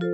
Hej 0.00 0.12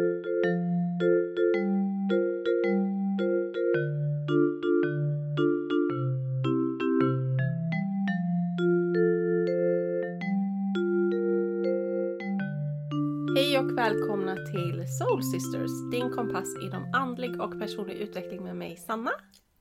och 13.58 13.78
välkomna 13.78 14.36
till 14.36 14.84
Soul 14.98 15.22
Sisters, 15.22 15.70
din 15.92 16.10
kompass 16.10 16.56
inom 16.62 16.94
andlig 16.94 17.40
och 17.40 17.58
personlig 17.60 17.94
utveckling 17.94 18.44
med 18.44 18.56
mig 18.56 18.76
Sanna. 18.76 19.10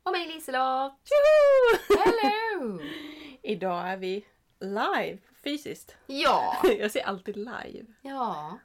Och 0.03 0.11
mig 0.11 0.27
Liselott! 0.27 1.01
Tjoho! 1.03 1.99
Hello! 1.99 2.79
Idag 3.43 3.89
är 3.89 3.97
vi 3.97 4.25
live, 4.59 5.17
fysiskt. 5.43 5.95
Ja! 6.07 6.57
Jag 6.79 6.91
säger 6.91 7.05
alltid 7.05 7.37
live. 7.37 7.85
Ja. 8.01 8.59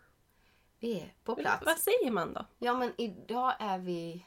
Vi 0.79 1.01
är 1.01 1.15
på 1.25 1.37
plats. 1.37 1.67
Vad 1.67 1.79
säger 1.79 2.11
man 2.11 2.33
då? 2.35 2.47
Ja 2.59 2.75
men 2.75 2.93
idag 2.99 3.55
är 3.59 3.79
vi 3.79 4.27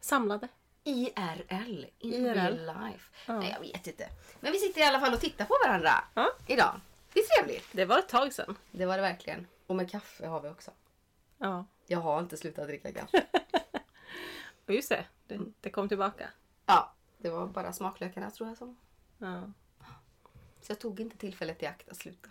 Samlade? 0.00 0.48
IRL. 0.84 1.84
In 1.98 2.12
IRL. 2.14 2.34
real 2.34 2.52
life. 2.56 3.10
Ja. 3.26 3.38
Nej 3.40 3.50
jag 3.50 3.60
vet 3.60 3.86
inte. 3.86 4.08
Men 4.40 4.52
vi 4.52 4.58
sitter 4.58 4.80
i 4.80 4.84
alla 4.84 5.00
fall 5.00 5.12
och 5.14 5.20
tittar 5.20 5.44
på 5.44 5.54
varandra 5.66 5.90
Ja. 6.14 6.30
idag. 6.46 6.80
Det 7.12 7.20
är 7.20 7.24
trevligt. 7.42 7.68
Det 7.72 7.84
var 7.84 7.98
ett 7.98 8.08
tag 8.08 8.32
sedan. 8.32 8.56
Det 8.72 8.86
var 8.86 8.96
det 8.96 9.02
verkligen. 9.02 9.46
Och 9.66 9.76
med 9.76 9.90
kaffe 9.90 10.26
har 10.26 10.40
vi 10.40 10.48
också. 10.48 10.70
Ja. 11.38 11.64
Jag 11.86 11.98
har 11.98 12.20
inte 12.20 12.36
slutat 12.36 12.66
dricka 12.68 12.92
kaffe. 12.92 13.26
Och 14.66 14.70
just 14.74 14.88
det, 14.88 15.04
det, 15.26 15.38
det 15.60 15.70
kom 15.70 15.88
tillbaka. 15.88 16.28
ja. 16.66 16.92
Det 17.18 17.30
var 17.30 17.46
bara 17.46 17.72
smaklökarna 17.72 18.30
tror 18.30 18.48
jag 18.48 18.58
som... 18.58 18.76
Ja. 19.18 19.42
Så 20.60 20.72
jag 20.72 20.78
tog 20.80 21.00
inte 21.00 21.16
tillfället 21.16 21.62
i 21.62 21.66
akt 21.66 21.88
att 21.88 21.96
sluta. 21.96 22.28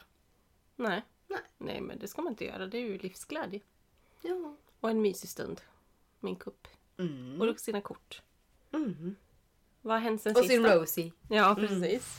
Nej. 0.76 1.02
Nej. 1.28 1.42
Nej, 1.58 1.82
men 1.82 2.00
det 2.00 2.08
ska 2.08 2.22
man 2.22 2.34
inte 2.34 2.46
göra. 2.46 2.68
Det 2.68 2.78
är 2.78 2.82
ju 2.82 2.98
livsglädje. 2.98 3.60
Ja. 4.22 4.56
Och 4.80 4.90
en 4.90 5.02
mysig 5.02 5.30
stund. 5.30 5.62
Min 6.20 6.36
kupp. 6.36 6.68
Mm. 6.98 7.42
Och 7.42 7.60
sina 7.60 7.82
kort. 7.82 8.22
Mm. 8.72 9.16
Vad 9.82 9.94
har 9.94 10.02
hänt 10.02 10.22
sen 10.22 10.32
Och 10.36 10.38
sist 10.38 10.52
sin 10.52 10.64
då? 10.64 10.70
Rosie. 10.70 11.12
Ja, 11.30 11.56
precis. 11.60 12.18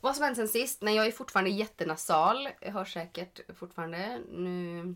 Vad 0.00 0.16
som 0.16 0.24
hänt 0.24 0.36
sen 0.36 0.48
sist? 0.48 0.82
Nej, 0.82 0.94
jag 0.96 1.06
är 1.06 1.12
fortfarande 1.12 1.50
jättenasal. 1.50 2.48
Jag 2.60 2.72
hör 2.72 2.84
säkert 2.84 3.40
fortfarande. 3.56 4.20
Nu... 4.30 4.94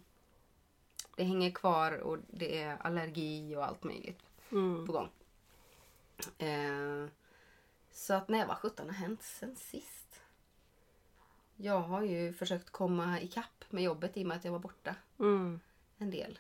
Det 1.17 1.25
hänger 1.25 1.51
kvar 1.51 1.93
och 1.99 2.19
det 2.29 2.59
är 2.63 2.77
allergi 2.81 3.57
och 3.57 3.65
allt 3.65 3.85
möjligt 3.85 4.19
Mm. 4.51 4.87
på 4.87 4.93
gång. 4.93 5.09
Eh, 6.39 7.07
så 7.93 8.15
att 8.15 8.29
nej, 8.29 8.47
vad 8.47 8.57
sjutton 8.59 8.87
har 8.87 8.95
hänt 8.95 9.23
sen 9.23 9.57
sist? 9.57 10.02
Jag 11.57 11.81
har 11.81 12.03
ju 12.03 12.33
försökt 12.33 12.71
komma 12.71 13.21
ikapp 13.21 13.65
med 13.71 13.83
jobbet 13.85 14.17
i 14.17 14.23
och 14.23 14.27
med 14.29 14.37
att 14.37 14.45
jag 14.45 14.53
var 14.53 14.59
borta 14.59 14.95
Mm. 15.19 15.61
en 15.99 16.11
del. 16.11 16.39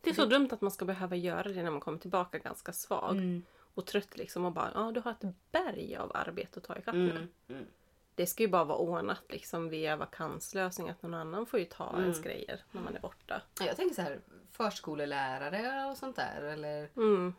Det 0.00 0.10
är 0.10 0.14
så 0.14 0.24
dumt 0.24 0.48
att 0.50 0.60
man 0.60 0.70
ska 0.70 0.84
behöva 0.84 1.16
göra 1.16 1.42
det 1.42 1.62
när 1.62 1.70
man 1.70 1.80
kommer 1.80 1.98
tillbaka 1.98 2.38
ganska 2.38 2.72
svag 2.72 3.16
Mm. 3.16 3.42
och 3.74 3.86
trött 3.86 4.16
liksom 4.16 4.44
och 4.44 4.52
bara 4.52 4.70
ja 4.74 4.92
du 4.92 5.00
har 5.00 5.10
ett 5.10 5.24
berg 5.52 5.96
av 5.96 6.10
arbete 6.14 6.58
att 6.60 6.64
ta 6.64 6.76
ikapp 6.78 6.94
nu. 6.94 7.10
Mm. 7.10 7.28
Mm. 7.48 7.66
Det 8.14 8.26
ska 8.26 8.42
ju 8.42 8.48
bara 8.48 8.64
vara 8.64 8.78
ordnat 8.78 9.22
liksom 9.28 9.68
via 9.68 9.96
vakanslösning 9.96 10.88
att 10.88 11.02
någon 11.02 11.14
annan 11.14 11.46
får 11.46 11.60
ju 11.60 11.66
ta 11.66 11.88
Mm. 11.90 12.02
ens 12.02 12.20
grejer 12.22 12.60
när 12.70 12.80
man 12.82 12.96
är 12.96 13.00
borta. 13.00 13.42
Ja, 13.60 13.66
Jag 13.66 13.76
tänker 13.76 13.94
så 13.94 14.02
här, 14.02 14.20
förskolelärare 14.50 15.90
och 15.90 15.96
sånt 15.96 16.16
där. 16.16 16.42
Eller 16.42 16.88
Mm. 16.96 17.34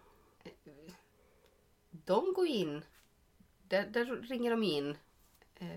de 1.92 2.34
går 2.34 2.48
in, 2.48 2.84
där, 3.64 3.88
där 3.88 4.06
ringer 4.06 4.52
de 4.52 4.64
in 4.64 4.98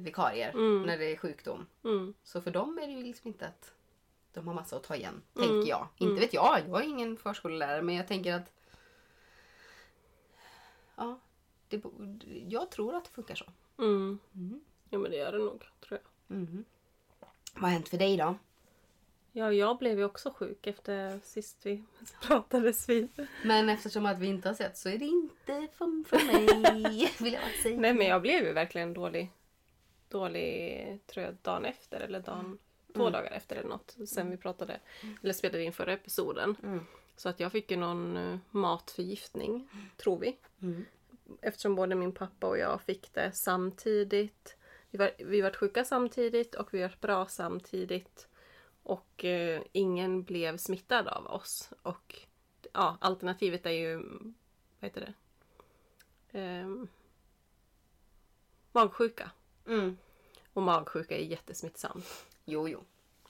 vikarier 0.01 0.51
Mm. 0.51 0.83
när 0.83 0.99
det 0.99 1.13
är 1.13 1.17
sjukdom. 1.17 1.67
Mm. 1.85 2.15
Så 2.23 2.41
för 2.41 2.51
dem 2.51 2.79
är 2.79 2.87
det 2.87 2.93
ju 2.93 3.03
liksom 3.03 3.29
inte 3.29 3.47
att 3.47 3.73
de 4.33 4.47
har 4.49 4.55
massa 4.55 4.77
att 4.77 4.83
ta 4.83 4.97
igen, 4.97 5.23
Mm. 5.37 5.49
tänker 5.49 5.69
jag. 5.71 5.89
Inte 5.99 6.21
vet 6.21 6.33
jag, 6.35 6.61
jag 6.69 6.81
är 6.81 6.89
ingen 6.89 7.17
förskollärare 7.17 7.83
men 7.83 7.95
jag 7.95 8.09
tänker 8.09 8.35
att 8.35 8.53
ja, 10.97 11.19
det, 11.69 11.83
jag 12.49 12.71
tror 12.71 12.95
att 12.95 13.05
det 13.05 13.11
funkar 13.11 13.35
så. 13.35 13.45
Mm. 13.79 14.19
Mm. 14.35 14.61
Ja 14.91 14.99
men 14.99 15.11
det 15.11 15.17
gör 15.17 15.33
det 15.33 15.39
nog 15.39 15.65
tror 15.89 16.01
jag. 16.03 16.37
Mhm. 16.37 16.65
Vad 17.55 17.63
har 17.63 17.69
hänt 17.71 17.89
för 17.89 17.97
dig 17.99 18.17
då? 18.17 18.35
Ja 19.33 19.53
jag 19.53 19.79
blev 19.79 19.99
ju 19.99 20.05
också 20.05 20.31
sjuk 20.37 20.67
efter 20.67 21.21
sist 21.25 21.59
vi 21.63 21.85
pratades 22.23 22.89
vid. 22.89 23.09
Men 23.45 23.69
eftersom 23.69 24.07
att 24.07 24.19
vi 24.19 24.27
inte 24.27 24.49
har 24.49 24.55
sett 24.55 24.77
så 24.79 24.89
är 24.89 24.99
det 24.99 25.05
inte 25.05 25.69
för, 25.73 26.05
för 26.09 26.27
mig, 26.27 27.13
vill 27.21 27.33
jag 27.33 27.43
säga. 27.63 27.81
Nej 27.81 27.95
men 27.95 28.07
jag 28.07 28.23
blev 28.23 28.45
ju 28.45 28.53
verkligen 28.53 28.95
dålig. 28.95 29.31
Dålig 30.09 30.99
tror 31.07 31.27
jag 31.27 31.37
dagen 31.43 31.65
efter 31.65 32.01
eller 32.01 32.21
dagen, 32.21 32.59
två 32.95 33.11
dagar 33.11 33.31
efter 33.31 33.57
eller 33.57 33.69
något. 33.69 33.97
Sen 34.07 34.31
vi 34.31 34.37
pratade, 34.37 34.81
eller 35.23 35.33
spelade 35.33 35.65
in 35.65 35.73
förra 35.73 35.93
episoden. 35.93 36.57
Mm. 36.63 36.87
Så 37.17 37.29
att 37.29 37.41
jag 37.41 37.53
fick 37.53 37.71
ju 37.71 37.77
någon 37.77 38.17
eh, 38.17 38.39
matförgiftning, 38.51 39.69
tror 39.97 40.19
vi. 40.19 40.39
Mm. 40.63 40.85
Eftersom 41.41 41.75
både 41.75 41.95
min 41.95 42.13
pappa 42.13 42.47
och 42.47 42.59
jag 42.59 42.83
fick 42.83 43.15
det 43.15 43.33
samtidigt. 43.33 44.57
Vi 44.91 44.99
var, 44.99 45.11
vi 45.19 45.41
var 45.41 45.51
sjuka 45.51 45.85
samtidigt 45.85 46.55
och 46.55 46.75
vi 46.75 46.83
var 46.83 46.97
bra 47.01 47.27
samtidigt. 47.27 48.29
Och 48.83 49.25
eh, 49.25 49.63
ingen 49.73 50.23
blev 50.23 50.57
smittad 50.57 51.09
av 51.09 51.27
oss. 51.27 51.73
Och 51.83 52.19
ja, 52.73 52.99
alternativet 53.01 53.67
är 53.67 53.71
ju, 53.71 53.97
vad 54.81 54.91
heter 54.91 55.01
det? 55.01 55.15
Ehm, 56.39 56.89
magsjuka. 58.73 59.31
Mm. 59.67 59.99
Och 60.53 60.63
magsjuka 60.63 61.17
är 61.17 61.23
jättesmittsamt. 61.23 62.25
Jo, 62.45 62.69
jo. 62.69 62.85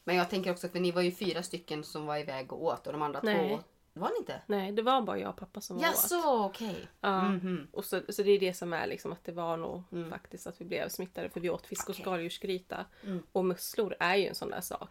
Men 0.04 0.16
jag 0.16 0.30
tänker 0.30 0.50
också 0.52 0.68
för 0.68 0.80
ni 0.80 0.90
var 0.90 1.02
ju 1.02 1.12
fyra 1.12 1.42
stycken 1.42 1.84
som 1.84 2.06
var 2.06 2.16
iväg 2.18 2.52
och 2.52 2.64
åt 2.64 2.86
och 2.86 2.92
de 2.92 3.02
andra 3.02 3.20
Nej. 3.22 3.48
två 3.48 3.60
var 4.00 4.08
ni 4.08 4.16
inte? 4.18 4.42
Nej, 4.46 4.72
det 4.72 4.82
var 4.82 5.02
bara 5.02 5.18
jag 5.18 5.30
och 5.30 5.36
pappa 5.36 5.60
som 5.60 5.76
var 5.76 5.84
Ja, 5.84 5.90
åt. 5.90 5.96
så 5.98 6.44
okej. 6.44 6.88
Ja. 7.00 7.28
Mhm. 7.28 7.68
Och 7.72 7.84
så, 7.84 8.00
så 8.08 8.22
det 8.22 8.30
är 8.30 8.40
det 8.40 8.54
som 8.54 8.72
är 8.72 8.86
liksom 8.86 9.12
att 9.12 9.24
det 9.24 9.32
var 9.32 9.56
nog 9.56 9.82
Mm. 9.92 10.10
faktiskt 10.10 10.46
att 10.46 10.60
vi 10.60 10.64
blev 10.64 10.88
smittade 10.88 11.28
för 11.30 11.40
vi 11.40 11.50
åt 11.50 11.66
fisk 11.66 11.88
och 11.88 11.94
Okej. 11.94 12.02
skaldjursgryta. 12.02 12.86
Mm. 13.04 13.22
Och 13.32 13.44
musslor 13.44 13.96
är 14.00 14.14
ju 14.16 14.26
en 14.26 14.34
sån 14.34 14.50
där 14.50 14.60
sak. 14.60 14.88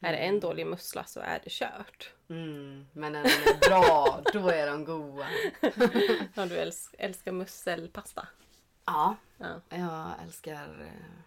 Är 0.00 0.12
det 0.12 0.18
en 0.18 0.40
dålig 0.40 0.66
mussla 0.66 1.04
så 1.04 1.20
är 1.20 1.40
det 1.44 1.50
kört. 1.50 2.12
Mm. 2.28 2.86
Men 2.92 3.12
när 3.12 3.22
de 3.22 3.28
är 3.30 3.68
bra, 3.68 4.20
då 4.32 4.48
är 4.48 4.66
de 4.66 4.84
goda. 4.84 5.26
Ja, 6.34 6.46
du 6.46 6.56
älsk, 6.56 6.94
älskar 6.98 7.32
musselpasta. 7.32 8.28
Ja, 8.84 9.16
Ja. 9.38 9.60
jag 9.68 10.12
älskar 10.22 10.82
eh, 10.82 11.22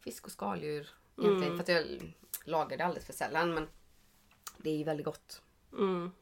fisk 0.00 0.24
och 0.26 0.32
skaldjur. 0.32 0.88
Egentligen, 1.18 1.52
Mm. 1.52 1.56
för 1.56 1.62
att 1.62 1.68
jag 1.86 2.14
lagar 2.44 2.76
det 2.76 2.84
alldeles 2.84 3.06
för 3.06 3.12
sällan. 3.12 3.54
Men 3.54 3.68
det 4.56 4.70
är 4.70 4.76
ju 4.76 4.84
väldigt 4.84 5.06
gott. 5.06 5.42
Mm. 5.72 6.12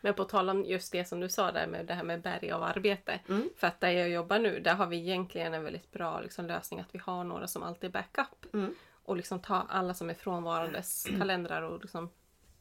Men 0.00 0.14
på 0.14 0.24
tal 0.24 0.48
om 0.50 0.64
just 0.64 0.92
det 0.92 1.04
som 1.04 1.20
du 1.20 1.28
sa 1.28 1.52
där 1.52 1.66
med 1.66 1.86
det 1.86 1.94
här 1.94 2.02
med 2.02 2.20
berg 2.22 2.50
av 2.50 2.62
arbete. 2.62 3.20
Mm. 3.28 3.50
För 3.56 3.66
att 3.66 3.80
där 3.80 3.90
jag 3.90 4.10
jobbar 4.10 4.38
nu, 4.38 4.60
där 4.60 4.74
har 4.74 4.86
vi 4.86 4.96
egentligen 4.96 5.54
en 5.54 5.64
väldigt 5.64 5.92
bra 5.92 6.20
liksom, 6.20 6.46
lösning 6.46 6.80
att 6.80 6.94
vi 6.94 6.98
har 6.98 7.24
några 7.24 7.46
som 7.46 7.62
alltid 7.62 7.88
är 7.88 7.92
backup. 7.92 8.54
Mm. 8.54 8.74
Och 9.04 9.16
liksom 9.16 9.40
ta 9.40 9.66
alla 9.68 9.94
som 9.94 10.10
är 10.10 10.14
frånvarandes 10.14 11.04
kalendrar 11.18 11.62
och 11.62 11.80
liksom, 11.80 12.10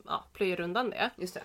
ja, 0.06 0.26
plöjer 0.34 0.60
undan 0.60 0.90
det. 0.90 1.12
Just 1.16 1.38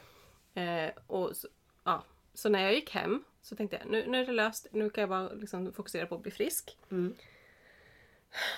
det. 0.55 0.61
Eh, 0.63 0.93
och 1.07 1.37
så, 1.37 1.49
ja. 1.85 2.03
så 2.35 2.49
när 2.49 2.63
jag 2.63 2.75
gick 2.75 2.91
hem 2.91 3.25
så 3.43 3.57
tänkte 3.57 3.77
jag 3.77 3.91
nu, 3.91 4.07
nu 4.07 4.21
är 4.23 4.27
det 4.27 4.33
löst, 4.33 4.67
nu 4.71 4.91
kan 4.91 5.03
jag 5.03 5.09
bara 5.09 5.29
liksom 5.29 5.73
fokusera 5.73 6.07
på 6.07 6.15
att 6.15 6.23
bli 6.23 6.31
frisk. 6.31 6.79
Mm. 6.91 7.15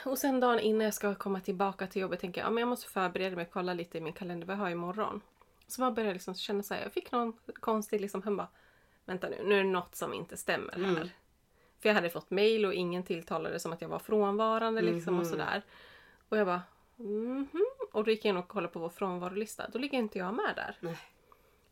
Och 0.04 0.18
sen 0.18 0.40
dagen 0.40 0.60
innan 0.60 0.84
jag 0.84 0.94
ska 0.94 1.14
komma 1.14 1.40
tillbaka 1.40 1.86
till 1.86 2.02
jobbet 2.02 2.20
tänker 2.20 2.40
jag 2.40 2.46
ja, 2.46 2.50
men 2.50 2.60
jag 2.60 2.68
måste 2.68 2.90
förbereda 2.90 3.36
mig 3.36 3.44
och 3.46 3.52
kolla 3.52 3.74
lite 3.74 3.98
i 3.98 4.00
min 4.00 4.12
kalender 4.12 4.46
vad 4.46 4.56
jag 4.56 4.60
har 4.60 4.70
imorgon. 4.70 5.20
Så 5.66 5.80
man 5.80 5.94
började 5.94 6.12
liksom 6.12 6.34
känna 6.34 6.62
så 6.62 6.74
här, 6.74 6.82
jag 6.82 6.92
fick 6.92 7.12
någon 7.12 7.32
konstig 7.54 8.00
liksom, 8.00 8.22
han 8.22 8.36
bara 8.36 8.48
vänta 9.04 9.28
nu, 9.28 9.36
nu 9.44 9.54
är 9.58 9.64
det 9.64 9.70
något 9.70 9.96
som 9.96 10.14
inte 10.14 10.36
stämmer 10.36 10.72
här. 10.72 10.84
Mm. 10.84 11.08
För 11.80 11.88
jag 11.88 11.94
hade 11.94 12.10
fått 12.10 12.30
mail 12.30 12.66
och 12.66 12.74
ingen 12.74 13.02
tilltalade 13.02 13.60
som 13.60 13.72
att 13.72 13.80
jag 13.80 13.88
var 13.88 13.98
frånvarande 13.98 14.82
liksom 14.82 15.14
och 15.14 15.24
Mhm. 15.24 15.30
sådär. 15.30 15.62
Och 16.28 16.38
jag 16.38 16.46
bara 16.46 16.62
mhm. 16.96 17.48
Och 17.92 18.04
då 18.04 18.10
gick 18.10 18.24
jag 18.24 18.30
in 18.30 18.36
och 18.36 18.48
kollade 18.48 18.72
på 18.72 18.78
vår 18.78 18.88
frånvarolista. 18.88 19.68
Då 19.72 19.78
ligger 19.78 19.98
inte 19.98 20.18
jag 20.18 20.34
med 20.34 20.52
där. 20.56 20.76
Nej. 20.80 20.98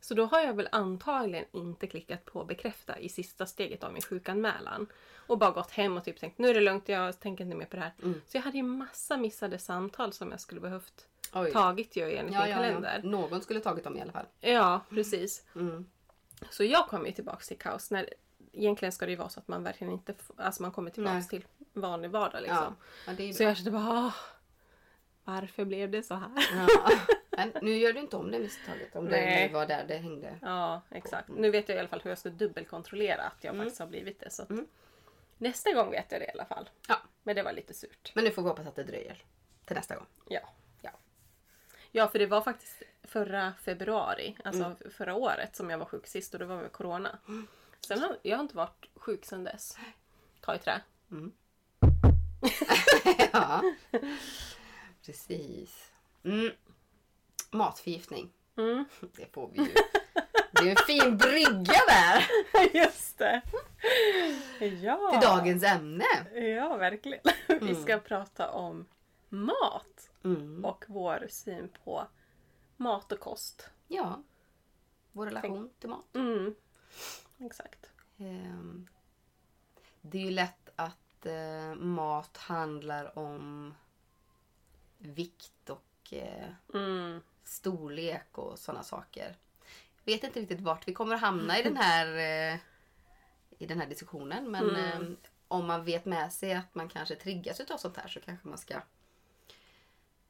Så 0.05 0.15
då 0.15 0.25
har 0.25 0.41
jag 0.41 0.55
väl 0.55 0.69
antagligen 0.73 1.45
inte 1.53 1.87
klickat 1.87 2.25
på 2.25 2.45
bekräfta 2.45 2.99
i 2.99 3.09
sista 3.09 3.47
steget 3.47 3.85
av 3.85 3.93
min 3.93 4.03
sjukanmälan. 4.03 4.87
Och 5.27 5.39
bara 5.39 5.51
gått 5.51 5.71
hem 5.71 5.97
och 5.97 6.05
typ 6.05 6.21
tänkt 6.21 6.39
nu 6.39 6.49
är 6.49 6.55
det 6.55 6.61
lugnt, 6.61 6.89
jag 6.89 7.21
tänker 7.21 7.45
inte 7.45 7.57
mer 7.57 7.67
på 7.67 7.77
det 7.77 7.83
här. 7.83 7.93
Mm. 8.03 8.21
Så 8.27 8.37
jag 8.37 8.43
hade 8.43 8.57
ju 8.57 8.63
massa 8.63 9.17
missade 9.17 9.59
samtal 9.59 10.13
som 10.13 10.31
jag 10.31 10.41
skulle 10.41 10.61
behövt 10.61 11.07
Oj. 11.33 11.53
tagit 11.53 11.97
ju 11.97 12.03
enligt 12.17 12.35
Ja, 12.35 12.41
min 12.41 12.51
ja, 12.51 12.57
kalender. 12.57 13.01
ja. 13.05 13.09
Någon 13.11 13.41
skulle 13.43 13.61
tagit 13.61 13.85
dem 13.85 13.97
i 13.97 14.01
alla 14.01 14.13
fall. 14.13 14.27
Ja, 14.41 14.81
precis. 14.91 15.45
Mm. 15.55 15.87
Så 16.51 16.65
jag 16.65 16.87
kom 16.89 17.07
ju 17.07 17.13
tillbaks 17.13 17.49
till 17.49 17.59
kaos. 17.59 17.91
När, 17.91 18.09
egentligen 18.53 18.93
ska 18.93 19.05
det 19.07 19.13
ju 19.13 19.19
vara 19.19 19.29
så 19.29 19.41
att 19.41 19.49
man 19.49 19.63
verkligen 19.65 19.93
inte... 19.93 20.15
Alltså 20.37 20.63
man 20.63 20.71
kommer 20.73 20.91
tillbaks 20.91 21.29
till 21.29 21.45
vanlig 21.73 22.11
vardag 22.11 22.43
liksom. 22.43 22.77
Så 23.37 23.43
jag 23.43 23.57
kände 23.57 23.71
bara 23.71 23.89
"Åh, 24.07 24.15
varför 25.25 25.65
blev 25.65 25.91
det 25.91 26.03
så 26.03 26.15
här? 26.15 26.31
Men 27.37 27.53
nu 27.63 27.77
gör 27.77 27.93
du 27.93 28.01
inte 28.01 28.17
om 28.17 28.31
det 28.31 28.39
misstaget 28.39 28.97
om 28.97 29.05
Nej. 29.05 29.37
det 29.41 29.47
nu 29.47 29.53
var 29.55 29.67
där 29.67 29.85
det 29.89 29.97
hängde. 29.97 30.39
Ja, 30.43 30.83
exakt. 30.91 31.29
Nu 31.29 31.51
vet 31.51 31.69
jag 31.69 31.77
i 31.77 31.79
alla 31.79 31.89
fall 31.89 32.01
hur 32.01 32.11
jag 32.11 32.19
ska 32.19 32.29
dubbelkontrollera 32.29 33.23
att 33.23 33.45
jag 33.45 33.57
faktiskt 33.57 33.81
har 33.81 33.87
blivit 33.87 34.21
det. 34.21 34.31
Så 34.31 34.43
Mm. 34.51 34.67
Nästa 35.39 35.73
gång 35.73 35.91
vet 35.91 36.13
jag 36.13 36.21
det 36.21 36.25
i 36.27 36.31
alla 36.31 36.45
fall. 36.45 36.71
Ja. 36.89 36.97
Men 37.23 37.37
det 37.37 37.43
var 37.43 37.53
lite 37.53 37.75
surt. 37.75 38.13
Men 38.15 38.25
nu 38.25 38.31
får 38.31 38.43
vi 38.43 38.49
hoppas 38.49 38.67
att 38.67 38.77
det 38.77 38.85
dröjer 38.85 39.25
till 39.67 39.77
nästa 39.77 39.95
gång. 39.95 40.07
Ja. 40.29 40.41
Ja. 40.81 40.91
Ja, 41.93 42.09
för 42.09 42.19
det 42.19 42.27
var 42.27 42.41
faktiskt 42.41 42.83
förra 43.03 43.55
februari, 43.63 44.37
alltså 44.45 44.77
förra 44.91 45.15
året 45.15 45.57
som 45.57 45.71
jag 45.71 45.79
var 45.79 45.87
sjuk 45.87 46.07
sist 46.07 46.35
och 46.35 46.41
det 46.41 46.47
var 46.47 46.57
med 46.57 46.73
corona. 46.73 47.19
Sen 47.81 48.01
har 48.01 48.17
jag 48.23 48.37
har 48.37 48.43
inte 48.43 48.57
varit 48.57 48.87
sjuk 48.95 49.25
sedan 49.25 49.45
dess. 49.45 49.79
Ta 50.41 50.55
i 50.55 50.59
trä. 50.59 50.81
ja. 53.33 53.63
Precis. 55.07 55.93
Mm. 56.25 56.53
Matförgiftning. 57.53 58.33
Mm. 58.57 58.85
Det 59.17 59.33
får 59.35 59.49
vi 59.53 59.59
ju. 59.59 59.75
Det 60.53 60.61
är 60.61 60.71
en 60.71 60.77
fin 60.87 61.17
brygga 61.17 61.81
där 61.89 62.27
Just 62.75 63.19
det! 63.19 63.43
Ja! 64.83 65.11
till 65.13 65.29
dagens 65.29 65.63
ämne. 65.65 66.05
Ja, 66.35 66.77
verkligen. 66.77 67.21
Vi 67.61 67.75
ska 67.75 67.99
prata 67.99 68.51
om 68.51 68.87
mat 69.29 70.09
Mm. 70.25 70.65
och 70.65 70.85
vår 70.89 71.27
syn 71.31 71.69
på 71.85 72.07
mat 72.77 73.13
och 73.13 73.21
kost. 73.21 73.69
Ja. 73.89 74.23
Vår 75.13 75.27
relation 75.27 75.71
till 75.79 75.89
mat. 75.89 76.05
Mm. 76.15 76.55
Exakt. 77.39 77.91
Ehm, 78.19 78.89
Det 80.01 80.19
är 80.19 80.23
ju 80.23 80.31
lätt 80.31 80.69
att 80.77 81.27
eh, 81.27 81.75
mat 81.75 82.37
handlar 82.37 83.19
om 83.19 83.75
vikt 84.99 85.71
och 85.71 86.13
eh, 86.13 86.49
Mm. 86.75 87.21
Storlek 87.45 88.39
och 88.39 88.59
sådana 88.59 88.83
saker. 88.83 89.37
Jag 90.05 90.13
vet 90.13 90.25
inte 90.25 90.41
riktigt 90.41 90.61
vart 90.61 90.89
vi 90.89 90.95
kommer 90.95 91.15
att 91.15 91.21
hamna 91.21 91.59
i 91.59 91.63
den 91.63 91.77
här, 91.77 92.07
eh, 92.55 92.59
i 93.59 93.67
den 93.67 93.81
här 93.81 93.87
diskussionen. 93.87 94.51
Men 94.51 94.69
Mm. 94.71 95.03
eh, 95.03 95.09
om 95.49 95.67
man 95.67 95.85
vet 95.85 96.05
med 96.05 96.33
sig 96.33 96.53
att 96.55 96.75
man 96.75 96.89
kanske 96.89 97.15
triggas 97.15 97.61
av 97.61 97.77
sånt 97.77 97.97
här 97.97 98.09
så 98.09 98.21
kanske 98.21 98.49
man 98.49 98.59
ska 98.59 98.75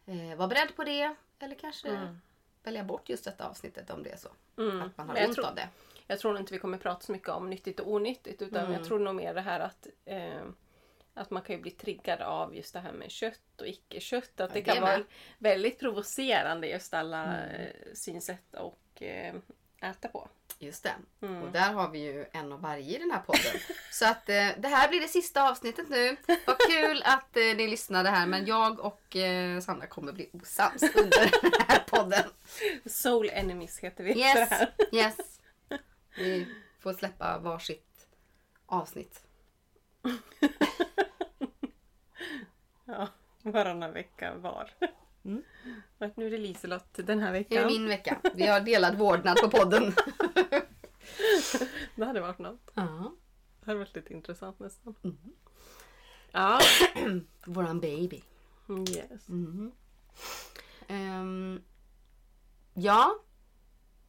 eh, 0.06 0.37
vara 0.37 0.49
beredd 0.49 0.76
på 0.76 0.85
det. 0.85 1.14
Eller 1.38 1.55
kanske 1.55 1.88
Mm. 1.88 2.19
välja 2.62 2.85
bort 2.85 3.09
just 3.09 3.25
detta 3.25 3.49
avsnittet 3.49 3.91
om 3.91 4.03
det 4.03 4.11
är 4.11 4.17
så. 4.17 4.29
Mm. 4.58 4.82
Att 4.82 4.99
man 4.99 5.08
har 5.08 5.25
ont 5.26 5.35
tror- 5.35 5.47
av 5.47 5.55
det. 5.55 5.69
Jag 6.06 6.19
tror 6.19 6.38
inte 6.38 6.53
vi 6.53 6.58
kommer 6.58 6.79
prata 6.79 7.00
så 7.00 7.12
mycket 7.12 7.29
om 7.29 7.50
nyttigt 7.50 7.81
och 7.81 7.93
onyttigt 7.93 8.43
utan 8.43 8.61
Mm. 8.61 8.73
jag 8.73 8.85
tror 8.85 8.99
nog 8.99 9.15
mer 9.15 9.35
det 9.35 9.41
här 9.41 9.61
att 9.61 9.87
att 11.14 11.31
man 11.31 11.43
kan 11.43 11.56
ju 11.56 11.62
bli 11.62 11.70
triggad 11.70 12.20
av 12.20 12.56
just 12.56 12.73
det 12.73 12.81
här 12.81 12.93
med 12.93 13.11
kött 13.11 13.61
och 13.61 13.67
icke-kött. 13.67 14.41
Att 14.41 14.55
det 14.55 14.61
det 14.61 14.62
kan 14.62 14.82
vara 14.82 15.03
väldigt 15.38 15.79
provocerande 15.79 16.67
just 16.67 16.94
alla 16.94 17.25
Mm. 17.25 17.61
eh, 17.61 17.70
synsätt 17.94 18.55
och 18.55 19.03
eh, 19.03 19.35
äta 19.82 20.09
på. 20.09 20.29
Just 20.59 20.82
det. 20.82 20.94
Mm. 21.26 21.43
Och 21.43 21.53
där 21.53 21.73
har 21.73 21.88
vi 21.91 21.99
ju 21.99 22.26
en 22.32 22.53
av 22.53 22.61
varje 22.61 22.97
i 22.97 22.99
den 22.99 23.11
här 23.11 23.20
podden. 23.20 23.61
Så 23.91 24.06
att 24.06 24.29
eh, 24.29 24.49
det 24.59 24.69
här 24.69 24.88
blir 24.88 25.00
det 25.00 25.09
sista 25.09 25.50
avsnittet 25.50 25.88
nu. 25.88 26.17
Vad 26.47 26.59
kul 26.59 27.03
att 27.05 27.37
eh, 27.37 27.43
ni 27.43 27.69
lyssnade 27.69 28.08
här 28.11 28.26
men 28.26 28.47
jag 28.47 28.81
och 28.81 29.17
eh, 29.17 29.61
Sandra 29.61 29.87
kommer 29.87 30.12
bli 30.12 30.31
osams 30.32 30.82
under 30.82 31.41
den 31.43 31.53
här 31.69 31.79
podden. 31.87 32.25
Soul 32.87 33.31
Enemies 33.32 33.79
heter 33.79 34.05
vi 34.05 34.19
Yes, 34.20 34.50
yes. 34.93 35.17
Vi 36.17 36.47
får 36.81 36.93
släppa 36.93 37.38
varsitt 37.38 38.06
avsnitt. 38.67 39.23
Ja, 42.84 43.08
varannan 43.43 43.93
vecka 43.93 44.34
var. 44.34 44.70
Mm. 45.25 45.43
Och 45.99 46.12
Nu 46.19 46.26
är 46.26 46.31
det 46.31 46.38
Liselott 46.38 46.94
den 46.94 47.20
här 47.20 47.32
Det 47.32 47.38
är 47.38 47.43
veckan. 47.43 47.66
min 47.66 47.88
vecka. 47.88 48.20
Vi 48.34 48.46
har 48.46 48.60
delad 48.60 48.99
vårdnad 48.99 49.37
på 49.37 49.50
podden. 49.50 49.94
Det 51.94 52.04
hade 52.04 52.20
varit 52.20 52.38
något. 52.38 52.70
Ja. 52.75 53.12
Det 53.60 53.66
hade 53.66 53.78
varit 53.78 53.94
lite 53.96 54.12
intressant 54.12 54.58
nästan. 54.58 54.94
Mm. 55.04 55.16
Ja, 56.32 56.60
Våran 57.46 57.81
baby. 57.81 58.22
yes. 58.88 59.28
Mm. 59.28 59.72
Ehm, 60.88 61.62
ja. 62.75 63.19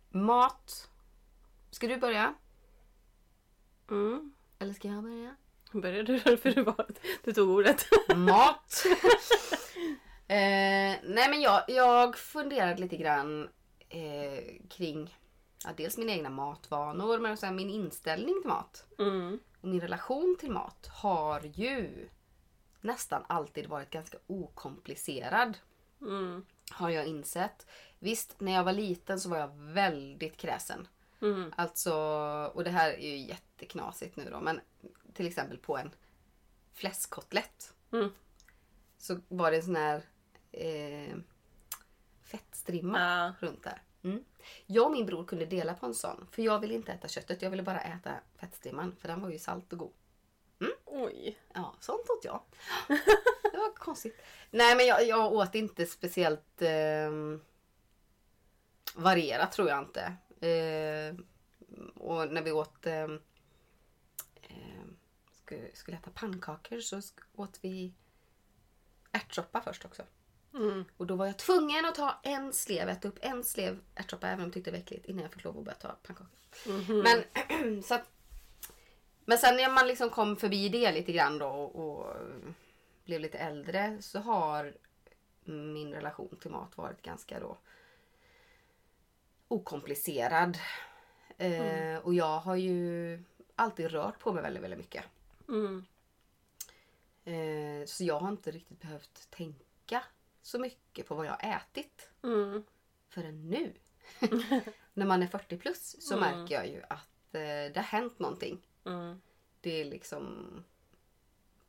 Mat. 0.09 0.89
Ska 1.71 1.87
du 1.87 1.97
börja? 1.97 2.33
Mm. 3.89 4.33
Eller 4.59 4.73
ska 4.73 4.87
jag 4.87 5.03
börja? 5.03 5.35
Började 5.73 6.03
du 6.03 6.19
för 6.37 6.51
du, 6.51 6.63
var, 6.63 6.87
du 7.23 7.33
tog 7.33 7.49
ordet? 7.49 7.85
Mat. 8.15 8.83
eh, 10.27 10.95
nej 11.03 11.29
men 11.29 11.41
jag, 11.41 11.63
jag 11.67 12.17
funderade 12.17 12.81
lite 12.81 12.97
grann 12.97 13.49
eh, 13.89 14.67
kring 14.69 15.17
ja, 15.63 15.69
dels 15.77 15.97
mina 15.97 16.11
egna 16.11 16.29
matvanor 16.29 17.19
men 17.19 17.31
också 17.31 17.51
min 17.51 17.69
inställning 17.69 18.41
till 18.41 18.49
mat. 18.49 18.85
Mm. 18.99 19.39
Och 19.61 19.67
min 19.67 19.81
relation 19.81 20.35
till 20.39 20.51
mat 20.51 20.89
har 20.91 21.41
ju 21.53 22.09
nästan 22.81 23.23
alltid 23.27 23.67
varit 23.67 23.89
ganska 23.89 24.17
okomplicerad. 24.27 25.57
Mm. 26.01 26.45
Har 26.71 26.89
jag 26.89 27.05
insett. 27.05 27.67
Visst, 27.99 28.39
när 28.39 28.51
jag 28.51 28.63
var 28.63 28.73
liten 28.73 29.19
så 29.19 29.29
var 29.29 29.37
jag 29.37 29.51
väldigt 29.57 30.37
kräsen. 30.37 30.87
Mm. 31.21 31.53
Alltså, 31.57 31.93
och 32.53 32.63
det 32.63 32.69
här 32.69 32.89
är 32.89 33.07
ju 33.09 33.17
jätteknasigt 33.17 34.15
nu 34.15 34.29
då, 34.31 34.39
men 34.39 34.59
till 35.13 35.27
exempel 35.27 35.57
på 35.57 35.77
en 35.77 35.91
fläskkotlett. 36.73 37.73
Mm. 37.91 38.09
Så 38.97 39.19
var 39.27 39.51
det 39.51 39.57
en 39.57 39.63
sån 39.63 39.75
här 39.75 40.03
eh, 40.51 41.15
fettstrimma 42.23 42.99
Ja. 43.39 43.47
runt 43.47 43.63
där. 43.63 43.81
Mm. 44.03 44.23
Jag 44.65 44.85
och 44.85 44.91
min 44.91 45.05
bror 45.05 45.25
kunde 45.25 45.45
dela 45.45 45.73
på 45.73 45.85
en 45.85 45.93
sån. 45.93 46.27
För 46.31 46.41
jag 46.41 46.59
ville 46.59 46.73
inte 46.73 46.91
äta 46.91 47.07
köttet, 47.07 47.41
jag 47.41 47.49
ville 47.49 47.63
bara 47.63 47.81
äta 47.81 48.13
fettstrimman. 48.35 48.95
För 48.99 49.07
den 49.07 49.21
var 49.21 49.29
ju 49.29 49.39
salt 49.39 49.73
och 49.73 49.79
god. 49.79 49.93
Oj. 50.85 51.37
Ja, 51.53 51.75
sånt 51.79 52.09
åt 52.09 52.25
jag. 52.25 52.41
Det 53.51 53.57
var 53.57 53.73
konstigt. 53.75 54.21
Nej 54.51 54.75
men 54.75 54.85
jag, 54.85 55.07
jag 55.07 55.33
åt 55.33 55.55
inte 55.55 55.85
speciellt 55.85 56.61
eh, 56.61 57.11
varierat 58.95 59.51
tror 59.51 59.69
jag 59.69 59.79
inte. 59.79 60.01
Eh, 60.47 61.15
och 61.95 62.33
när 62.33 62.41
vi 62.41 62.51
åt 62.51 62.85
eh, 62.85 63.07
skulle, 65.73 65.97
äta 65.97 66.11
pannkakor 66.13 66.79
så 66.79 67.01
åt 67.35 67.59
vi 67.61 67.93
ärtsoppa 69.11 69.61
först 69.61 69.85
också. 69.85 70.03
Mm. 70.53 70.85
Och 70.97 71.07
då 71.07 71.15
var 71.15 71.25
jag 71.25 71.37
tvungen 71.37 71.85
att 71.85 71.95
ta 71.95 72.19
en 72.23 72.53
slev, 72.53 72.89
äta 72.89 73.07
upp 73.07 73.19
en 73.21 73.43
slev 73.43 73.79
ärtsoppa 73.95 74.27
även 74.27 74.39
om 74.39 74.45
jag 74.45 74.53
tyckte 74.53 74.71
det 74.71 74.77
var 74.77 74.83
äckligt 74.83 75.05
innan 75.05 75.21
jag 75.21 75.33
fick 75.33 75.43
lov 75.43 75.57
att 75.57 75.63
börja 75.63 75.77
ta 75.77 75.95
pannkakor. 76.03 76.37
Mhm. 76.67 76.99
Men, 76.99 77.83
så 77.83 77.95
att, 77.95 78.11
men 79.25 79.37
sen 79.37 79.55
när 79.55 79.71
man 79.71 79.87
liksom 79.87 80.09
kom 80.09 80.35
förbi 80.35 80.69
det 80.69 80.91
lite 80.91 81.11
grann 81.11 81.37
då 81.37 81.47
och, 81.47 81.75
och 81.75 82.15
blev 83.05 83.21
lite 83.21 83.37
äldre 83.37 83.97
så 84.01 84.19
har 84.19 84.73
min 85.45 85.93
relation 85.93 86.37
till 86.41 86.51
mat 86.51 86.77
varit 86.77 87.01
ganska 87.01 87.39
då 87.39 87.57
okomplicerad. 89.47 90.57
Eh, 91.37 91.97
och 91.97 92.13
jag 92.13 92.39
har 92.39 92.55
ju 92.55 93.23
alltid 93.55 93.91
rört 93.91 94.19
på 94.19 94.33
mig 94.33 94.43
väldigt, 94.43 94.63
väldigt 94.63 94.79
mycket. 94.79 95.03
Mm. 95.47 95.85
Eh, 97.25 97.85
så 97.85 98.03
jag 98.03 98.19
har 98.19 98.29
inte 98.29 98.51
riktigt 98.51 98.81
behövt 98.81 99.27
tänka 99.29 100.03
så 100.41 100.59
mycket 100.59 101.07
på 101.07 101.15
vad 101.15 101.25
jag 101.25 101.31
har 101.41 101.55
ätit 101.55 102.09
Mm. 102.23 102.63
förrän 103.09 103.49
nu. 103.49 103.73
När 104.93 105.05
man 105.05 105.23
är 105.23 105.27
40 105.27 105.57
plus 105.57 105.95
så 105.99 106.17
Mm. 106.17 106.39
märker 106.39 106.55
jag 106.55 106.67
ju 106.67 106.81
att 106.89 107.35
eh, 107.35 107.41
det 107.41 107.73
har 107.75 107.83
hänt 107.83 108.19
någonting. 108.19 108.67
Mm. 108.85 109.21
Det 109.61 109.81
är 109.81 109.85
liksom 109.85 110.63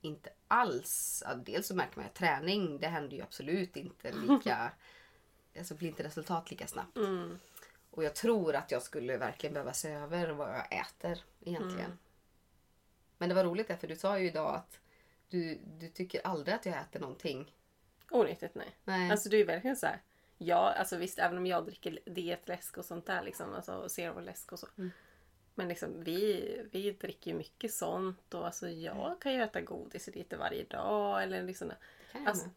inte 0.00 0.31
alls... 0.49 1.23
Ja, 1.26 1.35
dels 1.35 1.66
så 1.66 1.75
märker 1.75 1.97
man 1.97 2.07
att 2.07 2.14
träning, 2.14 2.78
det 2.81 2.87
händer 2.88 3.16
ju 3.16 3.23
absolut 3.23 3.76
inte 3.76 4.12
lika... 4.28 4.73
alltså 5.59 5.75
blir 5.75 5.88
inte 5.88 6.04
resultat 6.04 6.50
lika 6.50 6.66
snabbt. 6.66 6.97
Mm. 6.97 7.38
Och 7.90 8.04
jag 8.04 8.14
tror 8.14 8.54
att 8.54 8.71
jag 8.71 8.83
skulle 8.83 9.16
verkligen 9.16 9.52
behöva 9.54 9.73
se 9.73 9.90
över 9.90 10.28
vad 10.31 10.49
jag 10.49 10.73
äter 10.73 11.19
egentligen. 11.40 11.99
Mm. 13.25 13.28
Men 13.28 13.37
det 13.37 13.43
var 13.43 13.50
roligt 13.50 13.69
där, 13.69 13.76
för 13.76 13.87
du 13.87 13.97
sa 13.97 14.19
ju 14.19 14.26
idag 14.26 14.54
att 14.54 14.81
du, 15.28 15.59
du 15.64 15.88
tycker 15.88 16.26
aldrig 16.26 16.54
att 16.54 16.66
jag 16.66 16.78
äter 16.78 17.00
någonting. 17.00 17.54
Onyttigt 18.11 18.54
nej. 18.54 18.76
Nej. 18.85 19.11
Alltså 19.11 19.28
du 19.28 19.40
är 19.40 19.45
verkligen 19.45 19.76
så 19.76 19.87
här. 19.87 20.00
Ja, 20.38 20.73
alltså 20.73 20.97
visst 20.97 21.19
även 21.19 21.38
om 21.38 21.47
jag 21.47 21.66
dricker 21.66 21.99
dietläsk 22.07 22.78
och 22.78 22.85
sånt 22.85 23.07
där 23.07 23.23
liksom. 23.23 23.54
Alltså 23.54 23.88
zero-läsk 23.88 24.52
och 24.52 24.59
så. 24.59 24.69
Mm. 24.78 24.90
Men 25.54 25.69
liksom 25.69 26.04
vi, 26.04 26.61
vi 26.73 26.90
dricker 26.90 27.31
ju 27.31 27.37
mycket 27.37 27.73
sånt 27.73 28.35
och 28.35 28.47
alltså 28.47 28.69
jag 28.69 29.21
kan 29.21 29.33
ju 29.35 29.43
äta 29.43 29.61
godis 29.61 30.09
lite 30.14 30.37
varje 30.37 30.64
dag 30.64 31.23
eller 31.23 31.43
liksom. 31.43 31.73
kan 32.12 32.28
Alltså, 32.28 32.49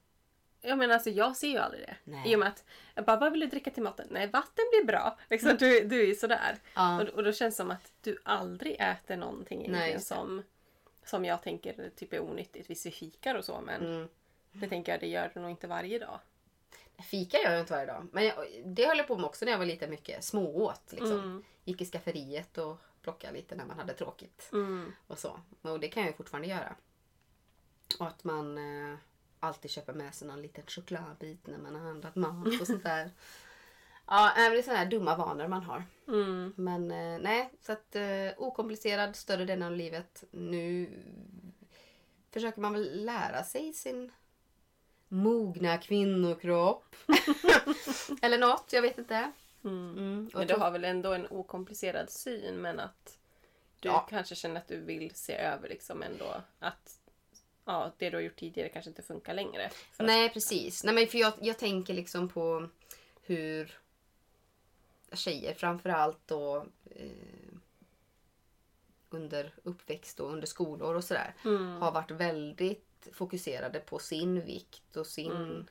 jag 0.62 0.78
menar 0.78 0.94
alltså 0.94 1.10
jag 1.10 1.38
ser 1.38 1.48
ju 1.48 1.58
aldrig 1.58 1.88
det. 1.88 1.96
Nej. 2.04 2.32
I 2.32 2.36
och 2.36 2.40
med 2.40 2.48
att 2.48 2.66
jag 2.96 3.06
bara, 3.06 3.18
vad 3.18 3.32
vill 3.32 3.40
du 3.40 3.48
dricka 3.48 3.72
till 3.72 3.84
maten? 3.84 4.08
Nej, 4.12 4.28
vatten 4.28 4.66
blir 4.72 4.86
bra. 4.86 5.20
Liksom, 5.30 5.58
du, 5.60 5.84
du 5.84 6.02
är 6.02 6.06
ju 6.06 6.16
sådär. 6.16 6.58
Ja. 6.76 7.02
Och, 7.02 7.10
och 7.10 7.24
då 7.24 7.32
känns 7.32 7.56
det 7.56 7.58
som 7.58 7.72
att 7.72 7.92
du 8.02 8.18
aldrig 8.24 8.76
äter 8.80 9.18
någonting 9.18 9.72
det. 9.72 10.00
som, 10.00 10.44
som 11.08 11.26
jag 11.26 11.44
tänker 11.44 11.90
typ 11.96 12.14
är 12.14 12.20
onyttigt. 12.20 12.70
Visst 12.70 12.86
vi 12.86 12.92
fikar 12.92 13.36
och 13.36 13.46
så 13.46 13.62
men 13.62 13.86
Mm. 13.86 14.08
det 14.52 14.68
tänker 14.70 14.92
jag 14.92 15.02
det 15.02 15.08
gör 15.08 15.32
du 15.34 15.40
nog 15.40 15.50
inte 15.50 15.68
varje 15.68 16.00
dag. 16.00 16.20
Fika 17.12 17.38
gör 17.38 17.52
jag 17.52 17.60
inte 17.60 17.74
varje 17.74 17.86
dag. 17.86 18.08
Men 18.12 18.26
jag, 18.26 18.36
det 18.66 18.86
höll 18.88 18.98
jag 18.98 19.08
på 19.08 19.16
med 19.18 19.26
också 19.26 19.46
när 19.46 19.52
jag 19.52 19.60
var 19.60 19.66
liten 19.66 19.90
mycket. 19.90 20.24
Smååt 20.24 20.82
liksom. 20.92 21.12
Mm. 21.12 21.44
Gick 21.64 21.82
i 21.82 21.86
skafferiet 21.86 22.58
och 22.58 22.78
plockade 23.02 23.34
lite 23.34 23.56
när 23.56 23.66
man 23.66 23.80
hade 23.80 23.94
tråkigt. 23.94 24.50
Mm. 24.54 24.94
Och 25.08 25.20
så. 25.20 25.40
Och 25.62 25.80
det 25.80 25.88
kan 25.88 26.06
jag 26.06 26.16
fortfarande 26.18 26.48
göra. 26.48 26.76
Och 28.00 28.08
att 28.08 28.24
man... 28.24 28.58
Eh, 28.58 28.98
alltid 29.40 29.72
köpa 29.72 29.94
med 29.94 30.16
sig 30.16 30.28
någon 30.28 30.42
liten 30.42 30.64
chokladbit 30.68 31.48
när 31.48 31.58
man 31.58 31.76
har 31.76 31.82
handlat 31.82 32.16
mat 32.16 32.62
och 32.62 32.68
sånt 32.68 32.84
där. 32.84 33.12
Ja, 34.08 34.34
nej, 34.38 34.50
det 34.50 34.58
är 34.58 34.62
sådana 34.62 34.80
här 34.80 34.86
dumma 34.90 35.16
vanor 35.18 35.48
man 35.48 35.64
har. 35.64 35.84
Mm. 36.08 36.54
Men 36.58 36.92
eh, 36.92 37.20
nej, 37.20 37.50
så 37.62 37.72
att 37.72 37.96
eh, 37.96 38.04
okomplicerad 38.38 39.16
större 39.16 39.46
delen 39.46 39.64
av 39.68 39.72
livet. 39.76 40.24
Nu 40.32 40.90
försöker 42.32 42.62
man 42.62 42.74
väl 42.74 43.06
lära 43.06 43.44
sig 43.44 43.74
sin 43.74 44.12
mogna 45.08 45.78
kvinnokropp. 45.78 46.96
Eller 48.22 48.38
något, 48.38 48.74
jag 48.74 48.82
vet 48.82 48.98
inte. 48.98 49.32
Mm. 49.64 49.92
Mm. 49.98 50.30
Men 50.34 50.48
du 50.48 50.54
har 50.56 50.72
väl 50.72 50.86
ändå 50.86 51.14
en 51.14 51.28
okomplicerad 51.28 52.10
syn 52.10 52.56
men 52.62 52.80
att 52.80 53.18
du 53.80 53.88
Ja. 53.90 54.00
kanske 54.10 54.36
känner 54.36 54.62
att 54.62 54.68
du 54.68 54.80
vill 54.80 55.12
se 55.16 55.34
över 55.34 55.70
liksom 55.70 56.04
ändå 56.04 56.42
att 56.60 57.00
ja, 57.66 57.92
det 57.98 58.10
du 58.10 58.18
har 58.18 58.22
gjort 58.22 58.36
tidigare 58.40 58.70
kanske 58.70 58.90
inte 58.90 59.02
funkar 59.02 59.34
längre. 59.34 59.70
För 59.70 60.04
att- 60.04 60.08
Nej, 60.08 60.30
precis. 60.30 60.84
Nej, 60.84 60.96
men 60.96 61.08
för 61.08 61.18
jag, 61.18 61.34
jag 61.42 61.58
tänker 61.60 61.94
liksom 61.94 62.30
på 62.30 62.68
hur 63.24 63.78
tjejer 65.14 65.54
framförallt 65.54 66.20
då 66.28 66.66
eh, 66.86 67.54
under 69.10 69.54
uppväxt 69.64 70.20
och 70.20 70.32
under 70.32 70.48
skolår 70.48 70.96
och 70.96 71.04
sådär 71.04 71.34
Mm. 71.46 71.82
har 71.82 71.92
varit 71.92 72.12
väldigt 72.12 73.08
fokuserade 73.12 73.80
på 73.80 74.00
sin 74.00 74.42
vikt 74.46 74.98
och 74.98 75.08
sin 75.08 75.32
Mm. 75.32 75.68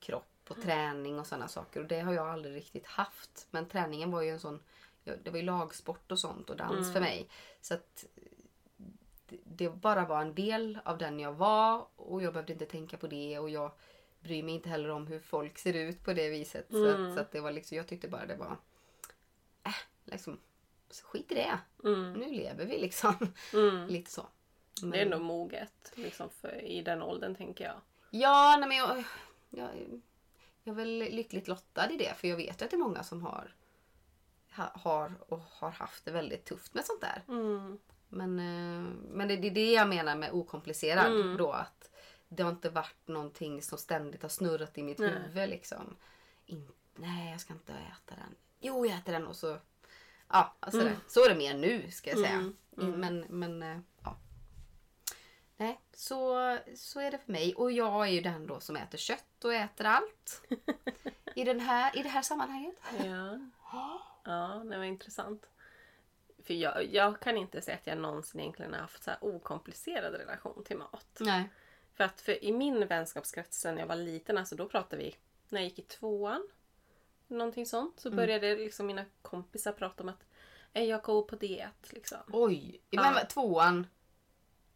kropp 0.00 0.24
och 0.48 0.62
träning 0.62 1.18
och 1.18 1.26
sådana 1.26 1.48
saker. 1.48 1.80
Och 1.80 1.86
det 1.86 2.00
har 2.00 2.12
jag 2.12 2.28
aldrig 2.28 2.54
riktigt 2.56 2.86
haft. 2.86 3.46
Men 3.50 3.68
träningen 3.68 4.10
var 4.10 4.22
ju 4.22 4.30
en 4.30 4.40
sån, 4.40 4.60
det 5.04 5.30
var 5.30 5.36
ju 5.38 5.42
lagsport 5.44 6.12
och 6.12 6.18
sånt 6.18 6.50
och 6.50 6.56
dans 6.56 6.72
Mm. 6.80 6.92
för 6.92 7.00
mig. 7.00 7.28
Så 7.60 7.74
att 7.74 8.04
det, 9.44 9.68
bara 9.70 10.06
var 10.06 10.20
en 10.20 10.34
del 10.34 10.78
av 10.84 10.98
den 10.98 11.20
jag 11.20 11.32
var 11.32 11.86
och 11.96 12.22
jag 12.22 12.32
behövde 12.32 12.52
inte 12.52 12.66
tänka 12.66 12.96
på 12.96 13.06
det 13.06 13.38
och 13.38 13.50
jag 13.50 13.72
bryr 14.20 14.42
mig 14.42 14.54
inte 14.54 14.68
heller 14.68 14.88
om 14.88 15.06
hur 15.06 15.20
folk 15.20 15.58
ser 15.58 15.72
ut 15.74 16.04
på 16.04 16.12
det 16.12 16.28
viset. 16.28 16.66
Så, 16.70 16.88
Mm. 16.88 17.06
att, 17.08 17.14
så 17.14 17.20
att 17.20 17.32
det 17.32 17.40
var 17.40 17.52
liksom, 17.52 17.76
jag 17.76 17.86
tyckte 17.86 18.08
bara 18.08 18.26
det 18.26 18.36
var, 18.36 18.56
liksom, 20.04 20.40
så 20.90 21.06
skit 21.06 21.32
i 21.32 21.34
det. 21.34 21.58
Mm. 21.84 22.12
Nu 22.12 22.30
lever 22.32 22.66
vi 22.66 22.78
liksom. 22.78 23.14
Mm. 23.54 23.86
Lite 23.88 24.10
så. 24.10 24.26
Det 24.82 24.98
är 24.98 25.02
ändå 25.02 25.18
moget 25.18 25.92
liksom, 25.94 26.30
för, 26.30 26.62
i 26.64 26.82
den 26.82 27.02
åldern 27.02 27.34
tänker 27.34 27.64
jag. 27.64 27.80
Ja, 28.10 28.56
nej 28.60 28.68
men 28.68 28.78
jag, 28.78 29.04
jag, 29.50 29.70
jag 30.62 30.72
är 30.72 30.76
väl 30.76 30.98
lyckligt 30.98 31.48
lottad 31.48 31.90
i 31.90 31.96
det. 31.96 32.14
För 32.16 32.28
jag 32.28 32.36
vet 32.36 32.60
ju 32.60 32.64
att 32.64 32.70
det 32.70 32.76
är 32.76 32.78
många 32.78 33.02
som 33.02 33.22
har, 33.22 33.54
ha, 34.56 34.72
har 34.74 35.12
och 35.28 35.40
har 35.40 35.70
haft 35.70 36.04
det 36.04 36.10
väldigt 36.10 36.44
tufft 36.44 36.74
med 36.74 36.84
sånt 36.84 37.00
där. 37.00 37.22
Mm. 37.28 37.78
Men, 38.08 38.38
eh, 38.38 38.92
men 39.10 39.28
det, 39.28 39.36
det 39.36 39.46
är 39.46 39.54
det 39.54 39.72
jag 39.72 39.88
menar 39.88 40.16
med 40.16 40.32
okomplicerad 40.32 41.12
Mm. 41.20 41.36
då. 41.36 41.52
Att 41.52 41.90
det 42.28 42.42
har 42.42 42.50
inte 42.50 42.70
varit 42.70 43.08
någonting 43.08 43.62
som 43.62 43.78
ständigt 43.78 44.22
har 44.22 44.28
snurrat 44.28 44.78
i 44.78 44.82
mitt 44.82 44.98
Nej. 44.98 45.10
huvud 45.10 45.48
liksom. 45.48 45.96
In, 46.46 46.68
nej, 46.94 47.30
jag 47.30 47.40
ska 47.40 47.52
inte 47.52 47.72
äta 47.72 48.14
den. 48.14 48.34
Jo, 48.60 48.86
jag 48.86 48.98
äter 48.98 49.12
den 49.12 49.26
och 49.26 49.36
så... 49.36 49.58
Ja, 50.32 50.54
alltså 50.60 50.80
Mm. 50.80 50.94
så 51.08 51.24
är 51.24 51.28
det 51.28 51.34
mer 51.34 51.54
nu 51.54 51.90
ska 51.90 52.10
jag 52.10 52.18
säga. 52.18 52.32
Mm, 52.32 52.56
mm. 52.78 53.00
Men, 53.00 53.20
men 53.28 53.62
eh, 53.62 53.80
ja. 54.04 54.16
Nej, 55.56 55.80
så, 55.94 56.58
så 56.76 57.00
är 57.00 57.10
det 57.10 57.18
för 57.18 57.32
mig. 57.32 57.54
Och 57.54 57.72
jag 57.72 58.06
är 58.08 58.10
ju 58.12 58.20
den 58.20 58.46
då 58.46 58.60
som 58.60 58.76
äter 58.76 58.98
kött 58.98 59.44
och 59.44 59.54
äter 59.54 59.86
allt. 59.86 60.42
I, 61.34 61.44
den 61.44 61.60
här, 61.60 61.98
I 61.98 62.02
det 62.02 62.08
här 62.08 62.22
sammanhanget. 62.22 62.76
Ja, 63.04 63.38
ja 64.24 64.62
det 64.70 64.76
var 64.78 64.84
intressant. 64.84 65.46
För 66.44 66.54
jag, 66.54 66.84
jag 66.94 67.20
kan 67.20 67.36
inte 67.36 67.62
säga 67.62 67.76
att 67.76 67.86
jag 67.86 67.98
någonsin 67.98 68.40
egentligen 68.40 68.72
har 68.72 68.80
haft 68.80 69.02
så 69.02 69.10
här 69.10 69.24
okomplicerad 69.24 70.14
relation 70.14 70.64
till 70.64 70.76
mat. 70.78 71.16
Nej. 71.20 71.48
För 71.94 72.04
att 72.04 72.20
för 72.20 72.44
i 72.44 72.52
min 72.52 72.86
vänskapskrets 72.86 73.60
sen 73.60 73.78
jag 73.78 73.86
var 73.86 73.96
liten, 73.96 74.38
alltså 74.38 74.56
då 74.56 74.68
pratade 74.68 75.02
vi 75.02 75.16
när 75.48 75.60
jag 75.60 75.68
gick 75.68 75.78
i 75.78 75.82
tvåan. 75.82 76.48
Någonting 77.32 77.66
sånt. 77.66 78.00
Så 78.00 78.10
började 78.10 78.56
liksom 78.56 78.86
mina 78.86 79.04
kompisar 79.22 79.72
prata 79.72 80.02
om 80.02 80.08
att 80.08 80.24
"Eh, 80.72 80.84
jag 80.84 81.02
går 81.02 81.22
på 81.22 81.36
diet. 81.36 81.92
Liksom. 81.92 82.18
Oj, 82.32 82.80
men 82.90 83.26
tvåan 83.28 83.86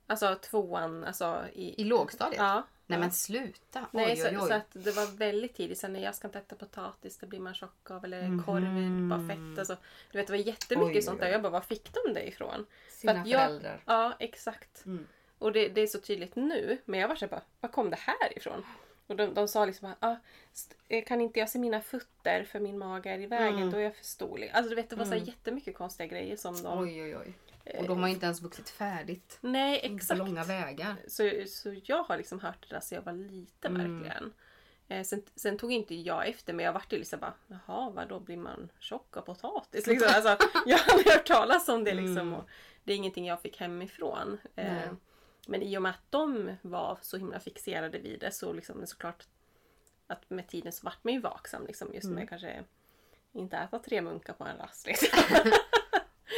Alltså 0.08 0.34
tvåan, 0.42 1.04
alltså 1.04 1.44
i... 1.52 1.80
i 1.82 1.84
lågstadiet? 1.84 2.38
Ja. 2.42 2.62
Nej 2.86 2.98
men 2.98 3.10
sluta. 3.12 3.86
Nej, 3.90 4.06
oj, 4.10 4.16
så, 4.16 4.28
oj, 4.28 4.38
oj. 4.40 4.48
så 4.48 4.54
att 4.54 4.66
det 4.72 4.90
var 4.90 5.16
väldigt 5.16 5.54
tidigt. 5.54 5.78
Sen 5.78 5.92
när 5.92 6.00
jag 6.00 6.14
ska 6.14 6.28
inte 6.28 6.38
äta 6.38 6.56
potatis, 6.56 7.18
det 7.18 7.26
blir 7.26 7.40
man 7.40 7.54
tjock 7.54 7.90
av. 7.90 8.04
Eller 8.04 8.22
Mhm. 8.22 8.42
korv, 8.44 9.08
bara 9.08 9.28
fett. 9.28 9.58
Alltså, 9.58 9.76
du 10.12 10.18
vet, 10.18 10.26
det 10.26 10.32
var 10.32 10.38
jättemycket 10.38 10.96
Oj, 10.96 11.02
sånt 11.02 11.20
där. 11.20 11.28
Jag 11.28 11.42
bara, 11.42 11.50
var 11.52 11.60
fick 11.60 11.90
de 11.92 12.12
det 12.14 12.28
ifrån? 12.28 12.66
Sina 12.90 13.24
för 13.24 13.30
jag- 13.30 13.40
föräldrar. 13.46 13.82
Ja, 13.86 14.16
exakt. 14.18 14.84
Mm. 14.86 15.06
Och 15.38 15.52
det, 15.52 15.68
det 15.68 15.80
är 15.80 15.86
så 15.86 15.98
tydligt 16.00 16.36
nu. 16.36 16.78
Men 16.84 17.00
jag 17.00 17.08
var 17.08 17.16
så 17.16 17.26
bara, 17.26 17.42
var 17.60 17.68
kom 17.68 17.90
det 17.90 17.98
här 18.00 18.38
ifrån? 18.38 18.64
Och 19.06 19.16
de, 19.16 19.34
de 19.34 19.48
sa 19.48 19.64
liksom 19.64 19.94
ah, 20.00 20.16
eh, 20.88 21.04
kan 21.04 21.20
inte 21.20 21.38
jag 21.38 21.48
se 21.50 21.58
mina 21.58 21.80
fötter 21.80 22.44
för 22.44 22.60
min 22.60 22.78
mage 22.78 23.10
är 23.10 23.18
i 23.18 23.26
vägen, 23.26 23.54
Mm. 23.56 23.70
då 23.70 23.76
är 23.76 23.82
jag 23.82 23.96
för 23.96 24.04
storlek. 24.04 24.50
Alltså 24.54 24.68
du 24.70 24.74
vet, 24.76 24.90
det 24.90 24.96
var 24.96 25.04
så 25.04 25.12
Mm. 25.12 25.24
jättemycket 25.24 25.74
konstiga 25.76 26.06
grejer 26.06 26.36
som 26.36 26.62
de... 26.62 26.78
Oj, 26.78 27.02
oj, 27.02 27.16
oj. 27.16 27.32
Och 27.78 27.86
de 27.88 28.02
har 28.02 28.08
inte 28.08 28.24
ens 28.26 28.42
vuxit 28.42 28.70
färdigt. 28.70 29.38
Nej, 29.40 29.88
På 29.88 29.94
exakt. 29.94 30.18
långa 30.18 30.44
vägar. 30.44 30.96
Så, 31.08 31.30
så 31.48 31.74
jag 31.84 32.02
har 32.02 32.16
liksom 32.16 32.40
hört 32.40 32.66
det 32.68 32.74
där 32.74 32.80
sedan 32.80 32.96
jag 32.96 33.02
var 33.02 33.12
liten 33.12 33.76
Mm. 33.76 34.02
verkligen. 34.02 34.32
Eh, 34.88 35.02
sen, 35.04 35.22
sen 35.36 35.58
tog 35.58 35.72
inte 35.72 35.94
jag 35.94 36.28
efter 36.28 36.52
men 36.52 36.64
jag 36.64 36.72
vart 36.72 36.92
ju 36.92 36.98
liksom 36.98 37.20
bara, 37.20 37.34
jaha 37.46 37.90
vadå 37.90 38.20
blir 38.20 38.36
man 38.36 38.68
tjock 38.78 39.16
av 39.16 39.20
potatis? 39.22 39.86
Liksom. 39.86 40.08
Alltså, 40.14 40.36
jag 40.66 40.78
har 40.78 40.92
aldrig 40.92 41.12
hört 41.12 41.26
talas 41.26 41.68
om 41.68 41.84
det 41.84 41.94
liksom. 41.94 42.18
Mm. 42.18 42.40
Det 42.84 42.92
är 42.92 42.96
ingenting 42.96 43.26
jag 43.26 43.40
fick 43.42 43.60
hemifrån. 43.60 44.38
Eh, 44.56 44.72
Nej. 44.72 44.88
Men 45.46 45.62
i 45.62 45.78
och 45.78 45.82
med 45.82 45.90
att 45.90 46.10
de 46.10 46.56
var 46.62 46.98
så 47.02 47.16
himla 47.16 47.40
fixerade 47.40 47.98
vid 47.98 48.20
det 48.20 48.30
så 48.30 48.52
liksom 48.52 48.86
såklart 48.86 49.26
att 50.06 50.30
med 50.30 50.48
tiden 50.48 50.72
så 50.72 50.84
vart 50.84 51.04
man 51.04 51.12
ju 51.12 51.20
vaksam 51.20 51.66
liksom. 51.66 51.94
Just 51.94 52.04
Mm. 52.04 52.14
med 52.14 52.28
kanske 52.28 52.64
inte 53.32 53.56
äta 53.56 53.78
tre 53.78 54.02
munkar 54.02 54.32
på 54.32 54.44
en 54.44 54.56
rast 54.56 54.86
liksom. 54.86 55.18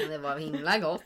Men 0.01 0.11
det 0.11 0.19
var 0.19 0.39
himla 0.39 0.79
gott. 0.79 1.03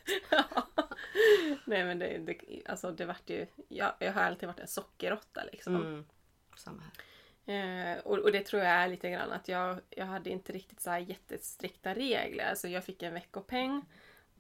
Nej 1.65 1.85
men 1.85 1.99
det, 1.99 2.19
det, 2.19 2.63
alltså 2.67 2.93
det 2.93 3.05
vart 3.05 3.31
ju, 3.31 3.47
jag, 3.69 3.93
jag 3.99 4.13
har 4.13 4.23
alltid 4.23 4.47
varit 4.47 4.61
en 4.61 4.69
sockerråtta 4.69 5.45
liksom. 5.53 5.77
Mm. 5.77 6.05
Samma 6.57 6.83
här. 6.83 6.93
Eh, 7.47 7.99
och, 7.99 8.19
och 8.19 8.33
det 8.33 8.41
tror 8.47 8.63
jag 8.63 8.73
är 8.73 8.89
lite 8.89 9.11
grann 9.11 9.33
att 9.33 9.49
jag, 9.49 9.81
jag 9.91 10.07
hade 10.07 10.31
inte 10.31 10.53
riktigt 10.53 10.81
så 10.81 10.91
här 10.91 10.99
jättestrikta 10.99 11.95
regler. 11.95 12.45
Alltså 12.51 12.69
jag 12.69 12.85
fick 12.85 13.03
en 13.03 13.15
veckopeng 13.15 13.85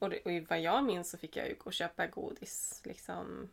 och, 0.02 0.10
det, 0.10 0.20
och 0.20 0.48
vad 0.48 0.60
jag 0.60 0.84
minns 0.84 1.10
så 1.10 1.18
fick 1.18 1.36
jag 1.36 1.48
ju 1.48 1.54
gå 1.54 1.64
och 1.64 1.72
köpa 1.72 2.06
godis 2.06 2.82
liksom 2.84 3.48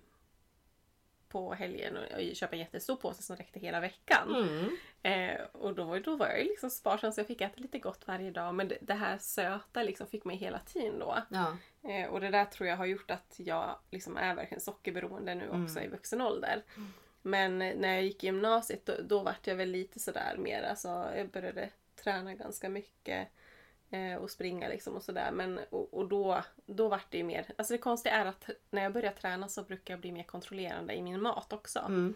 på 1.29 1.53
helgen 1.53 1.97
och, 1.97 2.03
och 2.29 2.35
köpa 2.35 2.53
en 2.55 2.59
jättestor 2.59 2.95
påse 2.95 3.23
som 3.23 3.35
räckte 3.35 3.59
hela 3.59 3.79
veckan. 3.79 4.35
Mm. 4.35 4.77
Eh, 5.03 5.41
och 5.51 5.75
då, 5.75 5.83
var- 5.83 5.99
då 5.99 6.15
var 6.15 6.27
jag 6.27 6.45
liksom 6.45 6.69
sparsam 6.69 7.11
så 7.11 7.19
jag 7.19 7.27
fick 7.27 7.41
äta 7.41 7.61
lite 7.61 7.79
gott 7.79 8.07
varje 8.07 8.31
dag. 8.31 8.55
Men 8.55 8.67
det, 8.67 8.77
det 8.81 8.93
här 8.93 9.17
söta 9.17 9.83
liksom 9.83 10.07
fick 10.07 10.25
mig 10.25 10.35
hela 10.37 10.59
tiden 10.59 10.99
då. 10.99 11.17
Ja. 11.29 11.57
Eh, 11.89 12.09
och 12.09 12.21
det 12.21 12.29
där 12.29 12.45
tror 12.45 12.69
jag 12.69 12.77
har 12.77 12.85
gjort 12.85 13.11
att 13.11 13.35
jag 13.37 13.79
liksom 13.91 14.17
är 14.17 14.35
verkligen 14.35 14.61
sockerberoende 14.61 15.35
nu 15.35 15.49
också 15.49 15.79
i 15.81 15.87
vuxen 15.87 16.21
ålder. 16.21 16.63
Men 17.21 17.61
eh, 17.61 17.75
när 17.77 17.93
jag 17.93 18.03
gick 18.03 18.23
i 18.23 18.27
gymnasiet 18.27 18.85
då, 18.85 18.93
då 19.03 19.23
vart 19.23 19.47
jag 19.47 19.55
väl 19.55 19.69
lite 19.69 19.99
sådär 19.99 20.35
mer, 20.37 20.63
alltså 20.63 21.11
jag 21.15 21.29
började 21.29 21.69
träna 21.95 22.33
ganska 22.33 22.69
mycket 22.69 23.27
eh, 23.89 24.15
och 24.15 24.31
springa 24.31 24.67
liksom 24.67 24.95
och 24.95 25.03
sådär. 25.03 25.31
Men 25.31 25.59
och, 25.69 25.93
och 25.93 26.07
då, 26.09 26.43
då 26.65 26.87
vart 26.87 27.05
det 27.11 27.17
ju 27.17 27.23
mer, 27.23 27.45
alltså 27.57 27.73
det 27.73 27.77
konstiga 27.77 28.15
är 28.15 28.25
att 28.25 28.49
när 28.69 28.83
jag 28.83 28.93
börjar 28.93 29.11
träna 29.11 29.47
så 29.47 29.63
brukar 29.63 29.93
jag 29.93 30.01
bli 30.01 30.11
mer 30.11 30.23
kontrollerande 30.23 30.93
i 30.93 31.01
min 31.01 31.21
mat 31.21 31.53
också. 31.53 31.79
Mm. 31.79 32.15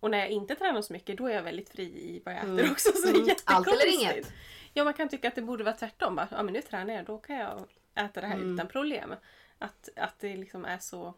Och 0.00 0.10
när 0.10 0.18
jag 0.18 0.28
inte 0.28 0.54
tränar 0.54 0.82
så 0.82 0.92
mycket 0.92 1.18
då 1.18 1.26
är 1.26 1.34
jag 1.34 1.42
väldigt 1.42 1.68
fri 1.68 1.84
i 1.84 2.22
vad 2.24 2.34
jag 2.34 2.40
äter 2.40 2.58
Mm. 2.58 2.70
också. 2.72 2.92
Så 2.94 3.06
det 3.06 3.18
är 3.18 3.22
Mm. 3.22 3.36
Allt 3.44 3.66
eller 3.68 3.94
inget. 4.00 4.32
Ja, 4.72 4.84
man 4.84 4.94
kan 4.94 5.08
tycka 5.08 5.28
att 5.28 5.34
det 5.34 5.42
borde 5.42 5.64
vara 5.64 5.74
tvärtom. 5.76 6.16
Bara, 6.16 6.28
ja, 6.30 6.42
men 6.42 6.52
nu 6.52 6.62
tränar 6.62 6.94
jag, 6.94 7.04
då 7.04 7.18
kan 7.18 7.36
jag 7.36 7.64
äta 7.94 8.20
det 8.20 8.26
här 8.26 8.34
Mm. 8.36 8.54
utan 8.54 8.66
problem. 8.68 9.14
Att, 9.58 9.88
att 9.96 10.18
det 10.18 10.36
liksom 10.36 10.64
är 10.64 10.78
så 10.78 11.14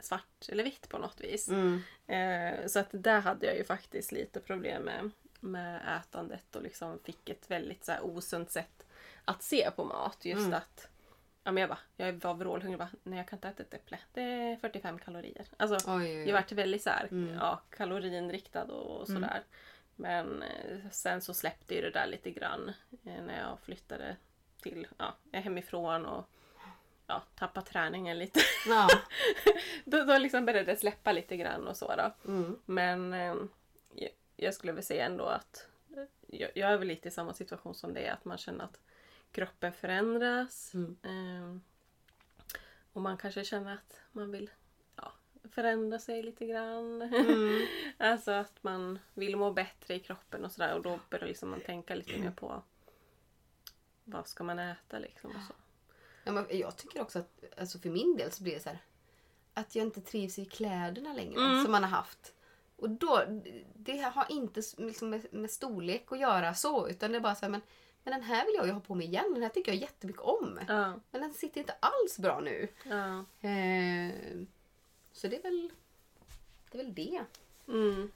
svart 0.00 0.48
eller 0.48 0.64
vitt 0.64 0.88
på 0.88 0.98
något 0.98 1.20
vis. 1.20 1.48
Mm. 1.48 1.82
Eh, 2.06 2.66
så 2.66 2.78
att 2.78 2.88
där 2.90 3.20
hade 3.20 3.46
jag 3.46 3.56
ju 3.56 3.64
faktiskt 3.64 4.12
lite 4.12 4.40
problem 4.40 4.82
med, 4.82 5.10
med 5.40 5.80
ätandet 6.00 6.56
och 6.56 6.62
liksom 6.62 6.98
fick 7.04 7.28
ett 7.28 7.50
väldigt 7.50 7.84
så 7.84 7.92
osunt 8.02 8.50
sätt 8.50 8.85
att 9.26 9.42
se 9.42 9.70
på 9.70 9.84
mat. 9.84 10.24
Just 10.24 10.40
Mm. 10.46 10.54
att 10.54 10.88
ja, 11.44 11.52
men 11.52 11.60
jag, 11.60 11.68
bara, 11.70 11.78
jag 11.96 12.12
var 12.12 12.34
vrålhungrig. 12.34 12.78
Bara, 12.78 12.90
Nej, 13.02 13.18
jag 13.18 13.28
kan 13.28 13.36
inte 13.36 13.48
äta 13.48 13.62
ett 13.62 13.74
äpple. 13.74 13.98
Det 14.12 14.20
är 14.22 14.56
45 14.56 14.98
kalorier. 14.98 15.46
Alltså, 15.56 15.90
Oj, 15.90 15.96
oj, 16.02 16.18
oj. 16.20 16.26
jag 16.28 16.32
vart 16.34 16.52
väldigt 16.52 16.82
så 16.82 16.90
här, 16.90 17.08
Mm. 17.10 17.34
ja, 17.34 17.62
kalorinriktad 17.70 18.64
och 18.64 19.06
sådär. 19.06 19.42
Men 19.96 20.42
eh, 20.42 20.78
sen 20.90 21.20
så 21.20 21.34
släppte 21.34 21.74
ju 21.74 21.80
det 21.80 21.90
där 21.90 22.06
lite 22.06 22.30
grann 22.30 22.68
eh, 23.04 23.22
när 23.22 23.40
jag 23.48 23.60
flyttade 23.60 24.16
till, 24.62 24.86
ja, 24.98 25.14
hemifrån 25.32 26.06
och 26.06 26.24
ja, 27.06 27.22
tappade 27.34 27.66
träningen 27.66 28.18
lite. 28.18 28.40
Ja. 28.68 28.88
då, 29.84 30.04
då 30.04 30.18
liksom 30.18 30.46
började 30.46 30.72
det 30.72 30.76
släppa 30.78 31.12
lite 31.12 31.36
grann 31.36 31.68
och 31.68 31.76
så 31.76 31.94
då. 31.96 32.30
Mm. 32.30 32.58
Men 32.64 33.12
eh, 33.12 33.34
jag, 33.94 34.10
jag 34.36 34.54
skulle 34.54 34.72
väl 34.72 34.84
säga 34.84 35.04
ändå 35.06 35.24
att 35.24 35.68
eh, 35.96 36.02
jag, 36.26 36.50
jag 36.54 36.70
är 36.72 36.76
väl 36.76 36.88
lite 36.88 37.08
i 37.08 37.10
samma 37.10 37.34
situation 37.34 37.74
som 37.74 37.94
det 37.94 38.06
är, 38.06 38.12
att 38.12 38.24
man 38.24 38.38
känner 38.38 38.64
att 38.64 38.80
kroppen 39.32 39.72
förändras. 39.72 40.74
Mm. 40.74 40.96
Eh, 41.02 41.60
och 42.92 43.02
man 43.02 43.16
kanske 43.16 43.44
känner 43.44 43.74
att 43.74 44.00
man 44.12 44.30
vill 44.30 44.50
ja, 44.96 45.12
förändra 45.50 45.98
sig 45.98 46.22
lite 46.22 46.46
grann. 46.46 47.02
Mm. 47.02 47.66
alltså 47.98 48.30
att 48.30 48.62
man 48.62 48.98
vill 49.14 49.36
må 49.36 49.52
bättre 49.52 49.94
i 49.94 50.00
kroppen 50.00 50.44
och 50.44 50.52
sådär 50.52 50.74
och 50.74 50.82
då 50.82 51.00
börjar 51.10 51.26
liksom 51.26 51.50
man 51.50 51.60
tänka 51.60 51.94
lite 51.94 52.18
mer 52.18 52.30
på 52.30 52.62
vad 54.04 54.28
ska 54.28 54.44
man 54.44 54.58
äta 54.58 54.98
liksom 54.98 55.30
och 55.30 55.42
så. 55.48 55.54
Ja, 56.24 56.32
men 56.32 56.46
jag 56.50 56.76
tycker 56.76 57.02
också 57.02 57.18
att 57.18 57.44
alltså 57.58 57.78
för 57.78 57.88
min 57.88 58.16
del 58.16 58.32
så 58.32 58.42
blir 58.42 58.54
det 58.54 58.60
så 58.60 58.68
här 58.68 58.78
att 59.54 59.74
jag 59.74 59.86
inte 59.86 60.00
trivs 60.00 60.38
i 60.38 60.44
kläderna 60.44 61.12
längre 61.12 61.40
Mm. 61.40 61.62
som 61.62 61.72
man 61.72 61.82
har 61.82 61.90
haft. 61.90 62.34
Och 62.76 62.90
då, 62.90 63.42
det 63.74 64.00
har 64.00 64.26
inte 64.28 64.62
liksom 64.76 65.10
med, 65.10 65.34
med 65.34 65.50
storlek 65.50 66.12
att 66.12 66.20
göra 66.20 66.54
så 66.54 66.88
utan 66.88 67.10
det 67.10 67.18
är 67.18 67.20
bara 67.20 67.34
så 67.34 67.44
här, 67.44 67.50
men, 67.50 67.60
men 68.06 68.20
den 68.20 68.22
här 68.22 68.46
vill 68.46 68.54
jag 68.54 68.66
ju 68.66 68.72
ha 68.72 68.80
på 68.80 68.94
mig 68.94 69.06
igen. 69.06 69.34
Den 69.34 69.42
här 69.42 69.48
tycker 69.48 69.72
jag 69.72 69.80
jättemycket 69.80 70.22
om. 70.22 70.60
Ja, 70.68 70.92
Men 71.10 71.20
den 71.20 71.34
sitter 71.34 71.60
inte 71.60 71.74
alls 71.80 72.18
bra 72.18 72.40
nu. 72.40 72.68
ja. 72.82 73.18
Eh, 73.48 74.14
så 75.12 75.28
det 75.28 75.36
är 75.36 75.42
väl 75.42 75.70
det. 76.70 76.78
Är 76.78 76.84
väl 76.84 76.94
det. 76.94 77.20
Mm. 77.68 78.12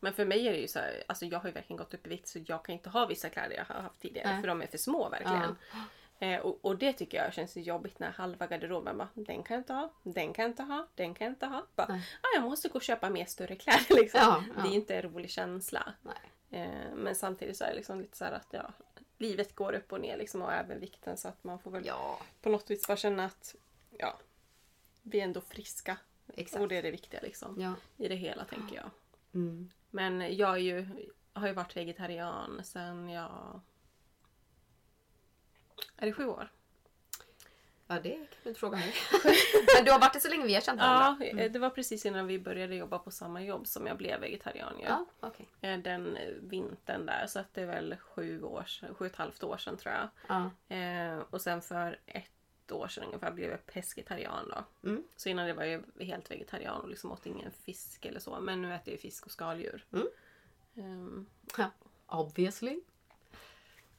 Men 0.00 0.12
för 0.12 0.24
mig 0.24 0.48
är 0.48 0.52
det 0.52 0.58
ju 0.58 0.68
så 0.68 0.78
här, 0.78 1.02
alltså 1.06 1.26
jag 1.26 1.38
har 1.38 1.48
ju 1.48 1.52
verkligen 1.52 1.76
gått 1.76 1.94
upp 1.94 2.06
i 2.06 2.10
vikt 2.10 2.28
så 2.28 2.38
jag 2.46 2.64
kan 2.64 2.72
inte 2.72 2.90
ha 2.90 3.06
vissa 3.06 3.28
kläder 3.28 3.56
jag 3.56 3.64
har 3.64 3.82
haft 3.82 4.00
tidigare 4.00 4.32
Nej. 4.32 4.40
för 4.40 4.48
de 4.48 4.62
är 4.62 4.66
för 4.66 4.78
små 4.78 5.08
verkligen. 5.08 5.56
Eh, 6.18 6.40
och, 6.40 6.58
och 6.64 6.76
det 6.78 6.92
tycker 6.92 7.24
jag 7.24 7.34
känns 7.34 7.56
jobbigt 7.56 7.98
när 7.98 8.10
halva 8.10 8.46
garderoben 8.46 8.98
bara 8.98 9.08
den 9.14 9.42
kan 9.42 9.54
jag 9.54 9.60
inte 9.60 9.72
ha, 9.72 9.92
den 10.02 10.32
kan 10.32 10.42
jag 10.42 10.50
inte 10.50 10.62
ha, 10.62 10.86
den 10.94 11.14
kan 11.14 11.24
jag 11.24 11.32
inte 11.32 11.46
ha. 11.46 11.66
Bara, 11.74 11.92
ah, 12.20 12.34
jag 12.34 12.44
måste 12.44 12.68
gå 12.68 12.74
och 12.74 12.82
köpa 12.82 13.10
mer 13.10 13.24
större 13.24 13.56
kläder 13.56 13.94
liksom. 14.02 14.20
Ja, 14.20 14.44
ja. 14.56 14.62
Det 14.62 14.68
är 14.68 14.74
inte 14.74 14.96
en 14.96 15.02
rolig 15.02 15.30
känsla. 15.30 15.92
Eh, 16.50 16.94
men 16.94 17.14
samtidigt 17.14 17.56
så 17.56 17.64
är 17.64 17.68
det 17.68 17.74
liksom 17.74 18.00
lite 18.00 18.16
så 18.16 18.24
här 18.24 18.32
att 18.32 18.48
ja, 18.50 18.72
livet 19.22 19.54
går 19.54 19.72
upp 19.72 19.92
och 19.92 20.00
ner 20.00 20.16
liksom 20.16 20.42
och 20.42 20.52
även 20.52 20.80
vikten 20.80 21.16
så 21.16 21.28
att 21.28 21.44
man 21.44 21.58
får 21.58 21.70
väl 21.70 21.86
Ja, 21.86 22.20
på 22.42 22.48
något 22.50 22.70
vis 22.70 22.86
bara 22.86 22.96
känna 22.96 23.24
att 23.24 23.54
ja, 23.98 24.18
vi 25.02 25.20
är 25.20 25.24
ändå 25.24 25.40
friska. 25.40 25.96
exakt. 26.34 26.60
Och 26.62 26.68
det 26.68 26.76
är 26.76 26.82
det 26.82 26.90
viktiga 26.90 27.20
liksom. 27.20 27.60
Ja. 27.60 27.74
I 28.04 28.08
det 28.08 28.14
hela 28.14 28.44
tänker 28.44 28.76
jag. 28.76 28.90
Mm. 29.34 29.70
Men 29.90 30.36
jag 30.36 30.60
ju, 30.60 30.86
har 31.32 31.46
ju 31.46 31.52
varit 31.52 31.76
vegetarian 31.76 32.60
sen 32.64 33.08
jag... 33.08 33.60
Är 35.96 36.06
det 36.06 36.12
sju 36.12 36.26
år? 36.26 36.48
Ja, 37.94 38.00
det 38.02 38.10
kan 38.10 38.26
du 38.42 38.48
inte 38.48 38.60
fråga 38.60 38.78
mig. 38.78 38.94
men 39.76 39.84
du 39.84 39.90
har 39.90 39.98
varit 39.98 40.12
det 40.12 40.20
så 40.20 40.28
länge 40.28 40.46
vi 40.46 40.54
har 40.54 40.60
känt 40.60 40.80
varandra? 40.80 41.26
Ja, 41.26 41.38
eh, 41.38 41.52
det 41.52 41.58
var 41.58 41.70
precis 41.70 42.06
innan 42.06 42.26
vi 42.26 42.38
började 42.38 42.74
jobba 42.74 42.98
på 42.98 43.10
samma 43.10 43.42
jobb 43.42 43.66
som 43.66 43.86
jag 43.86 43.96
blev 43.96 44.20
vegetarian. 44.20 44.78
ju. 44.78 44.84
Ja, 44.84 45.06
okej. 45.20 45.46
Eh, 45.60 45.78
Den 45.78 46.16
eh, 46.16 46.28
vintern 46.40 47.06
där, 47.06 47.26
så 47.26 47.38
att 47.38 47.54
det 47.54 47.62
är 47.62 47.66
väl 47.66 47.96
sju, 47.96 48.42
år, 48.42 48.64
sju 48.80 48.94
och 48.98 49.06
ett 49.06 49.16
halvt 49.16 49.42
år 49.42 49.56
sedan 49.56 49.76
tror 49.76 49.94
jag. 49.94 50.08
Ja. 50.26 50.76
Eh, 50.76 51.18
och 51.30 51.40
sen 51.40 51.62
för 51.62 51.98
ett 52.06 52.72
år 52.72 52.88
sedan 52.88 53.04
ungefär 53.04 53.30
blev 53.30 53.50
jag 53.50 53.66
pescetarian 53.66 54.52
då. 54.56 54.88
Mm. 54.88 55.02
Så 55.16 55.28
innan 55.28 55.46
det 55.46 55.52
var 55.52 55.64
jag 55.64 55.82
helt 56.00 56.30
vegetarian 56.30 56.80
och 56.80 56.88
liksom 56.88 57.12
åt 57.12 57.26
ingen 57.26 57.50
fisk 57.50 58.04
eller 58.04 58.20
så. 58.20 58.40
Men 58.40 58.62
nu 58.62 58.74
äter 58.74 58.94
jag 58.94 59.00
fisk 59.00 59.26
och 59.26 59.32
skaldjur. 59.32 59.84
Mm. 59.92 60.06
Ehm, 60.76 61.26
ja. 61.58 61.70
Obviously. 62.06 62.80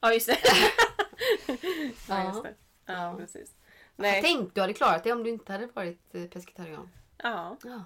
Ja, 0.00 0.12
just 0.12 0.26
det. 0.26 0.38
ja, 2.08 2.24
just 2.24 2.42
det. 2.42 2.54
Ja. 2.86 3.14
precis. 3.18 3.54
Jag 3.96 4.02
Nej, 4.02 4.22
tänkte 4.22 4.50
du 4.54 4.60
hade 4.60 4.72
klarat 4.72 5.04
det 5.04 5.12
om 5.12 5.22
du 5.22 5.30
inte 5.30 5.52
hade 5.52 5.66
varit 5.66 6.14
eh, 6.14 6.26
pescetarian. 6.26 6.88
ja, 7.16 7.56
Ja. 7.64 7.84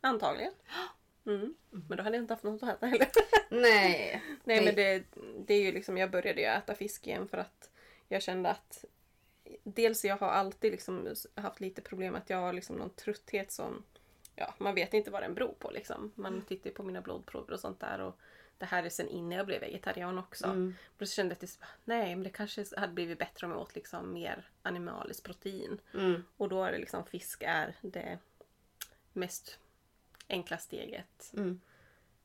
antagligen. 0.00 0.52
Mm. 1.26 1.54
Men 1.70 1.96
då 1.96 2.02
hade 2.02 2.16
jag 2.16 2.22
inte 2.22 2.32
haft 2.34 2.44
något 2.44 2.62
att 2.62 2.68
äta 2.68 2.86
heller. 2.86 3.08
Nej. 3.50 4.22
Nej, 4.44 4.64
men 4.64 4.74
det, 4.74 5.04
det 5.46 5.54
är 5.54 5.62
ju 5.62 5.72
liksom, 5.72 5.96
jag 5.98 6.10
började 6.10 6.40
ju 6.40 6.46
äta 6.46 6.74
fisk 6.74 7.06
igen 7.06 7.28
för 7.28 7.38
att 7.38 7.70
jag 8.08 8.22
kände 8.22 8.50
att 8.50 8.84
dels 9.64 10.04
jag 10.04 10.16
har 10.16 10.28
alltid 10.28 10.72
liksom 10.72 11.14
haft 11.34 11.60
lite 11.60 11.82
problem 11.82 12.14
att 12.14 12.30
jag 12.30 12.38
har 12.38 12.52
liksom 12.52 12.76
någon 12.76 12.90
trötthet 12.90 13.52
som 13.52 13.82
ja, 14.34 14.54
man 14.58 14.74
vet 14.74 14.94
inte 14.94 15.10
vad 15.10 15.22
den 15.22 15.34
beror 15.34 15.54
på 15.58 15.70
liksom. 15.70 16.12
Man 16.14 16.42
tittar 16.42 16.70
ju 16.70 16.74
på 16.76 16.82
mina 16.82 17.00
blodprover 17.00 17.52
och 17.52 17.60
sånt 17.60 17.80
där 17.80 18.00
och 18.00 18.18
det 18.58 18.66
här 18.66 18.82
är 18.82 18.88
sen 18.88 19.08
innan 19.08 19.38
jag 19.38 19.46
blev 19.46 19.60
vegetarian 19.60 20.18
också. 20.18 20.46
Mm. 20.46 20.74
Så 20.98 21.06
kände 21.06 21.36
jag 21.40 21.44
att 21.44 21.60
bara, 21.60 21.68
nej 21.84 22.14
men 22.14 22.24
det 22.24 22.30
kanske 22.30 22.64
hade 22.76 22.92
blivit 22.92 23.18
bättre 23.18 23.46
om 23.46 23.52
jag 23.52 23.60
åt 23.60 23.74
liksom 23.74 24.12
mer 24.12 24.50
animaliskt 24.62 25.22
protein. 25.22 25.80
Mm. 25.94 26.24
Och 26.36 26.48
då 26.48 26.64
är 26.64 26.72
det 26.72 26.78
liksom 26.78 27.04
fisk 27.04 27.42
är 27.46 27.74
det 27.82 28.18
mest 29.12 29.58
enkla 30.28 30.58
steget. 30.58 31.32
Mm. 31.32 31.60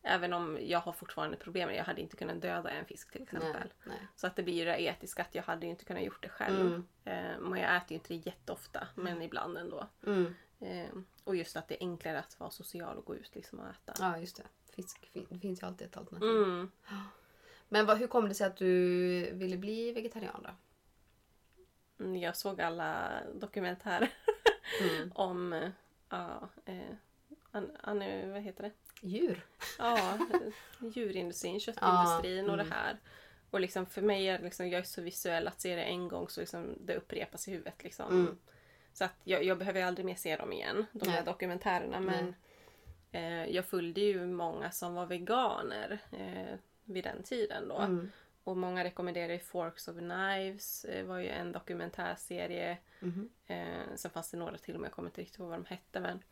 Även 0.04 0.34
om 0.34 0.58
jag 0.62 0.80
har 0.80 0.94
fortfarande 0.94 1.38
problem. 1.38 1.74
Jag 1.74 1.84
hade 1.84 2.02
inte 2.02 2.16
kunnat 2.16 2.42
döda 2.42 2.70
en 2.70 2.86
fisk 2.86 3.12
till 3.12 3.24
exempel. 3.24 3.52
Nej. 3.54 3.72
Nej. 3.84 4.08
Så 4.16 4.28
att 4.28 4.36
det 4.36 4.44
blir 4.44 4.54
ju 4.54 4.66
det 4.66 4.82
etiska 4.82 5.22
att 5.22 5.36
jag 5.36 5.44
hade 5.44 5.66
ju 5.66 5.70
inte 5.70 5.86
kunnat 5.86 6.04
gjort 6.04 6.24
det 6.24 6.30
själv. 6.30 6.86
Mm. 7.06 7.54
Eh, 7.54 7.62
jag 7.62 7.76
äter 7.76 7.92
ju 7.92 7.96
inte 7.96 8.14
det 8.14 8.26
jätteofta, 8.26 8.88
men 8.96 9.22
ibland 9.22 9.58
ändå. 9.58 9.88
Mm. 10.06 10.36
Eh, 10.60 10.90
och 11.24 11.36
just 11.36 11.56
att 11.56 11.68
det 11.68 11.76
är 11.76 11.88
enklare 11.88 12.20
att 12.20 12.40
vara 12.40 12.50
social 12.50 12.98
och 12.98 13.06
gå 13.06 13.16
ut 13.16 13.36
liksom 13.36 13.60
och 13.60 13.70
äta. 13.70 13.94
Ja, 14.00 14.18
just 14.18 14.38
det. 14.38 14.44
Fisk, 14.76 15.10
det 15.14 15.40
finns 15.40 15.62
ju 15.62 15.68
alltid 15.68 15.88
ett 15.88 15.98
alternativ. 15.98 16.30
Mm. 16.30 16.72
Men 17.70 17.86
vad, 17.86 17.98
hur 17.98 18.08
kom 18.08 18.30
det 18.30 18.36
sig 18.36 18.48
att 18.48 18.58
du 18.58 19.32
ville 19.34 19.58
bli 19.58 19.92
vegetarian 19.92 20.44
då? 20.44 20.50
Mm, 22.04 22.18
Jag 22.18 22.38
såg 22.38 22.62
alla 22.62 23.22
dokumentärer 23.34 24.10
Mm. 24.82 25.12
om 25.16 25.72
ja, 26.10 26.50
eh, 26.66 26.96
an, 27.52 27.72
an, 27.82 28.32
vad 28.32 28.42
heter 28.42 28.64
det? 28.64 28.72
Djur. 29.08 29.46
Ja, 29.80 30.18
djurindustrin, 30.80 31.60
köttindustrin 31.60 32.46
och 32.46 32.54
mm. 32.54 32.68
det 32.68 32.74
här. 32.74 32.98
Och 33.50 33.60
liksom 33.60 33.86
för 33.86 34.02
mig 34.02 34.28
är 34.28 34.40
liksom, 34.40 34.70
jag 34.70 34.80
är 34.80 34.84
så 34.84 35.02
visuell 35.02 35.48
att 35.48 35.62
se 35.62 35.76
det 35.76 35.84
en 35.84 36.08
gång 36.08 36.30
så 36.30 36.40
liksom 36.40 36.76
det 36.80 36.96
upprepas 36.96 37.48
i 37.48 37.52
huvudet. 37.52 37.84
Liksom. 37.84 38.12
Mm. 38.12 38.38
Så 38.94 39.04
att 39.04 39.16
jag, 39.24 39.44
jag 39.44 39.58
behöver 39.58 39.84
aldrig 39.84 40.06
mer 40.06 40.16
se 40.16 40.36
dem 40.36 40.54
igen, 40.54 40.86
de 40.92 41.06
Nej. 41.06 41.16
här 41.16 41.26
dokumentärerna. 41.26 42.00
Men 42.00 42.28
eh, 42.28 42.34
jag 43.50 43.66
följde 43.66 44.02
ju 44.02 44.26
många 44.28 44.72
som 44.72 44.94
var 44.94 45.06
veganer 45.06 46.00
eh, 46.12 46.58
vid 46.84 47.04
den 47.04 47.24
tiden 47.24 47.68
då. 47.68 47.78
Mm. 47.78 48.12
Och 48.44 48.58
många 48.58 48.84
rekommenderade 48.84 49.40
Forks 49.40 49.88
of 49.88 49.98
Knives, 49.98 50.86
eh, 50.86 51.06
var 51.06 51.18
ju 51.18 51.28
en 51.28 51.52
dokumentärserie. 51.52 52.78
Mhm. 53.00 53.30
Eh, 53.48 53.96
sen 53.96 54.12
fanns 54.12 54.32
det 54.32 54.38
några 54.38 54.58
till 54.58 54.76
och 54.76 54.82
med, 54.82 54.88
jag 54.88 54.94
kommer 54.94 55.10
inte 55.10 55.22
riktigt 55.22 55.40
ihåg 55.40 55.50
vad 55.50 55.60
de 55.60 55.66
hette. 55.66 56.00
Men, 56.00 56.24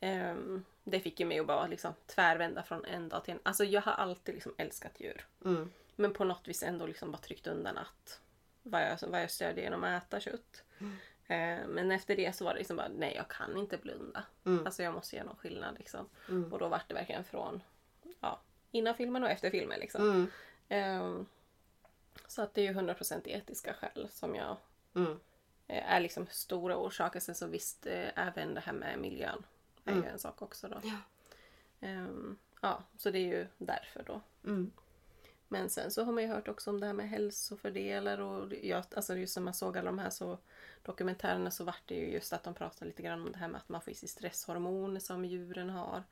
ehm, 0.00 0.64
det 0.84 1.00
fick 1.00 1.20
ju 1.20 1.26
mig 1.26 1.40
att 1.40 1.46
bara 1.46 1.66
liksom 1.66 1.94
tvärvända 2.06 2.62
från 2.62 2.84
en 2.84 3.08
dag 3.08 3.24
till 3.24 3.34
en. 3.34 3.40
Alltså 3.42 3.64
jag 3.64 3.82
har 3.82 3.92
alltid 3.92 4.34
liksom 4.34 4.54
älskat 4.56 5.00
djur. 5.00 5.26
Mm. 5.44 5.72
Men 5.96 6.12
på 6.12 6.24
något 6.24 6.48
vis 6.48 6.62
ändå 6.62 6.86
liksom 6.86 7.12
bara 7.12 7.18
tryckt 7.18 7.46
undan 7.46 7.78
att 7.78 8.20
vad 8.62 8.82
jag, 8.82 8.98
vad 9.08 9.22
jag 9.22 9.30
stödjer 9.30 9.64
genom 9.64 9.84
att 9.84 10.02
äta 10.02 10.20
kött. 10.20 10.64
Eh, 10.78 10.86
men 11.68 11.92
efter 11.92 12.16
det 12.16 12.36
så 12.36 12.44
var 12.44 12.52
det 12.52 12.58
liksom 12.58 12.76
bara, 12.76 12.88
nej 12.88 13.14
jag 13.16 13.28
kan 13.28 13.56
inte 13.56 13.76
blunda. 13.76 14.24
Mm. 14.44 14.66
Alltså 14.66 14.82
jag 14.82 14.94
måste 14.94 15.16
göra 15.16 15.26
någon 15.26 15.36
skillnad 15.36 15.74
liksom. 15.78 16.08
Mm. 16.28 16.52
Och 16.52 16.58
då 16.58 16.68
var 16.68 16.82
det 16.88 16.94
verkligen 16.94 17.24
från 17.24 17.62
ja, 18.20 18.40
innan 18.70 18.94
filmen 18.94 19.24
och 19.24 19.30
efter 19.30 19.50
filmen 19.50 19.80
liksom. 19.80 20.02
Mm. 20.10 20.26
Ehm, 20.68 21.26
så 22.26 22.42
att 22.42 22.54
det 22.54 22.60
är 22.60 22.72
ju 22.72 22.72
100% 22.80 23.20
etiska 23.28 23.74
skäl 23.74 24.08
som 24.10 24.34
jag 24.34 24.56
Mm. 24.94 25.20
eh, 25.66 25.92
är 25.92 26.00
liksom 26.00 26.26
stora 26.30 26.76
orsaker. 26.76 27.20
Sen 27.20 27.34
så 27.34 27.46
visst, 27.46 27.86
eh, 27.86 28.08
även 28.18 28.54
det 28.54 28.60
här 28.60 28.72
med 28.72 28.98
miljön 28.98 29.44
är 29.84 29.92
ju 29.92 29.98
Mm. 29.98 30.10
en 30.12 30.18
sak 30.18 30.42
också 30.42 30.68
då. 30.68 30.80
Ja. 30.82 30.96
Ehm, 31.80 32.38
ja, 32.60 32.82
så 32.96 33.10
det 33.10 33.18
är 33.18 33.26
ju 33.38 33.46
därför 33.58 34.02
då. 34.02 34.20
Mm. 34.44 34.70
Men 35.48 35.70
sen 35.70 35.90
så 35.90 36.04
har 36.04 36.12
man 36.12 36.22
ju 36.22 36.28
hört 36.28 36.48
också 36.48 36.70
om 36.70 36.80
det 36.80 36.86
här 36.86 36.92
med 36.92 37.08
hälsofördelar 37.08 38.18
och 38.20 38.52
jag, 38.62 38.84
alltså 38.96 39.16
just 39.16 39.36
när 39.36 39.42
man 39.42 39.54
såg 39.54 39.78
alla 39.78 39.86
de 39.86 39.98
här 39.98 40.10
så 40.10 40.38
dokumentärerna 40.82 41.50
så 41.50 41.64
vart 41.64 41.82
det 41.86 41.94
ju 41.94 42.12
just 42.12 42.32
att 42.32 42.42
de 42.44 42.54
pratade 42.54 42.86
lite 42.86 43.02
grann 43.02 43.20
om 43.22 43.32
det 43.32 43.38
här 43.38 43.48
med 43.48 43.58
att 43.58 43.68
man 43.68 43.80
får 43.80 43.90
i 43.92 43.94
sig 43.96 44.08
stresshormoner 44.08 45.00
som 45.00 45.24
djuren 45.24 45.70
har 45.70 46.02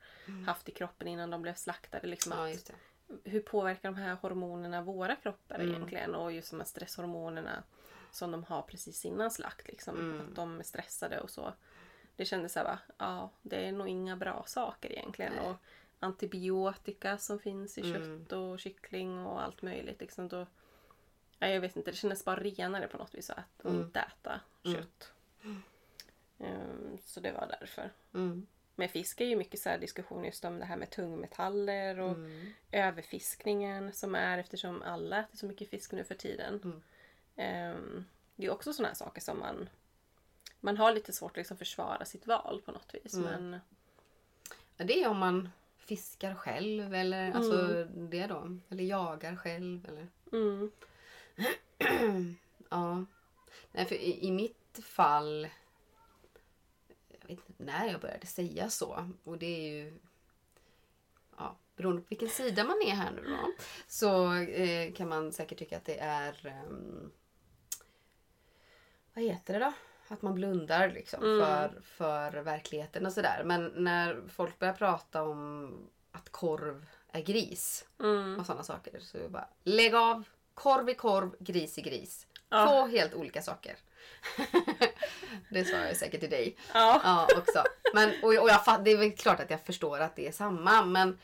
haft 0.45 0.69
i 0.69 0.71
kroppen 0.71 1.07
innan 1.07 1.29
de 1.29 1.41
blev 1.41 1.53
slaktade. 1.53 2.07
Liksom 2.07 2.31
Mm. 2.31 2.47
Ja, 2.49 2.53
att, 2.55 2.71
hur 3.23 3.39
påverkar 3.41 3.89
de 3.91 3.95
här 3.95 4.13
hormonerna 4.21 4.81
våra 4.81 5.15
kroppar 5.15 5.55
Mm. 5.55 5.69
egentligen? 5.69 6.15
Och 6.15 6.31
just 6.31 6.49
de 6.51 6.59
här 6.59 6.67
stresshormonerna 6.67 7.63
som 8.11 8.31
de 8.31 8.43
har 8.43 8.61
precis 8.61 9.05
innan 9.05 9.31
slakt. 9.31 9.67
Liksom, 9.67 9.95
Mm. 9.99 10.21
Att 10.21 10.35
de 10.35 10.59
är 10.59 10.63
stressade 10.63 11.19
och 11.19 11.29
så. 11.29 11.53
Det 12.15 12.25
kändes 12.25 12.53
så 12.53 12.59
här, 12.59 12.65
va, 12.65 12.79
ja, 12.97 13.31
det 13.41 13.67
är 13.67 13.71
nog 13.71 13.87
inga 13.87 14.15
bra 14.17 14.43
saker 14.47 14.91
egentligen. 14.91 15.33
Nej. 15.33 15.49
Och 15.49 15.55
antibiotika 15.99 17.17
som 17.17 17.39
finns 17.39 17.77
i 17.77 17.81
Mm. 17.81 17.93
kött 17.93 18.31
och 18.31 18.59
kyckling 18.59 19.25
och 19.25 19.41
allt 19.43 19.61
möjligt. 19.61 19.99
Liksom, 20.01 20.27
då, 20.27 20.45
ja, 21.39 21.47
jag 21.47 21.61
vet 21.61 21.75
inte, 21.75 21.91
det 21.91 21.97
kändes 21.97 22.25
bara 22.25 22.39
renare 22.43 22.87
på 22.87 22.97
något 22.97 23.15
vis 23.15 23.29
att 23.29 23.65
Mm. 23.65 23.81
inte 23.81 23.99
äta 23.99 24.39
Mm. 24.65 24.77
kött. 24.77 25.11
Ehm, 26.39 26.97
så 27.05 27.19
det 27.19 27.31
var 27.31 27.55
därför. 27.59 27.89
Mm. 28.13 28.47
Men 28.75 28.89
fisk 28.89 29.21
är 29.21 29.25
ju 29.25 29.35
mycket 29.35 29.59
så 29.59 29.69
här 29.69 29.77
diskussion 29.77 30.25
just 30.25 30.45
om 30.45 30.59
det 30.59 30.65
här 30.65 30.77
med 30.77 30.89
tungmetaller 30.89 31.99
och 31.99 32.11
Mm. 32.11 32.53
överfiskningen 32.71 33.93
som 33.93 34.15
är 34.15 34.37
eftersom 34.37 34.81
alla 34.81 35.19
äter 35.19 35.37
så 35.37 35.45
mycket 35.45 35.69
fisk 35.69 35.91
nu 35.91 36.03
för 36.03 36.15
tiden. 36.15 36.61
Mm. 36.63 36.81
Ehm, 37.35 38.05
det 38.35 38.45
är 38.45 38.51
också 38.51 38.73
sådana 38.73 38.87
här 38.87 38.95
saker 38.95 39.21
som 39.21 39.39
man 39.39 39.69
man 40.61 40.77
har 40.77 40.91
lite 40.93 41.13
svårt 41.13 41.31
att 41.31 41.37
liksom 41.37 41.57
försvara 41.57 42.05
sitt 42.05 42.27
val 42.27 42.61
på 42.65 42.71
något 42.71 42.93
vis. 42.95 43.13
Mm. 43.13 43.25
Men 43.49 43.59
Ja, 44.77 44.85
det 44.85 45.03
är 45.03 45.07
om 45.09 45.17
man 45.17 45.49
fiskar 45.77 46.35
själv 46.35 46.93
eller 46.95 47.31
alltså 47.31 47.83
det 47.85 48.27
då. 48.27 48.57
Eller 48.69 48.83
jagar 48.83 49.35
själv 49.35 49.85
eller 49.87 50.07
mm, 50.31 50.71
ja. 52.69 53.05
Nej, 53.71 53.85
för 53.85 53.95
i, 53.95 54.27
i 54.27 54.31
mitt 54.31 54.79
fall 54.83 55.47
vet 57.29 57.29
inte 57.29 57.63
när 57.63 57.87
jag 57.87 58.01
började 58.01 58.27
säga 58.27 58.69
så. 58.69 59.09
Och 59.23 59.37
det 59.37 59.45
är 59.45 59.73
ju 59.73 59.93
ja, 61.37 61.55
beroende 61.75 62.01
på 62.01 62.07
vilken 62.09 62.29
sida 62.29 62.63
man 62.63 62.81
är 62.81 62.91
här 62.95 63.11
nu 63.11 63.23
då. 63.29 63.51
Så 63.87 64.33
eh, 64.33 64.93
kan 64.93 65.09
man 65.09 65.31
säkert 65.31 65.57
tycka 65.59 65.77
att 65.77 65.85
det 65.85 65.99
är 65.99 66.47
ehm, 66.47 67.11
vad 69.13 69.23
heter 69.23 69.53
det 69.59 69.65
då? 69.65 69.73
Att 70.13 70.21
man 70.21 70.35
blundar 70.35 70.89
liksom 70.91 71.23
Mm. 71.23 71.39
för, 71.45 71.81
för 71.81 72.31
verkligheten 72.41 73.05
och 73.05 73.13
sådär. 73.13 73.41
Men 73.45 73.65
när 73.75 74.21
folk 74.27 74.59
börjar 74.59 74.73
prata 74.73 75.23
om 75.23 75.71
att 76.11 76.29
korv 76.29 76.85
är 77.11 77.21
gris 77.21 77.85
Mm. 77.99 78.39
och 78.39 78.45
sådana 78.45 78.63
saker 78.63 78.99
så 78.99 79.17
är 79.17 79.21
det 79.21 79.29
bara 79.29 79.47
lägg 79.63 79.95
av! 79.95 80.23
Korv 80.59 80.89
är 80.89 80.93
korv, 80.93 81.35
gris 81.39 81.77
är 81.77 81.81
gris. 81.81 82.27
Ja. 82.49 82.67
Två 82.67 82.87
helt 82.87 83.13
olika 83.13 83.41
saker. 83.41 83.75
det 85.49 85.65
sa 85.65 85.77
jag 85.77 85.97
säkert 85.97 86.19
till 86.19 86.29
dig 86.29 86.57
Ja. 86.73 87.01
ja, 87.03 87.27
också. 87.37 87.63
Men, 87.93 88.09
och, 88.23 88.29
och 88.29 88.49
jag, 88.49 88.83
det 88.83 88.91
är 88.91 88.97
väl 88.97 89.11
klart 89.11 89.39
att 89.39 89.49
jag 89.49 89.61
förstår 89.61 89.99
att 89.99 90.15
det 90.15 90.27
är 90.27 90.31
samma. 90.31 90.85
Men 90.85 91.19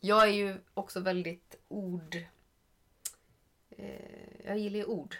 jag 0.00 0.22
är 0.22 0.32
ju 0.32 0.56
också 0.74 1.00
väldigt 1.00 1.56
ord... 1.68 2.16
Eh, 3.70 4.46
jag 4.46 4.58
gillar 4.58 4.78
ju 4.78 4.84
ord. 4.84 5.16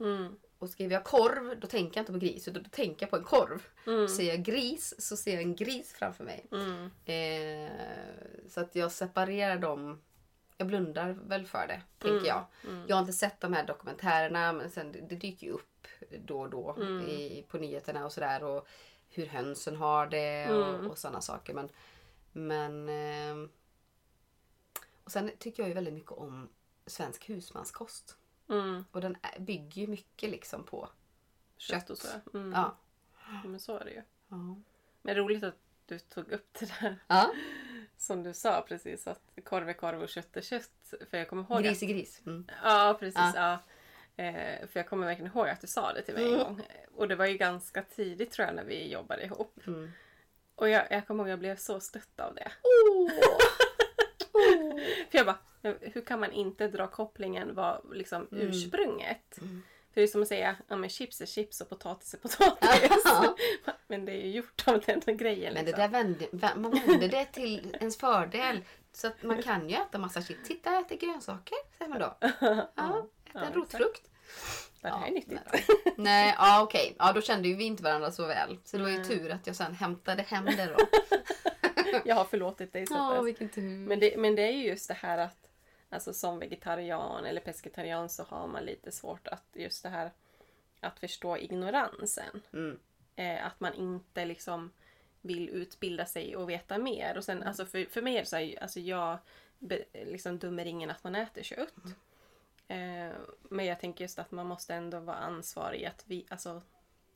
Mm. 0.00 0.36
Och 0.58 0.70
skriver 0.70 0.94
jag 0.94 1.04
korv, 1.04 1.60
då 1.60 1.66
tänker 1.66 1.98
jag 1.98 2.02
inte 2.02 2.12
på 2.12 2.18
gris, 2.18 2.48
utan 2.48 2.62
då 2.62 2.68
tänker 2.70 3.02
jag 3.02 3.10
på 3.10 3.16
en 3.16 3.24
korv. 3.24 3.62
Mm. 3.86 4.08
Säger 4.08 4.30
jag 4.30 4.42
gris, 4.42 4.94
så 4.98 5.16
ser 5.16 5.32
jag 5.32 5.42
en 5.42 5.56
gris 5.56 5.92
framför 5.92 6.24
mig. 6.24 6.46
Mm. 6.52 6.90
Eh, 7.04 7.70
så 8.48 8.60
att 8.60 8.74
jag 8.74 8.92
separerar 8.92 9.58
dem. 9.58 10.00
Jag 10.56 10.66
blundar 10.66 11.12
väl 11.12 11.46
för 11.46 11.66
det, 11.66 11.82
tänker 11.98 12.14
Mm. 12.16 12.26
jag. 12.26 12.44
Mm. 12.68 12.84
Jag 12.88 12.96
har 12.96 13.00
inte 13.00 13.12
sett 13.12 13.40
de 13.40 13.52
här 13.52 13.66
dokumentärerna 13.66 14.52
men 14.52 14.70
sen, 14.70 14.92
det, 14.92 15.00
det 15.00 15.16
dyker 15.16 15.46
ju 15.46 15.52
upp 15.52 15.86
då 16.24 16.40
och 16.40 16.50
då 16.50 16.74
Mm. 16.78 17.08
i, 17.08 17.44
på 17.48 17.58
nyheterna 17.58 18.04
och 18.04 18.12
sådär. 18.12 18.44
Och 18.44 18.66
hur 19.10 19.26
hönsen 19.26 19.76
har 19.76 20.06
det 20.06 20.44
Mm. 20.44 20.56
och, 20.62 20.90
och 20.90 20.98
sådana 20.98 21.20
saker. 21.20 21.54
Men, 21.54 21.68
men 22.32 22.88
ehm, 22.88 23.48
och 25.04 25.12
sen 25.12 25.30
tycker 25.38 25.62
jag 25.62 25.68
ju 25.68 25.74
väldigt 25.74 25.94
mycket 25.94 26.12
om 26.12 26.48
svensk 26.86 27.28
husmanskost. 27.28 28.16
Mm. 28.48 28.84
Och 28.92 29.00
den 29.00 29.16
bygger 29.38 29.82
ju 29.82 29.86
mycket 29.88 30.30
liksom 30.30 30.64
på 30.64 30.88
Kött 31.56 31.90
och 31.90 31.98
så. 31.98 32.08
Ja. 32.32 32.76
Men 33.44 33.60
så 33.60 33.76
är 33.78 33.84
det 33.84 33.90
ju. 33.90 34.02
Ja. 34.28 34.56
Men 35.02 35.14
roligt 35.14 35.44
att 35.44 35.54
du 35.86 35.98
tog 35.98 36.32
upp 36.32 36.48
det 36.60 36.66
där 36.80 36.98
ja. 37.06 37.32
Som 37.96 38.22
du 38.22 38.34
sa 38.34 38.64
precis 38.68 39.06
att 39.06 39.20
korv 39.44 39.68
är 39.68 39.72
korv 39.72 40.02
och 40.02 40.08
kött 40.08 40.36
är 40.36 40.40
kött. 40.40 40.70
För 41.10 41.18
jag 41.18 41.28
kommer 41.28 41.42
ihåg 41.42 41.62
Gris 41.62 41.82
är 41.82 41.86
gris. 41.86 42.20
Mm. 42.26 42.46
Ja, 42.62 42.96
precis. 43.00 43.20
Ja. 43.34 43.58
Eh, 44.16 44.66
för 44.68 44.80
jag 44.80 44.88
kommer 44.88 45.06
verkligen 45.06 45.30
ihåg 45.32 45.48
att 45.48 45.60
du 45.60 45.66
sa 45.66 45.92
det 45.92 46.02
till 46.02 46.14
mig 46.14 46.22
en 46.24 46.34
Mm. 46.34 46.44
gång. 46.44 46.62
Och 46.94 47.08
det 47.08 47.16
var 47.16 47.26
ju 47.26 47.36
ganska 47.36 47.82
tidigt 47.82 48.30
tror 48.32 48.46
jag 48.46 48.54
när 48.56 48.64
vi 48.64 48.92
jobbade 48.92 49.22
ihop. 49.24 49.60
Mm. 49.66 49.90
Och 50.54 50.68
jag, 50.68 50.86
jag 50.90 51.06
kommer 51.06 51.24
ihåg 51.24 51.28
att 51.28 51.30
jag 51.30 51.38
blev 51.38 51.56
så 51.56 51.80
stött 51.80 52.20
av 52.20 52.34
det. 52.34 52.52
Oh. 52.62 53.10
För 55.10 55.18
jag 55.18 55.26
bara, 55.26 55.38
hur 55.80 56.00
kan 56.04 56.20
man 56.20 56.32
inte 56.32 56.68
dra 56.68 56.86
kopplingen 56.86 57.54
vad 57.54 57.96
liksom 57.96 58.28
Mm. 58.32 58.48
ursprunget? 58.48 59.38
Mm. 59.38 59.62
För 59.94 60.00
det 60.00 60.02
är 60.02 60.06
som 60.06 60.22
att 60.22 60.28
säga, 60.28 60.56
ja 60.68 60.76
men 60.76 60.90
chips 60.90 61.20
är 61.20 61.26
chips 61.26 61.60
och 61.60 61.68
potatis 61.68 62.14
är 62.14 62.18
potatis. 62.18 63.02
Ja. 63.04 63.36
men 63.86 64.04
det 64.04 64.12
är 64.12 64.20
ju 64.26 64.30
gjort 64.30 64.62
av 64.68 64.82
den 65.04 65.16
grejen. 65.16 65.54
Men 65.54 65.64
det 65.64 65.70
Liksom. 65.70 65.80
där 65.80 65.88
vände, 65.88 66.26
vä- 66.32 66.56
man 66.58 66.70
vände 66.86 67.08
det 67.08 67.24
till 67.24 67.76
ens 67.80 67.96
fördel. 67.98 68.60
Så 68.92 69.06
att 69.06 69.22
man 69.22 69.42
kan 69.42 69.68
ju 69.68 69.74
äta 69.76 69.98
massa 69.98 70.22
chips. 70.22 70.48
Titta, 70.48 70.72
jag 70.72 70.80
äter 70.80 70.96
grönsaker, 70.96 71.56
säger 71.78 71.90
man 71.90 72.00
då. 72.00 72.16
Ja, 72.20 72.58
äta 72.76 73.08
Ja, 73.32 73.40
en 73.40 73.52
rotfrukt. 73.52 74.02
det 74.80 74.88
här 74.88 75.06
är 75.06 75.10
nyttigt. 75.10 75.40
Nej, 75.96 76.34
ja, 76.38 76.62
okej. 76.62 76.96
Ja, 76.98 77.12
då 77.12 77.20
kände 77.22 77.48
ju 77.48 77.56
vi 77.56 77.64
inte 77.64 77.82
varandra 77.82 78.10
så 78.12 78.26
väl. 78.26 78.58
Så 78.64 78.76
det 78.76 78.82
var 78.82 78.90
ju 78.90 79.04
tur 79.04 79.30
att 79.30 79.46
jag 79.46 79.56
sen 79.56 79.74
hämtade 79.74 80.22
hem 80.22 80.44
det 80.44 80.66
då. 80.76 80.86
Jag 82.04 82.14
har 82.16 82.24
förlåtit 82.24 82.72
dig 82.72 82.86
så 82.86 82.94
Ja, 82.94 83.20
vilken 83.20 83.48
tur. 83.48 83.78
Men 83.78 84.00
det, 84.00 84.16
men 84.16 84.34
det 84.34 84.42
är 84.42 84.50
ju 84.52 84.64
just 84.68 84.88
det 84.88 84.94
här 84.94 85.18
att 85.18 85.36
alltså 85.94 86.12
som 86.12 86.38
vegetarian 86.38 87.24
eller 87.24 87.40
pescetarian 87.40 88.08
så 88.08 88.22
har 88.22 88.46
man 88.46 88.64
lite 88.64 88.92
svårt 88.92 89.28
att 89.28 89.44
just 89.52 89.82
det 89.82 89.88
här 89.88 90.10
att 90.80 90.98
förstå 90.98 91.36
ignoransen. 91.36 92.42
Mm. 92.52 92.78
Eh, 93.16 93.46
att 93.46 93.60
man 93.60 93.74
inte 93.74 94.24
liksom 94.24 94.70
vill 95.20 95.48
utbilda 95.48 96.06
sig 96.06 96.36
och 96.36 96.50
veta 96.50 96.78
mer. 96.78 97.16
Och 97.16 97.24
sen, 97.24 97.42
alltså 97.42 97.66
för, 97.66 97.84
för 97.84 98.02
mig 98.02 98.16
är 98.16 98.20
det 98.20 98.26
så 98.26 98.36
här, 98.36 98.62
alltså 98.62 98.80
jag 98.80 99.18
be, 99.58 99.84
liksom 99.92 100.38
dömer 100.38 100.64
ingen 100.66 100.90
att 100.90 101.04
man 101.04 101.14
äter 101.14 101.42
kött. 101.42 101.74
Eh, 102.68 103.12
men 103.42 103.66
jag 103.66 103.80
tänker 103.80 104.04
just 104.04 104.18
att 104.18 104.30
man 104.30 104.46
måste 104.46 104.74
ändå 104.74 105.00
vara 105.00 105.16
ansvarig 105.16 105.84
att 105.84 106.04
vi, 106.06 106.26
alltså 106.28 106.62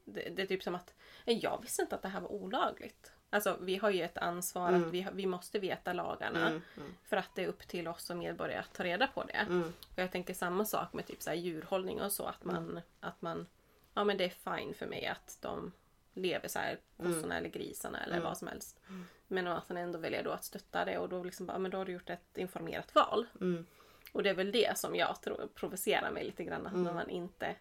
det, 0.05 0.29
det 0.37 0.43
är 0.43 0.47
typ 0.47 0.63
som 0.63 0.75
att 0.75 0.95
eh, 1.25 1.39
jag 1.39 1.63
visste 1.63 1.83
inte 1.83 1.95
att 1.95 2.03
det 2.03 2.09
här 2.09 2.21
var 2.21 2.33
olagligt. 2.33 3.13
Alltså 3.31 3.57
vi 3.61 3.77
har 3.77 3.91
ju 3.91 4.03
ett 4.03 4.19
ansvar 4.19 4.69
Mm. 4.69 4.83
att 4.89 4.95
vi, 4.95 5.07
vi 5.13 5.27
måste 5.27 5.59
veta 5.59 5.93
lagarna. 5.93 6.49
Mm. 6.49 6.63
Mm. 6.77 6.95
För 7.05 7.17
att 7.17 7.35
det 7.35 7.45
är 7.45 7.49
upp 7.49 7.69
till 7.69 7.89
oss 7.89 8.03
som 8.05 8.19
medborgare 8.19 8.61
att 8.61 8.73
ta 8.73 8.85
reda 8.85 9.07
på 9.07 9.25
det. 9.25 9.33
Mm. 9.33 9.63
Och 9.95 9.99
jag 9.99 10.13
tänker 10.13 10.35
samma 10.35 10.65
sak 10.65 10.93
med 10.93 11.07
typ 11.07 11.23
så 11.23 11.33
djurhållning 11.33 12.01
och 12.03 12.13
så. 12.13 12.25
Att 12.27 12.45
man, 12.45 12.81
att 13.01 13.23
man 13.23 13.47
ja 13.95 14.05
men 14.05 14.17
det 14.17 14.25
är 14.25 14.57
fine 14.59 14.75
för 14.75 14.87
mig 14.87 15.07
att 15.07 15.39
de 15.41 15.73
lever 16.15 16.49
så 16.49 16.59
här, 16.59 16.79
kossorna 16.97 17.39
eller 17.39 17.49
grisarna 17.49 17.99
eller 18.05 18.17
Mm. 18.17 18.25
vad 18.25 18.39
som 18.39 18.49
helst. 18.49 18.81
Men 19.27 19.47
att 19.47 19.69
man 19.69 19.79
ändå 19.79 19.99
väljer 19.99 20.25
då 20.25 20.31
att 20.31 20.45
stötta 20.45 20.85
det 20.85 20.99
och 20.99 21.09
då 21.09 21.25
liksom 21.25 21.47
bara, 21.47 21.59
men 21.59 21.71
då 21.71 21.79
har 21.79 21.85
du 21.85 21.93
gjort 21.93 22.11
ett 22.11 22.37
informerat 22.39 22.95
val. 22.95 23.27
Mm. 23.41 23.67
Och 24.13 24.23
det 24.23 24.31
är 24.31 24.35
väl 24.35 24.53
det 24.53 24.79
som 24.79 24.95
jag 24.97 25.23
tror 25.23 25.49
provocerar 25.55 26.11
mig 26.11 26.25
lite 26.25 26.45
grann. 26.45 26.67
Att 26.67 26.73
Mm. 26.73 26.95
man 26.95 27.11
inte 27.11 27.55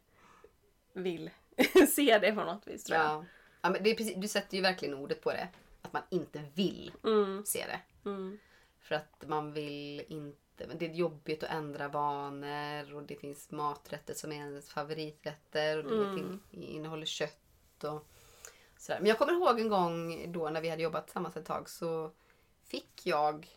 vill 0.93 1.29
se 1.89 2.17
det 2.19 2.31
på 2.31 2.43
något 2.43 2.67
vis 2.67 2.83
tror 2.83 2.97
jag. 2.99 3.05
Ja. 3.07 3.25
Ja, 3.67 3.71
men 3.71 3.83
det 3.83 3.89
är 3.89 3.95
precis, 3.95 4.15
du 4.17 4.27
sätter 4.27 4.55
ju 4.57 4.61
verkligen 4.63 4.93
ordet 4.93 5.21
på 5.21 5.31
det. 5.31 5.47
Att 5.81 5.93
man 5.93 6.03
inte 6.09 6.43
vill 6.53 6.91
Mm, 7.03 7.45
se 7.45 7.65
det. 7.67 8.09
mm, 8.09 8.39
För 8.79 8.95
att 8.95 9.23
man 9.27 9.53
vill 9.53 10.03
inte... 10.07 10.67
men 10.67 10.77
Det 10.77 10.85
är 10.85 10.93
jobbigt 10.93 11.43
att 11.43 11.49
ändra 11.49 11.87
vanor 11.87 12.93
och 12.95 13.03
det 13.03 13.15
finns 13.15 13.51
maträtter 13.51 14.13
som 14.13 14.31
är 14.31 14.35
ens 14.35 14.69
favoriträtter 14.69 15.77
och 15.85 15.91
det 15.91 16.05
Mm. 16.21 16.39
innehåller 16.51 17.05
kött 17.05 17.83
och 17.83 18.07
sådär. 18.77 18.99
Men 18.99 19.09
jag 19.09 19.17
kommer 19.17 19.33
ihåg 19.33 19.59
en 19.59 19.69
gång 19.69 20.31
då 20.31 20.49
när 20.49 20.61
vi 20.61 20.69
hade 20.69 20.81
jobbat 20.83 21.07
tillsammans 21.07 21.37
ett 21.37 21.45
tag 21.45 21.69
så 21.69 22.11
fick 22.63 23.05
jag 23.05 23.47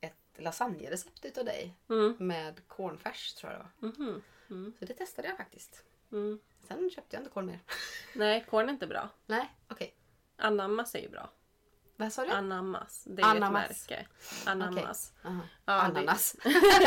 ett 0.00 0.14
lasagnerecept 0.36 1.24
utav 1.24 1.44
dig 1.44 1.74
mm, 1.88 2.16
med 2.18 2.60
cornfärs 2.68 3.34
tror 3.34 3.52
jag 3.52 3.60
det 3.60 3.64
var. 3.80 3.88
mhm, 4.06 4.22
mm, 4.50 4.72
Så 4.78 4.84
det 4.84 4.94
testade 4.94 5.28
jag 5.28 5.36
faktiskt. 5.36 5.84
Mm. 6.12 6.38
Sen 6.68 6.90
köpte 6.90 7.16
jag 7.16 7.20
inte 7.20 7.30
korn 7.30 7.46
mer. 7.46 7.58
Nej, 8.14 8.46
korn 8.50 8.68
är 8.68 8.72
inte 8.72 8.86
bra. 8.86 9.08
Nej, 9.26 9.52
okej. 9.68 9.94
Anammas 10.36 10.94
är 10.94 10.98
ju 11.00 11.08
bra. 11.08 11.30
Vad 11.96 12.12
sa 12.12 12.24
du? 12.24 12.30
Anammas. 12.30 13.04
Det 13.10 13.22
är 13.22 13.26
ju 13.26 13.30
ett 13.38 13.42
Anamas. 13.42 13.68
märke. 13.88 14.06
Anammas. 14.46 15.12
Aha. 15.24 15.40
Ja, 15.64 15.72
det- 15.74 15.80
Ananas. 15.80 16.36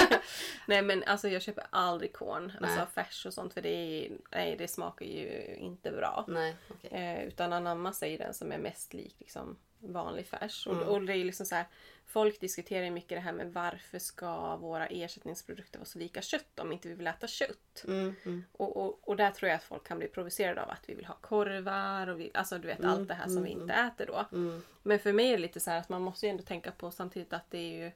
Nej 0.68 0.82
men 0.82 1.04
alltså 1.04 1.30
jag 1.30 1.42
köper 1.42 1.68
aldrig 1.70 2.14
korn. 2.14 2.54
Nej. 2.62 2.72
Alltså 2.72 2.94
färs 2.94 3.26
och 3.26 3.34
sånt 3.34 3.54
för 3.54 3.62
det, 3.62 3.70
är, 3.70 4.18
nej, 4.32 4.56
det 4.58 4.68
smakar 4.68 5.06
ju 5.06 5.56
inte 5.56 5.92
bra. 5.92 6.26
Nej, 6.28 6.56
okej. 6.70 6.90
Eh, 6.92 7.28
utan 7.28 7.54
anammas 7.54 8.04
är 8.04 8.08
ju 8.08 8.18
den 8.18 8.34
som 8.34 8.52
är 8.52 8.58
mest 8.58 8.94
lik 8.94 9.16
liksom, 9.20 9.58
vanlig 9.82 10.28
färs. 10.28 10.68
Och, 10.68 10.74
Mm. 10.74 10.88
och 10.88 11.02
det 11.02 11.14
är 11.14 11.26
liksom 11.26 11.46
så 11.46 11.56
här, 11.56 11.66
folk 12.06 12.40
diskuterar 12.40 12.90
mycket 12.92 13.18
det 13.18 13.20
här 13.20 13.32
med 13.34 13.54
varför 13.54 14.00
ska 14.00 14.56
våra 14.56 14.88
ersättningsprodukter 14.88 15.80
vara 15.80 15.86
så 15.86 16.00
lika 16.00 16.22
kött 16.22 16.60
om 16.60 16.72
inte 16.72 16.88
vi 16.88 16.94
vill 16.94 17.08
äta 17.08 17.28
kött. 17.28 17.84
Mm, 17.88 18.16
mm. 18.24 18.44
Och, 18.52 18.78
och, 18.78 19.08
och 19.10 19.16
där 19.16 19.32
tror 19.32 19.50
jag 19.50 19.56
att 19.56 19.64
folk 19.64 19.88
kan 19.88 19.98
bli 19.98 20.08
provocerade 20.08 20.64
av 20.64 20.70
att 20.70 20.90
vi 20.90 20.94
vill 20.96 21.06
ha 21.06 21.16
korvar 21.16 22.08
och 22.08 22.20
vi, 22.20 22.32
alltså 22.34 22.58
du 22.58 22.68
vet 22.68 22.80
Mm, 22.80 22.92
allt 22.92 23.08
det 23.08 23.14
här 23.14 23.28
som 23.28 23.44
vi 23.44 23.52
mm, 23.52 23.62
inte 23.62 23.74
äter 23.74 24.06
då. 24.06 24.26
Mm. 24.32 24.62
Men 24.84 25.00
för 25.00 25.14
mig 25.14 25.28
är 25.28 25.32
det 25.32 25.42
lite 25.42 25.60
så 25.60 25.72
här 25.72 25.80
att 25.80 25.90
man 25.90 26.02
måste 26.02 26.26
ju 26.26 26.30
ändå 26.30 26.44
tänka 26.44 26.72
på 26.72 26.92
samtidigt 26.92 27.34
att 27.34 27.52
det 27.52 27.58
är 27.58 27.84
ju 27.84 27.92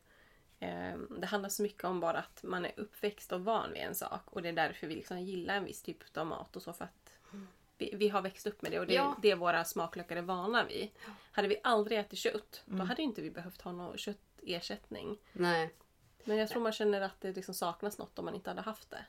eh, 0.60 0.98
Det 1.20 1.28
handlar 1.28 1.50
så 1.50 1.62
mycket 1.64 1.84
om 1.84 2.00
bara 2.00 2.18
att 2.18 2.44
man 2.44 2.66
är 2.66 2.72
uppväxt 2.78 3.32
och 3.32 3.46
van 3.46 3.74
vid 3.74 3.82
en 3.82 3.96
sak 3.96 4.22
och 4.26 4.42
det 4.42 4.50
är 4.50 4.54
därför 4.54 4.88
vi 4.88 4.96
liksom 4.96 5.20
gillar 5.20 5.56
en 5.56 5.66
viss 5.66 5.82
typ 5.82 6.18
av 6.18 6.28
mat 6.28 6.56
och 6.56 6.62
så 6.62 6.74
för 6.74 6.86
att 6.86 7.20
vi, 7.78 7.96
vi 7.96 8.10
har 8.10 8.22
växt 8.22 8.48
upp 8.48 8.62
med 8.62 8.72
det 8.72 8.80
och 8.80 8.88
det, 8.88 8.94
Ja. 8.94 9.16
det 9.22 9.32
är 9.32 9.36
våra 9.36 9.64
smaklökar 9.66 10.16
är 10.16 10.22
vana 10.22 10.66
vid. 10.66 10.90
Hade 11.32 11.48
vi 11.48 11.60
aldrig 11.64 12.00
ätit 12.00 12.20
kött 12.20 12.62
då 12.66 12.74
Mm. 12.76 12.88
hade 12.88 13.02
inte 13.02 13.22
vi 13.22 13.32
behövt 13.32 13.62
ha 13.62 13.72
någon 13.72 13.98
köttersättning. 13.98 15.18
Nej. 15.34 15.74
Men 16.24 16.38
jag 16.38 16.50
tror 16.50 16.62
man 16.62 16.72
känner 16.72 17.02
att 17.02 17.22
det 17.22 17.32
liksom 17.36 17.54
saknas 17.54 17.98
något 17.98 18.20
om 18.20 18.26
man 18.26 18.36
inte 18.36 18.50
hade 18.50 18.62
haft 18.62 18.90
det. 18.90 19.06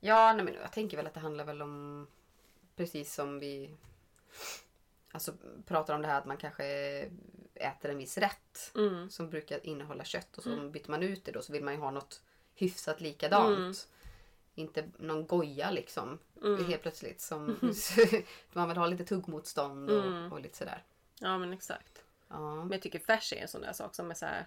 Ja, 0.00 0.32
nej, 0.32 0.44
men 0.44 0.54
jag 0.54 0.72
tänker 0.72 0.96
väl 0.96 1.06
att 1.06 1.14
det 1.14 1.20
handlar 1.20 1.44
väl 1.44 1.62
om 1.62 2.06
precis 2.76 3.14
som 3.14 3.38
vi 3.38 3.76
alltså, 5.12 5.32
pratar 5.66 5.94
om 5.94 6.02
det 6.02 6.08
här 6.08 6.18
att 6.18 6.26
man 6.26 6.36
kanske 6.36 6.64
äter 7.54 7.90
en 7.90 7.98
viss 7.98 8.18
rätt 8.18 8.72
Mm. 8.76 9.10
som 9.10 9.30
brukar 9.30 9.66
innehålla 9.66 10.04
kött 10.04 10.36
och 10.38 10.42
så 10.42 10.68
byter 10.68 10.90
man 10.90 11.02
ut 11.02 11.24
det 11.24 11.32
då 11.32 11.42
så 11.42 11.52
vill 11.52 11.64
man 11.64 11.74
ju 11.74 11.80
ha 11.80 11.90
något 11.90 12.22
hyfsat 12.54 13.00
likadant. 13.00 13.88
Inte 14.60 14.84
någon 14.98 15.26
goja 15.26 15.70
liksom 15.70 16.18
Mm. 16.42 16.64
helt 16.66 16.82
plötsligt 16.82 17.20
som 17.20 17.56
man 18.52 18.68
vill 18.68 18.76
ha 18.76 18.86
lite 18.86 19.04
tuggmotstånd 19.04 19.90
och, 19.90 20.04
Mm. 20.06 20.32
och 20.32 20.40
lite 20.40 20.56
sådär. 20.56 20.82
Ja 21.20 21.38
men 21.38 21.52
exakt. 21.52 22.04
Ja. 22.28 22.54
Men 22.54 22.70
jag 22.72 22.82
tycker 22.82 22.98
färs 22.98 23.32
är 23.32 23.36
en 23.36 23.48
sån 23.48 23.60
där 23.60 23.72
sak 23.72 23.94
som 23.94 24.10
är 24.10 24.14
så 24.14 24.26
här, 24.26 24.46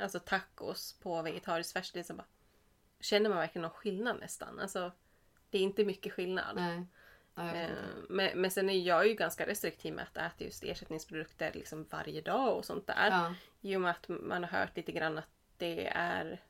Alltså 0.00 0.18
tacos 0.20 0.92
på 1.02 1.22
vegetarisk 1.22 1.72
färs. 1.72 1.92
Det 1.92 1.98
är 1.98 2.04
så 2.04 2.14
bara, 2.14 2.26
känner 3.00 3.28
man 3.30 3.38
verkligen 3.38 3.62
någon 3.62 3.70
skillnad 3.70 4.20
nästan? 4.20 4.60
Alltså, 4.60 4.92
det 5.50 5.58
är 5.58 5.62
inte 5.62 5.84
mycket 5.84 6.12
skillnad. 6.12 6.56
Nej. 6.56 6.86
Eh, 7.36 7.70
men, 8.08 8.40
men 8.40 8.50
sen 8.50 8.70
är 8.70 8.78
jag 8.78 9.06
ju 9.08 9.14
ganska 9.14 9.46
restriktiv 9.46 9.94
med 9.94 10.04
att 10.04 10.16
äta 10.16 10.44
just 10.44 10.64
ersättningsprodukter 10.64 11.52
liksom 11.54 11.86
varje 11.90 12.20
dag 12.20 12.56
och 12.56 12.64
sånt 12.64 12.86
där. 12.86 13.10
Ja. 13.10 13.34
I 13.60 13.76
och 13.76 13.80
med 13.80 13.90
att 13.90 14.08
man 14.08 14.44
har 14.44 14.60
hört 14.60 14.76
lite 14.76 14.92
grann 14.92 15.18
att 15.18 15.28
det 15.56 15.86
är 15.94 16.40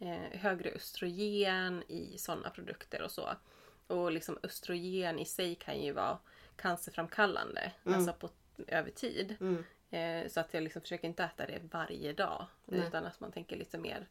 eh, 0.00 0.40
högre 0.40 0.70
östrogen 0.70 1.82
i 1.88 2.18
sådana 2.18 2.50
produkter 2.50 3.02
och 3.02 3.10
så. 3.10 3.28
Och 3.86 4.12
liksom 4.12 4.38
östrogen 4.42 5.18
i 5.18 5.24
sig 5.24 5.54
kan 5.54 5.80
ju 5.80 5.92
vara 5.92 6.18
cancerframkallande 6.56 7.72
alltså 7.84 8.12
på, 8.12 8.28
över 8.66 8.90
tid. 8.90 9.36
Mm. 9.40 9.64
Eh, 9.90 10.30
så 10.30 10.40
att 10.40 10.54
jag 10.54 10.62
liksom 10.62 10.82
försöker 10.82 11.08
inte 11.08 11.24
äta 11.24 11.46
det 11.46 11.60
varje 11.70 12.12
dag. 12.12 12.46
Nej. 12.64 12.80
Utan 12.80 13.06
att 13.06 13.20
man 13.20 13.32
tänker 13.32 13.56
lite 13.56 13.78
mer 13.78 14.08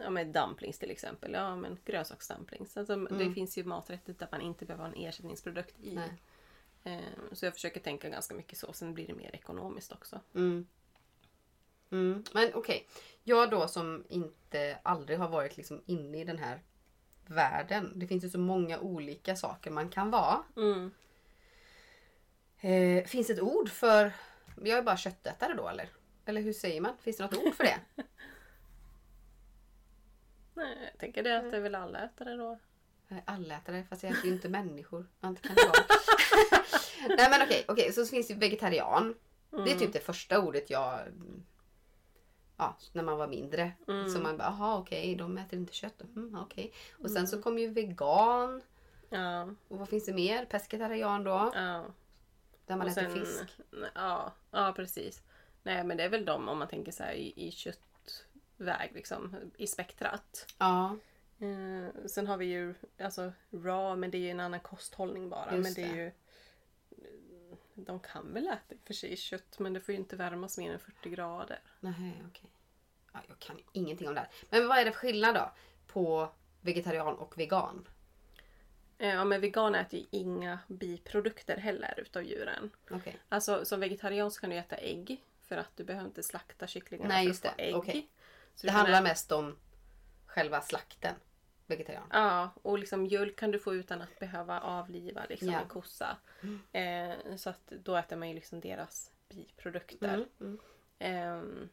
Ja 0.00 0.10
men 0.10 0.32
dumplings 0.32 0.78
till 0.78 0.90
exempel. 0.90 1.32
Ja 1.32 1.56
men 1.56 1.78
grönsaksdumplings. 1.84 2.76
Alltså, 2.76 2.96
Det 2.96 3.32
finns 3.32 3.58
ju 3.58 3.64
maträtter 3.64 4.14
där 4.18 4.28
man 4.32 4.40
inte 4.40 4.64
behöver 4.64 4.84
ha 4.84 4.92
en 4.92 5.06
ersättningsprodukt 5.06 5.80
i. 5.80 6.00
Eh, 6.84 7.00
så 7.32 7.46
jag 7.46 7.54
försöker 7.54 7.80
tänka 7.80 8.08
ganska 8.08 8.34
mycket 8.34 8.58
så. 8.58 8.72
Sen 8.72 8.94
blir 8.94 9.06
det 9.06 9.14
mer 9.14 9.34
ekonomiskt 9.34 9.92
också. 9.92 10.20
Mm. 10.34 10.66
Mm. 11.90 12.24
Men 12.32 12.54
okej, 12.54 12.88
jag 13.22 13.50
då 13.50 13.68
som 13.68 14.04
inte 14.08 14.78
aldrig 14.82 15.18
har 15.18 15.28
varit 15.28 15.56
liksom 15.56 15.82
inne 15.86 16.20
i 16.20 16.24
den 16.24 16.38
här 16.38 16.62
världen. 17.26 17.92
Det 17.94 18.06
finns 18.06 18.24
ju 18.24 18.28
så 18.28 18.38
många 18.38 18.78
olika 18.78 19.36
saker 19.36 19.70
man 19.70 19.88
kan 19.88 20.10
vara. 20.10 20.42
Mm. 20.56 20.90
Eh, 22.60 23.04
finns 23.04 23.26
det 23.26 23.32
ett 23.32 23.40
ord 23.40 23.68
för... 23.68 24.12
Jag 24.64 24.78
är 24.78 24.82
bara 24.82 24.96
köttätare 24.96 25.54
då 25.54 25.68
eller? 25.68 25.88
Eller 26.24 26.40
hur 26.40 26.52
säger 26.52 26.80
man? 26.80 26.92
Finns 27.00 27.16
det 27.16 27.22
något 27.22 27.46
ord 27.46 27.54
för 27.54 27.64
det? 27.64 27.80
Nej, 30.54 30.90
jag 30.90 31.00
tänker 31.00 31.22
det 31.22 31.38
att 31.38 31.50
det 31.50 31.56
är 31.56 31.60
väl 31.60 31.74
alla 31.74 31.98
ätare 31.98 32.36
då. 32.36 32.58
Allätare 33.24 33.84
fast 33.84 34.02
jag 34.02 34.12
äter 34.12 34.26
ju 34.26 34.32
inte 34.32 34.48
människor. 34.48 35.06
Jag 35.20 35.30
inte 35.30 35.42
kan 35.42 35.54
det 35.54 35.66
vara. 35.66 35.84
Nej 37.16 37.30
men 37.30 37.42
okej, 37.42 37.64
okej, 37.68 37.92
så 37.92 38.06
finns 38.06 38.28
det 38.28 38.34
ju 38.34 38.40
vegetarian. 38.40 39.14
Det 39.50 39.72
är 39.72 39.78
typ 39.78 39.92
det 39.92 40.00
första 40.00 40.40
ordet 40.40 40.70
jag... 40.70 41.00
Ja, 42.60 42.76
när 42.92 43.02
man 43.02 43.18
var 43.18 43.26
mindre. 43.28 43.72
Så 44.12 44.20
man 44.20 44.36
bara, 44.36 44.48
jaha 44.48 44.78
okej, 44.78 45.14
de 45.16 45.38
äter 45.38 45.58
inte 45.58 45.72
kött. 45.72 46.00
Mm, 46.16 46.38
okej. 46.42 46.72
Och 47.02 47.10
sen 47.10 47.28
så 47.28 47.42
kom 47.42 47.58
ju 47.58 47.68
vegan. 47.68 48.62
Ja, 49.10 49.42
Och 49.68 49.78
vad 49.78 49.88
finns 49.88 50.06
det 50.06 50.12
mer? 50.14 50.44
Pescetarian 50.44 51.24
då. 51.24 51.52
ja. 51.54 51.84
Där 52.66 52.76
man 52.76 52.80
Och 52.86 52.92
äter 52.92 53.02
sen, 53.02 53.12
fisk. 53.12 53.44
Ja, 53.94 54.32
ja, 54.50 54.72
precis. 54.76 55.22
Nej, 55.62 55.84
men 55.84 55.96
det 55.96 56.02
är 56.04 56.08
väl 56.08 56.24
de 56.24 56.48
om 56.48 56.58
man 56.58 56.68
tänker 56.68 56.92
så 56.92 57.02
här 57.02 57.12
i, 57.12 57.32
i 57.36 57.50
köttväg 57.50 58.90
liksom. 58.94 59.36
I 59.56 59.66
spektrat. 59.66 60.46
Ja, 60.58 60.96
Eh, 61.40 62.06
sen 62.06 62.26
har 62.26 62.36
vi 62.36 62.46
ju 62.46 62.74
alltså 63.00 63.32
raw, 63.50 63.96
men 64.00 64.10
det 64.10 64.18
är 64.18 64.20
ju 64.20 64.30
en 64.30 64.40
annan 64.40 64.60
kosthållning 64.60 65.28
bara. 65.28 65.56
Just 65.56 65.62
men 65.62 65.74
det 65.74 65.90
är 65.92 65.96
det. 65.96 66.02
ju... 66.02 66.12
De 67.84 68.00
kan 68.00 68.32
väl 68.34 68.46
äta 68.48 68.74
i 68.74 68.78
för 68.86 68.94
sig 68.94 69.16
kött, 69.16 69.58
men 69.58 69.72
det 69.72 69.80
får 69.80 69.92
ju 69.92 69.98
inte 70.00 70.16
värmas 70.16 70.58
mer 70.58 70.72
än 70.72 70.78
40 70.78 71.10
grader. 71.10 71.60
nej 71.80 72.22
okej. 72.28 72.50
Ja, 73.12 73.20
jag 73.28 73.38
kan 73.38 73.58
ingenting 73.72 74.08
om 74.08 74.14
det 74.14 74.20
här. 74.20 74.30
Men 74.50 74.68
vad 74.68 74.78
är 74.78 74.84
det 74.84 74.92
för 74.92 74.98
skillnad 74.98 75.34
då? 75.34 75.52
På 75.86 76.32
vegetarian 76.60 77.14
och 77.18 77.38
vegan? 77.38 77.88
Eh, 78.98 79.08
Ja, 79.14 79.24
men 79.24 79.40
vegan 79.40 79.74
äter 79.74 80.00
ju 80.00 80.06
inga 80.10 80.58
biprodukter 80.66 81.56
heller 81.56 81.94
utav 82.00 82.22
djuren. 82.22 82.70
Okej. 82.90 83.16
Alltså 83.28 83.64
som 83.64 83.80
vegetarian 83.80 84.30
så 84.30 84.40
kan 84.40 84.50
du 84.50 84.56
äta 84.56 84.76
ägg. 84.76 85.24
För 85.42 85.56
att 85.56 85.76
du 85.76 85.84
behöver 85.84 86.06
inte 86.08 86.22
slakta 86.22 86.66
kycklingarna 86.66 87.14
Nej, 87.14 87.24
för 87.24 87.30
att 87.48 87.54
få 87.54 87.56
det. 87.56 87.62
ägg. 87.68 87.76
Okej. 87.76 88.08
Så 88.54 88.66
Det 88.66 88.72
handlar 88.72 89.02
mest 89.02 89.32
om 89.32 89.56
själva 90.26 90.60
slakten. 90.60 91.14
Vegetarian. 91.70 92.08
Ja, 92.12 92.50
och 92.62 92.78
liksom 92.78 93.02
mjölk 93.02 93.36
kan 93.36 93.50
du 93.50 93.58
få 93.58 93.74
utan 93.74 94.02
att 94.02 94.18
behöva 94.18 94.60
avliva 94.60 95.24
liksom, 95.28 95.48
Ja. 95.48 95.60
en 95.60 95.68
kossa. 95.68 96.16
Eh, 96.72 97.36
så 97.36 97.50
att 97.50 97.66
då 97.66 97.96
äter 97.96 98.16
man 98.16 98.28
ju 98.28 98.34
liksom 98.34 98.60
deras 98.60 99.10
biprodukter. 99.28 100.14
Mm, 100.14 100.28
mm. 100.40 100.58
Ehm, 100.98 101.68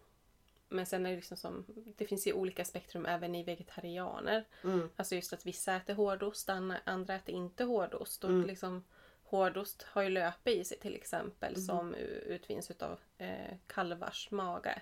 men 0.70 0.86
sen 0.86 1.06
är 1.06 1.10
det 1.10 1.16
liksom 1.16 1.38
som, 1.38 1.66
det 1.98 2.06
finns 2.08 2.28
ju 2.28 2.34
olika 2.34 2.66
spektrum 2.66 3.06
även 3.06 3.36
i 3.36 3.44
vegetarianer. 3.44 4.46
Mm. 4.64 4.90
Alltså 4.96 5.16
just 5.16 5.34
att 5.34 5.46
vissa 5.46 5.76
äter 5.76 5.94
hårdost, 5.94 6.50
an- 6.50 6.74
andra 6.84 7.16
äter 7.16 7.36
inte 7.36 7.64
hårdost. 7.64 8.24
Och 8.24 8.30
Mm. 8.30 8.48
liksom, 8.48 8.84
hårdost 9.24 9.84
har 9.84 10.02
ju 10.02 10.10
löpe 10.10 10.52
i 10.52 10.64
sig 10.66 10.80
till 10.80 10.96
exempel 10.96 11.54
Mm. 11.54 11.62
som 11.66 11.94
utvinns 12.26 12.72
utav 12.72 13.00
eh, 13.18 13.56
kalvars 13.68 14.32
mage. 14.32 14.82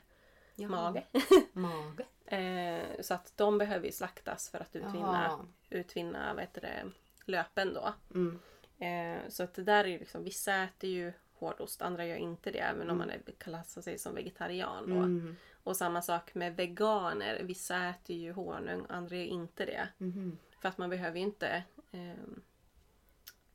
Jaha. 0.55 0.69
mage. 0.69 1.03
Mage. 1.53 2.05
Eh, 2.25 3.01
så 3.01 3.13
att 3.13 3.37
de 3.37 3.57
behöver 3.57 3.85
ju 3.85 3.91
slaktas 3.91 4.49
för 4.49 4.59
att 4.59 4.75
utvinna, 4.75 5.23
Jaha. 5.23 5.45
utvinna 5.69 6.33
vad 6.33 6.43
heter 6.43 6.61
det, 6.61 6.91
löpen 7.25 7.73
då. 7.73 7.93
Mm. 8.13 8.39
Eh, 8.77 9.29
så 9.29 9.43
att 9.43 9.53
det 9.53 9.63
där 9.63 9.83
är 9.83 9.87
ju 9.87 9.99
liksom, 9.99 10.23
vissa 10.23 10.55
äter 10.55 10.89
ju 10.89 11.13
hårdost, 11.33 11.81
andra 11.81 12.05
gör 12.05 12.15
inte 12.15 12.51
det 12.51 12.59
även 12.59 12.89
om 12.89 12.97
man 12.97 13.09
är, 13.09 13.21
klassar 13.37 13.81
sig 13.81 13.99
som 13.99 14.15
vegetarian 14.15 14.89
då. 14.89 14.95
Mm. 14.95 15.35
Och 15.63 15.77
samma 15.77 16.01
sak 16.01 16.35
med 16.35 16.55
veganer, 16.55 17.43
vissa 17.43 17.89
äter 17.89 18.15
ju 18.15 18.31
honung, 18.31 18.85
andra 18.89 19.15
gör 19.15 19.25
inte 19.25 19.65
det. 19.65 19.87
Mhm. 19.97 20.37
För 20.59 20.69
att 20.69 20.77
man 20.77 20.89
behöver 20.89 21.17
ju 21.17 21.23
inte, 21.23 21.63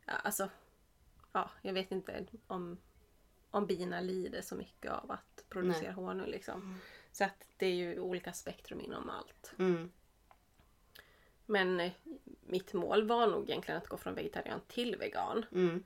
ja, 0.07 0.13
alltså, 0.13 0.49
ja, 1.33 1.51
jag 1.63 1.73
vet 1.73 1.93
inte 1.93 2.27
om, 2.47 2.79
om 3.51 3.67
bina 3.67 4.01
lider 4.01 4.43
så 4.43 4.55
mycket 4.55 4.91
av 4.93 5.11
att 5.11 5.45
producera 5.49 5.93
Nej. 5.93 6.05
honung 6.05 6.27
liksom. 6.27 6.81
Så 7.13 7.25
att 7.25 7.47
det 7.57 7.67
är 7.67 7.75
ju 7.75 8.01
olika 8.01 8.33
spektrum 8.33 8.81
inom 8.81 9.11
allt. 9.11 9.53
Mm. 9.59 9.91
Men 11.47 11.81
eh, 11.81 11.93
mitt 12.41 12.73
mål 12.73 13.09
var 13.09 13.27
nog 13.27 13.51
egentligen 13.51 13.79
att 13.79 13.89
gå 13.89 13.97
från 13.97 14.15
vegetarian 14.15 14.61
till 14.69 14.97
vegan. 14.97 15.47
Mm. 15.53 15.85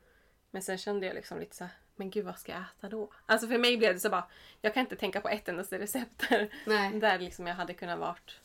Men 0.50 0.62
sen 0.62 0.78
kände 0.78 1.06
jag 1.06 1.14
liksom 1.14 1.38
lite 1.38 1.56
så 1.56 1.64
här, 1.64 1.72
men 1.96 2.10
gud 2.10 2.24
vad 2.24 2.38
ska 2.38 2.52
jag 2.52 2.60
äta 2.60 2.88
då? 2.88 3.12
Alltså 3.26 3.48
för 3.48 3.58
mig 3.58 3.76
blev 3.76 3.94
det 3.94 4.00
så 4.00 4.10
bara, 4.10 4.28
jag 4.60 4.74
kan 4.74 4.80
inte 4.80 4.96
tänka 4.96 5.20
på 5.20 5.28
ett 5.28 5.48
endaste 5.48 5.78
recept 5.78 6.28
där, 7.00 7.18
liksom 7.18 7.46
jag 7.46 7.54
hade 7.54 7.74
kunnat 7.74 7.98
varit 7.98 8.40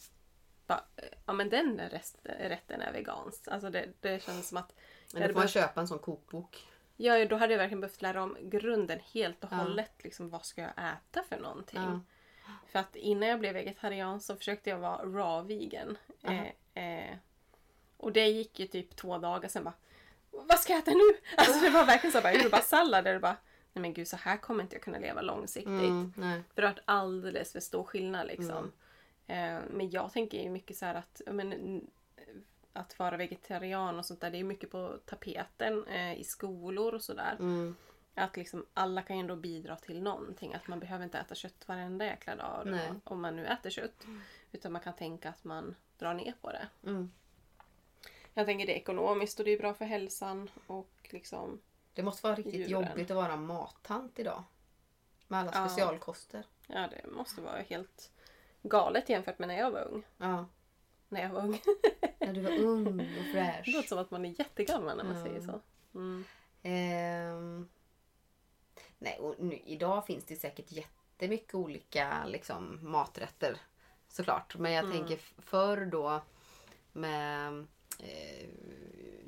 bara, 0.67 0.83
eh, 0.95 1.17
ja 1.25 1.33
men 1.33 1.49
den 1.49 1.79
rest, 1.79 2.17
rätten 2.23 2.81
är 2.81 2.93
vegansk. 2.93 3.47
Alltså 3.47 3.69
det, 3.69 3.89
det 3.99 4.23
känns 4.23 4.47
som 4.47 4.57
att 4.57 4.73
Men 5.13 5.27
då 5.27 5.33
får 5.33 5.39
hade 5.39 5.47
köpa 5.47 5.81
en 5.81 5.87
sån 5.87 5.99
kokbok. 5.99 6.67
Ja, 6.97 7.25
då 7.25 7.35
hade 7.35 7.53
jag 7.53 7.57
verkligen 7.57 7.81
behövt 7.81 8.01
lära 8.01 8.23
om 8.23 8.37
grunden 8.41 8.99
helt 9.13 9.43
och 9.43 9.51
Ja. 9.51 9.55
hållet. 9.55 9.91
Liksom, 10.03 10.29
vad 10.29 10.45
ska 10.45 10.61
jag 10.61 10.71
äta 10.71 11.23
för 11.29 11.39
någonting? 11.39 11.81
Ja. 11.81 11.99
För 12.67 12.79
att 12.79 12.95
innan 12.95 13.29
jag 13.29 13.39
blev 13.39 13.53
vegetarian 13.53 14.21
så 14.21 14.35
försökte 14.35 14.69
jag 14.69 14.77
vara 14.77 15.03
raw 15.03 15.55
vegan. 15.55 15.97
Eh, 16.23 16.83
eh, 16.83 17.15
och 17.97 18.11
det 18.11 18.27
gick 18.27 18.59
ju 18.59 18.67
typ 18.67 18.95
två 18.95 19.17
dagar 19.17 19.49
sen 19.49 19.63
bara 19.63 19.73
Vad 20.31 20.59
ska 20.59 20.73
jag 20.73 20.79
äta 20.79 20.91
nu? 20.91 21.17
Alltså 21.37 21.59
det 21.59 21.69
var 21.69 21.85
verkligen 21.85 22.11
så 22.11 22.21
bara, 22.21 22.33
jag 22.33 22.37
gjorde 22.37 22.49
bara 22.49 22.61
sallad 22.61 23.07
och 23.07 23.21
bara 23.21 23.37
Nej 23.73 23.81
men 23.81 23.93
gud 23.93 24.07
så 24.07 24.17
här 24.17 24.37
kommer 24.37 24.63
inte 24.63 24.75
jag 24.75 24.83
kunna 24.83 24.99
leva 24.99 25.21
långsiktigt. 25.21 25.67
Mm. 25.67 26.13
För 26.53 26.61
det 26.61 26.67
har 26.67 26.73
varit 26.73 26.83
alldeles 26.85 27.51
för 27.51 27.59
stor 27.59 27.83
skillnad 27.83 28.27
liksom. 28.27 28.71
Eh, 29.27 29.59
men 29.69 29.89
jag 29.89 30.13
tänker 30.13 30.43
ju 30.43 30.49
mycket 30.49 30.77
så 30.77 30.85
här 30.85 30.95
att 30.95 31.21
ja, 31.25 31.33
men, 31.33 31.81
att 32.77 32.99
vara 32.99 33.17
vegetarian 33.17 33.99
och 33.99 34.05
sånt 34.05 34.21
där, 34.21 34.31
det 34.31 34.37
är 34.37 34.43
mycket 34.43 34.71
på 34.71 34.97
tapeten 35.05 35.87
eh, 35.87 36.13
i 36.19 36.23
skolor 36.23 36.93
och 36.95 37.01
sådär. 37.03 37.35
Mm. 37.39 37.75
Att 38.15 38.37
liksom 38.37 38.65
alla 38.73 39.01
kan 39.01 39.15
ju 39.15 39.19
ändå 39.19 39.35
bidra 39.35 39.75
till 39.75 40.01
någonting. 40.03 40.53
Att 40.53 40.67
man 40.67 40.79
behöver 40.79 41.03
inte 41.03 41.17
äta 41.17 41.35
kött 41.35 41.67
varenda 41.67 42.05
jäkla 42.05 42.35
dag 42.35 42.61
Nej. 42.65 42.89
om 43.03 43.21
man 43.21 43.35
nu 43.35 43.45
äter 43.45 43.69
kött. 43.69 44.05
Utan 44.51 44.71
man 44.71 44.81
kan 44.81 44.93
tänka 44.93 45.29
att 45.29 45.43
man 45.43 45.75
drar 45.97 46.13
ner 46.13 46.33
på 46.41 46.51
det. 46.51 46.67
Mm. 46.83 47.11
Jag 48.33 48.45
tänker 48.45 48.65
det 48.65 48.73
är 48.73 48.77
ekonomiskt 48.79 49.39
och 49.39 49.45
det 49.45 49.51
är 49.51 49.57
bra 49.59 49.73
för 49.73 49.85
hälsan. 49.85 50.49
Och 50.67 50.89
liksom, 51.09 51.61
Det 51.93 52.03
måste 52.03 52.23
vara 52.27 52.35
riktigt 52.35 52.55
Djuren. 52.69 52.69
jobbigt 52.89 53.11
att 53.11 53.17
vara 53.17 53.35
mattant 53.35 54.19
idag. 54.19 54.43
Med 55.27 55.39
alla 55.39 55.51
Ja. 55.53 55.67
specialkoster. 55.69 56.43
ja 56.67 56.87
det 56.87 57.07
måste 57.11 57.41
vara 57.41 57.61
helt 57.61 58.11
galet 58.61 59.09
jämfört 59.09 59.39
med 59.39 59.47
när 59.47 59.57
jag 59.57 59.71
var 59.71 59.81
ung. 59.87 60.03
Ja. 60.17 60.45
När 61.09 61.21
jag 61.21 61.29
var 61.29 61.41
ung. 61.43 61.61
När 62.19 62.33
du 62.33 62.41
var 62.41 62.51
ung 62.57 62.87
och 62.87 62.95
Det 62.97 63.31
fräsch. 63.31 63.67
låter 63.67 63.87
som 63.87 63.97
att 63.97 64.11
man 64.11 64.25
är 64.25 64.39
jättegammal 64.39 64.97
när 64.97 65.03
man 65.03 65.15
Ja. 65.17 65.23
säger 65.23 65.41
så. 65.41 65.61
Mm. 65.95 66.23
Ehm, 66.63 67.69
nej, 68.97 69.19
och 69.19 69.35
nu, 69.39 69.55
idag 69.65 70.05
finns 70.05 70.25
det 70.25 70.35
säkert 70.35 70.71
jättemycket 70.71 71.55
olika 71.55 72.25
liksom, 72.25 72.79
maträtter 72.81 73.57
såklart. 74.07 74.57
Men 74.57 74.71
jag 74.71 74.85
Mm. 74.85 74.97
tänker 74.97 75.17
förr 75.41 75.85
då 75.85 76.21
med... 76.93 77.65
Eh, 77.99 78.49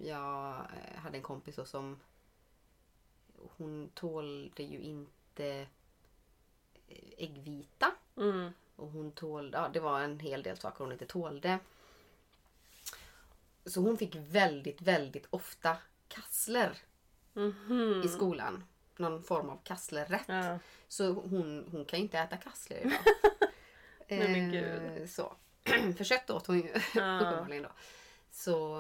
jag 0.02 0.50
eh, 0.56 1.00
hade 1.00 1.18
en 1.18 1.24
kompis 1.24 1.56
då 1.56 1.66
som... 1.66 2.00
Hon 3.58 3.90
tålde 3.94 4.64
ju 4.64 4.80
inte 4.82 5.68
eh, 6.88 7.10
äggvita. 7.18 7.92
Mm. 8.90 8.98
Och 8.98 9.04
hon 9.04 9.12
tålde, 9.12 9.58
ja 9.58 9.70
det 9.74 9.80
var 9.80 10.00
en 10.00 10.20
hel 10.20 10.44
del 10.44 10.58
saker 10.58 10.84
hon 10.84 10.92
inte 10.94 11.06
tålde. 11.06 11.60
Så 13.66 13.82
hon 13.82 13.98
fick 13.98 14.16
väldigt, 14.16 14.82
väldigt 14.82 15.28
ofta 15.30 15.78
kassler 16.08 16.78
Mhm. 17.34 18.02
i 18.06 18.08
skolan. 18.08 18.64
Någon 18.98 19.24
form 19.24 19.50
av 19.50 19.60
kasslerrätt. 19.64 20.26
Ja. 20.28 20.60
Så 20.88 21.12
hon, 21.14 21.68
hon 21.72 21.86
kan 21.86 22.00
ju 22.00 22.04
inte 22.04 22.20
äta 22.20 22.38
kassler 22.38 22.78
idag. 22.78 23.00
Eh. 24.12 25.06
Så. 25.08 25.34
För 25.98 26.04
kött 26.04 26.30
åt 26.30 26.48
hon 26.48 26.58
ju 26.58 26.68
Ja. 26.96 27.20
uppenbarligen 27.20 27.64
då. 27.64 27.70
Så... 28.32 28.78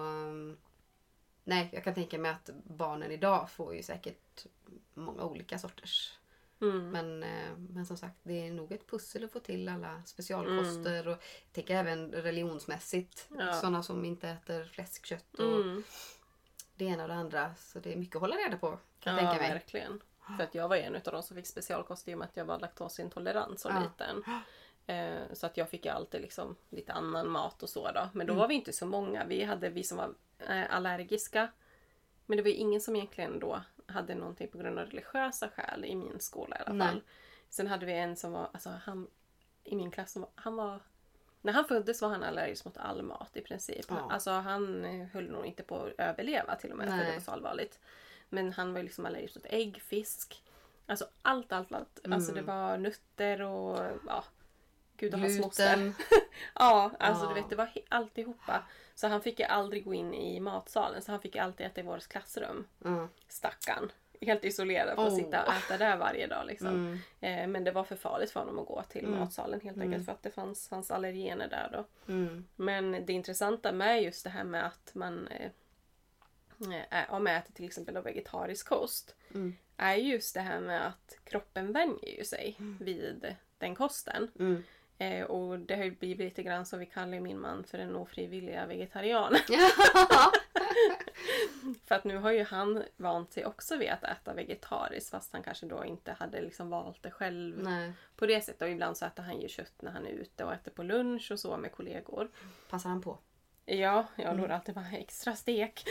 nej, 1.43 1.69
jag 1.73 1.83
kan 1.83 1.93
tänka 1.93 2.17
mig 2.17 2.31
att 2.31 2.49
barnen 2.63 3.11
idag 3.11 3.51
får 3.51 3.75
ju 3.75 3.83
säkert 3.83 4.45
många 4.93 5.23
olika 5.23 5.59
sorters. 5.59 6.13
Mm. 6.61 6.89
Men, 6.91 7.23
eh, 7.23 7.57
men 7.69 7.85
som 7.85 7.97
sagt, 7.97 8.15
det 8.23 8.47
är 8.47 8.51
nog 8.51 8.71
ett 8.71 8.87
pussel 8.87 9.23
att 9.23 9.31
få 9.31 9.39
till 9.39 9.69
alla 9.69 10.01
specialkoster. 10.05 11.07
Och 11.07 11.11
jag 11.13 11.19
tänker 11.51 11.75
även 11.75 12.11
religionsmässigt. 12.11 13.27
Mm. 13.31 13.47
Ja. 13.47 13.53
Sådana 13.53 13.83
som 13.83 14.05
inte 14.05 14.29
äter 14.29 14.63
fläskkött 14.63 15.33
och 15.39 15.55
Mm. 15.61 15.83
det 16.75 16.85
ena 16.85 17.03
och 17.03 17.09
det 17.09 17.15
andra. 17.15 17.55
Så 17.55 17.79
det 17.79 17.93
är 17.93 17.97
mycket 17.97 18.15
att 18.15 18.21
hålla 18.21 18.35
reda 18.35 18.57
på. 18.57 18.77
Kan 18.99 19.15
Ja, 19.15 19.21
jag 19.21 19.29
tänka 19.29 19.41
mig. 19.43 19.51
verkligen. 19.53 20.01
För 20.37 20.43
att 20.43 20.55
jag 20.55 20.67
var 20.69 20.75
en 20.75 20.95
av 20.95 21.01
de 21.03 21.23
som 21.23 21.35
fick 21.35 21.47
specialkost 21.47 22.07
i 22.07 22.13
och 22.13 22.17
med 22.17 22.25
att 22.27 22.37
jag 22.37 22.45
var 22.45 22.59
laktosintolerant 22.59 23.59
så 23.59 23.69
Ja. 23.69 23.79
liten. 23.83 24.23
Eh, 24.87 25.33
så 25.33 25.45
att 25.45 25.57
jag 25.57 25.69
fick 25.69 25.85
alltid 25.85 26.21
liksom 26.21 26.55
lite 26.69 26.93
annan 26.93 27.29
mat 27.29 27.63
och 27.63 27.69
så 27.69 27.91
då. 27.91 28.09
Men 28.13 28.21
Mm. 28.21 28.27
då 28.27 28.33
var 28.33 28.47
vi 28.47 28.53
inte 28.55 28.73
så 28.73 28.85
många. 28.85 29.25
Vi 29.25 29.43
hade 29.43 29.69
vi 29.69 29.83
som 29.83 29.97
var 29.97 30.13
eh, 30.39 30.75
allergiska. 30.75 31.51
Men 32.25 32.37
det 32.37 32.43
var 32.43 32.49
ju 32.49 32.55
ingen 32.55 32.81
som 32.81 32.95
egentligen 32.95 33.39
då 33.39 33.61
hade 33.89 34.15
någonting 34.15 34.47
på 34.47 34.57
grund 34.57 34.79
av 34.79 34.85
religiösa 34.85 35.49
skäl 35.49 35.85
i 35.85 35.95
min 35.95 36.19
skola 36.19 36.57
i 36.57 36.61
alla 36.65 36.73
Nej. 36.73 36.87
fall. 36.87 37.01
Sen 37.49 37.67
hade 37.67 37.85
vi 37.85 37.93
en 37.93 38.15
som 38.15 38.31
var, 38.31 38.49
alltså 38.53 38.69
han 38.69 39.07
i 39.63 39.75
min 39.75 39.91
klass, 39.91 40.11
som 40.11 40.21
var, 40.21 40.29
han 40.35 40.55
var 40.55 40.79
när 41.41 41.53
han 41.53 41.65
föddes 41.65 42.01
var 42.01 42.09
han 42.09 42.23
allergisk 42.23 42.65
mot 42.65 42.77
all 42.77 43.01
mat 43.03 43.37
i 43.37 43.41
princip. 43.41 43.85
Ja. 43.89 44.11
Alltså 44.11 44.31
han 44.31 44.83
höll 45.13 45.31
nog 45.31 45.45
inte 45.45 45.63
på 45.63 45.83
att 45.83 45.93
överleva 45.97 46.55
till 46.55 46.71
och 46.71 46.77
med 46.77 46.87
för 46.87 46.95
Nej. 46.95 47.05
det 47.05 47.13
var 47.13 47.19
så 47.19 47.31
allvarligt. 47.31 47.79
Men 48.29 48.53
han 48.53 48.73
var 48.73 48.83
liksom 48.83 49.05
allergisk 49.05 49.35
mot 49.35 49.45
ägg, 49.49 49.81
fisk. 49.81 50.43
Alltså 50.85 51.05
allt, 51.21 51.51
allt, 51.51 51.71
allt. 51.71 51.99
Alltså 52.11 52.33
det 52.33 52.41
var 52.41 52.77
nötter 52.77 53.41
och 53.41 53.79
ja. 54.07 54.23
Gud 54.97 55.13
och 55.13 55.19
hans 55.19 55.39
moster. 55.39 55.93
Ja, 56.55 56.91
alltså 56.99 57.23
Ja. 57.23 57.29
du 57.29 57.33
vet 57.41 57.49
det 57.49 57.55
var 57.55 57.71
alltihopa. 57.89 58.63
Så 58.99 59.07
han 59.07 59.21
fick 59.21 59.39
ju 59.39 59.45
aldrig 59.45 59.85
gå 59.85 59.93
in 59.93 60.13
i 60.13 60.39
matsalen 60.39 61.01
så 61.01 61.11
han 61.11 61.21
fick 61.21 61.35
alltid 61.35 61.65
äta 61.65 61.81
i 61.81 61.83
vårt 61.83 62.07
klassrum. 62.07 62.67
Ja. 62.83 63.07
Stackarn. 63.27 63.91
Helt 64.21 64.45
isolerad 64.45 64.95
för 64.95 65.05
att 65.07 65.11
Oh. 65.11 65.17
sitta 65.17 65.45
och 65.45 65.53
äta 65.53 65.77
där 65.77 65.97
varje 65.97 66.27
dag 66.27 66.45
liksom. 66.47 66.67
Mm. 66.67 66.99
Eh, 67.19 67.47
men 67.47 67.63
det 67.63 67.71
var 67.71 67.83
för 67.83 67.95
farligt 67.95 68.31
för 68.31 68.39
honom 68.39 68.59
att 68.59 68.65
gå 68.67 68.83
till 68.89 69.05
Mm. 69.05 69.19
matsalen 69.19 69.61
helt 69.61 69.81
enkelt 69.81 70.05
för 70.05 70.11
att 70.11 70.23
det 70.23 70.31
fanns, 70.31 70.67
fanns 70.69 70.91
allergener 70.91 71.47
där 71.47 71.69
då. 71.71 72.11
Mm. 72.13 72.45
Men 72.55 73.05
det 73.05 73.13
intressanta 73.13 73.71
med 73.71 74.03
just 74.03 74.23
det 74.23 74.29
här 74.29 74.43
med 74.43 74.65
att 74.65 74.91
man 74.95 75.27
eh, 75.27 75.51
om 77.09 77.23
man 77.23 77.27
äter 77.35 77.53
till 77.53 77.65
exempel 77.65 78.01
vegetarisk 78.03 78.67
kost 78.67 79.15
Mm. 79.33 79.55
är 79.77 79.95
just 79.95 80.33
det 80.33 80.41
här 80.41 80.59
med 80.59 80.87
att 80.87 81.17
kroppen 81.23 81.71
vänjer 81.73 82.17
ju 82.17 82.23
sig 82.25 82.57
vid 82.79 83.35
den 83.57 83.75
kosten. 83.75 84.31
Mm. 84.39 84.63
Eh, 85.01 85.23
och 85.23 85.59
det 85.59 85.75
har 85.75 85.83
ju 85.83 85.91
blivit 85.91 86.19
lite 86.19 86.43
grann 86.43 86.65
som 86.65 86.79
vi 86.79 86.85
kallar 86.85 87.19
min 87.19 87.39
man 87.39 87.63
för 87.63 87.77
den 87.77 87.95
ofrivilliga 87.95 88.65
vegetarianen. 88.65 89.39
För 91.85 91.95
att 91.95 92.03
nu 92.03 92.17
har 92.17 92.31
ju 92.31 92.43
han 92.43 92.83
vant 92.97 93.33
sig 93.33 93.45
också 93.45 93.77
vid 93.77 93.89
att 93.89 94.03
äta 94.03 94.33
vegetariskt 94.33 95.09
fast 95.09 95.33
han 95.33 95.43
kanske 95.43 95.65
då 95.65 95.85
inte 95.85 96.11
hade 96.11 96.41
liksom 96.41 96.69
valt 96.69 97.03
det 97.03 97.11
själv 97.11 97.63
Nej. 97.63 97.93
på 98.15 98.25
det 98.25 98.41
sättet. 98.41 98.61
Och 98.61 98.69
ibland 98.69 98.97
så 98.97 99.05
äter 99.05 99.23
han 99.23 99.41
ju 99.41 99.47
kött 99.47 99.81
när 99.81 99.91
han 99.91 100.05
är 100.05 100.11
ute 100.11 100.43
och 100.43 100.53
äter 100.53 100.71
på 100.71 100.83
lunch 100.83 101.31
och 101.31 101.39
så 101.39 101.57
med 101.57 101.71
kollegor. 101.71 102.29
Passar 102.69 102.89
han 102.89 103.01
på? 103.01 103.17
Ja, 103.65 104.05
jag 104.15 104.37
lovar 104.37 104.49
alltid 104.49 104.75
bara 104.75 104.91
extra 104.91 105.35
stek. 105.35 105.85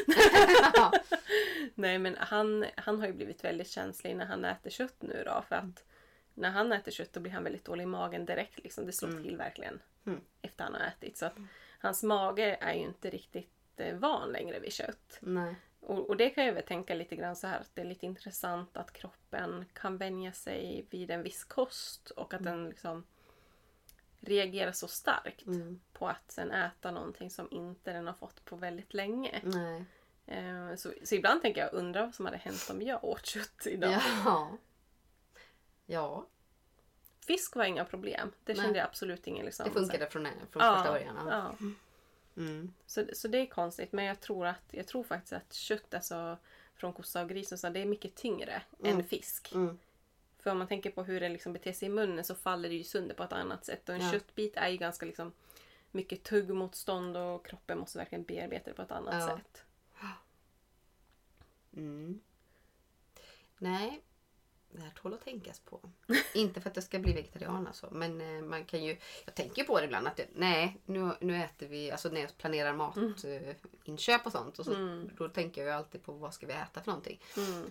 Nej 1.75 1.99
men 1.99 2.17
han, 2.19 2.65
han 2.77 3.01
har 3.01 3.07
ju 3.07 3.13
blivit 3.13 3.45
väldigt 3.45 3.71
känslig 3.71 4.17
när 4.17 4.27
han 4.27 4.45
äter 4.45 4.71
kött 4.71 5.03
nu 5.03 5.23
då 5.27 5.43
för 5.49 5.57
att 5.57 5.85
när 6.39 6.51
han 6.51 6.73
äter 6.73 6.93
kött 6.93 7.13
då 7.13 7.21
blir 7.21 7.33
han 7.33 7.45
väldigt 7.45 7.65
dålig 7.65 7.83
i 7.83 7.87
magen 7.87 8.25
direkt 8.27 8.59
liksom. 8.63 8.87
Det 8.87 8.93
slår 8.93 9.23
till 9.23 9.37
verkligen 9.37 9.81
Mm. 10.07 10.21
efter 10.43 10.65
han 10.65 10.75
har 10.75 10.81
ätit. 10.81 11.17
Så 11.19 11.27
att 11.27 11.37
hans 11.79 12.03
mage 12.03 12.59
är 12.61 12.75
ju 12.75 12.81
inte 12.81 13.11
riktigt 13.11 13.51
eh, 13.77 13.97
van 13.97 14.33
längre 14.33 14.59
vid 14.59 14.73
kött. 14.73 15.19
Nej. 15.21 15.55
Och, 15.81 16.09
och 16.11 16.17
det 16.17 16.31
kan 16.31 16.47
jag 16.47 16.53
väl 16.53 16.63
tänka 16.63 16.95
lite 16.95 17.17
grann 17.17 17.37
så 17.37 17.47
här 17.47 17.61
att 17.61 17.71
det 17.75 17.81
är 17.81 17.85
lite 17.87 18.07
intressant 18.07 18.77
att 18.77 18.93
kroppen 18.93 19.65
kan 19.73 19.97
vänja 19.97 20.33
sig 20.33 20.87
vid 20.91 21.11
en 21.11 21.23
viss 21.23 21.45
kost 21.45 22.11
och 22.11 22.35
att 22.35 22.45
den 22.45 22.69
liksom 22.69 23.05
reagerar 24.21 24.73
så 24.73 24.89
starkt 24.89 25.47
Mm. 25.47 25.81
på 25.93 26.09
att 26.09 26.31
sen 26.33 26.51
äta 26.51 26.91
någonting 26.91 27.31
som 27.31 27.49
inte 27.51 27.93
den 27.93 28.07
har 28.07 28.15
fått 28.15 28.45
på 28.45 28.57
väldigt 28.57 28.95
länge. 28.95 29.41
Nej. 29.45 29.85
Eh, 30.27 30.75
Så, 30.77 30.93
så 31.05 31.15
ibland 31.15 31.43
tänker 31.43 31.61
jag, 31.61 31.73
undra 31.75 32.05
vad 32.05 32.15
som 32.15 32.25
hade 32.25 32.39
hänt 32.39 32.69
om 32.71 32.83
jag 32.83 33.05
åt 33.05 33.27
kött 33.27 33.67
idag. 33.67 34.01
Ja. 34.25 34.49
Ja. 35.91 36.27
Fisk 37.27 37.57
var 37.57 37.65
inga 37.65 37.85
problem. 37.85 38.33
Det 38.45 38.55
Nej. 38.55 38.63
kände 38.63 38.79
jag 38.79 38.87
absolut 38.87 39.27
ingen 39.27 39.45
liksom. 39.45 39.65
Det 39.65 39.73
funkade 39.73 40.11
från, 40.11 40.27
från 40.51 40.63
ja, 40.63 40.75
första 40.75 40.93
början. 40.93 41.17
Ja. 41.27 41.55
Mm. 42.37 42.73
Så, 42.87 43.05
så 43.13 43.29
det 43.29 43.39
är 43.39 43.47
konstigt. 43.47 43.93
Men 43.93 44.05
jag 44.05 44.21
tror, 44.21 44.47
att, 44.47 44.65
jag 44.71 44.87
tror 44.87 45.05
faktiskt 45.05 45.33
att 45.33 45.53
kött 45.53 45.95
alltså, 45.95 46.39
från 46.75 46.93
kossa 46.93 47.23
och 47.23 47.29
gris 47.29 47.53
och 47.53 47.59
så, 47.59 47.69
det 47.69 47.81
är 47.81 47.87
mycket 47.87 48.15
tyngre 48.15 48.63
än 48.85 49.05
fisk. 49.05 49.53
Mm. 49.55 49.79
För 50.39 50.51
om 50.51 50.59
man 50.59 50.69
tänker 50.69 50.91
på 50.91 51.03
hur 51.03 51.21
det 51.21 51.29
liksom 51.29 51.53
beter 51.53 51.73
sig 51.73 51.87
i 51.87 51.91
munnen 51.91 52.25
så 52.25 52.35
faller 52.35 52.69
det 52.69 52.75
ju 52.75 52.85
sönder 52.85 53.15
på 53.15 53.23
ett 53.23 53.33
annat 53.33 53.65
sätt. 53.65 53.89
Och 53.89 53.95
en 53.95 54.01
Ja. 54.01 54.13
köttbit 54.13 54.57
är 54.57 54.69
ju 54.69 54.77
ganska 54.77 55.07
liksom 55.07 55.33
mycket 55.91 56.23
tuggmotstånd 56.23 57.17
och 57.17 57.47
kroppen 57.47 57.79
måste 57.79 57.99
verkligen 57.99 58.25
bearbeta 58.25 58.71
det 58.71 58.77
på 58.77 58.83
ett 58.83 58.91
annat 58.91 59.15
Ja. 59.15 59.37
sätt. 59.37 59.65
Mm. 61.77 62.21
Nej, 63.59 64.01
det 64.71 64.83
här 64.83 64.91
tål 64.91 65.15
att 65.15 65.25
tänkas 65.25 65.61
på. 65.61 65.81
Inte 66.35 66.61
för 66.61 66.71
att 66.71 66.77
jag 66.77 66.85
ska 66.85 66.99
bli 66.99 67.13
vegetarian 67.13 67.67
alltså. 67.67 67.89
Men 67.93 68.21
eh, 68.21 68.43
man 68.43 68.65
kan 68.65 68.85
ju... 68.85 68.97
Jag 69.25 69.35
tänker 69.35 69.63
ju 69.63 69.65
på 69.65 69.79
det 69.81 69.85
ibland 69.85 70.07
att 70.07 70.21
nej, 70.35 70.77
nu, 70.87 71.11
nu 71.21 71.43
äter 71.43 71.69
vi... 71.69 71.91
Alltså 71.91 72.09
när 72.09 72.21
jag 72.21 72.39
planerar 72.39 72.75
matinköp 72.75 73.65
eh, 73.65 73.71
inköp 73.85 74.27
och 74.27 74.33
sånt. 74.33 74.59
Och 74.59 74.65
så, 74.65 74.75
Mm. 74.75 75.11
Då 75.17 75.29
tänker 75.29 75.61
jag 75.61 75.69
ju 75.69 75.75
alltid 75.75 76.03
på 76.03 76.13
vad 76.13 76.35
ska 76.35 76.47
vi 76.47 76.53
äta 76.53 76.81
för 76.81 76.91
någonting. 76.91 77.21
Mm. 77.37 77.71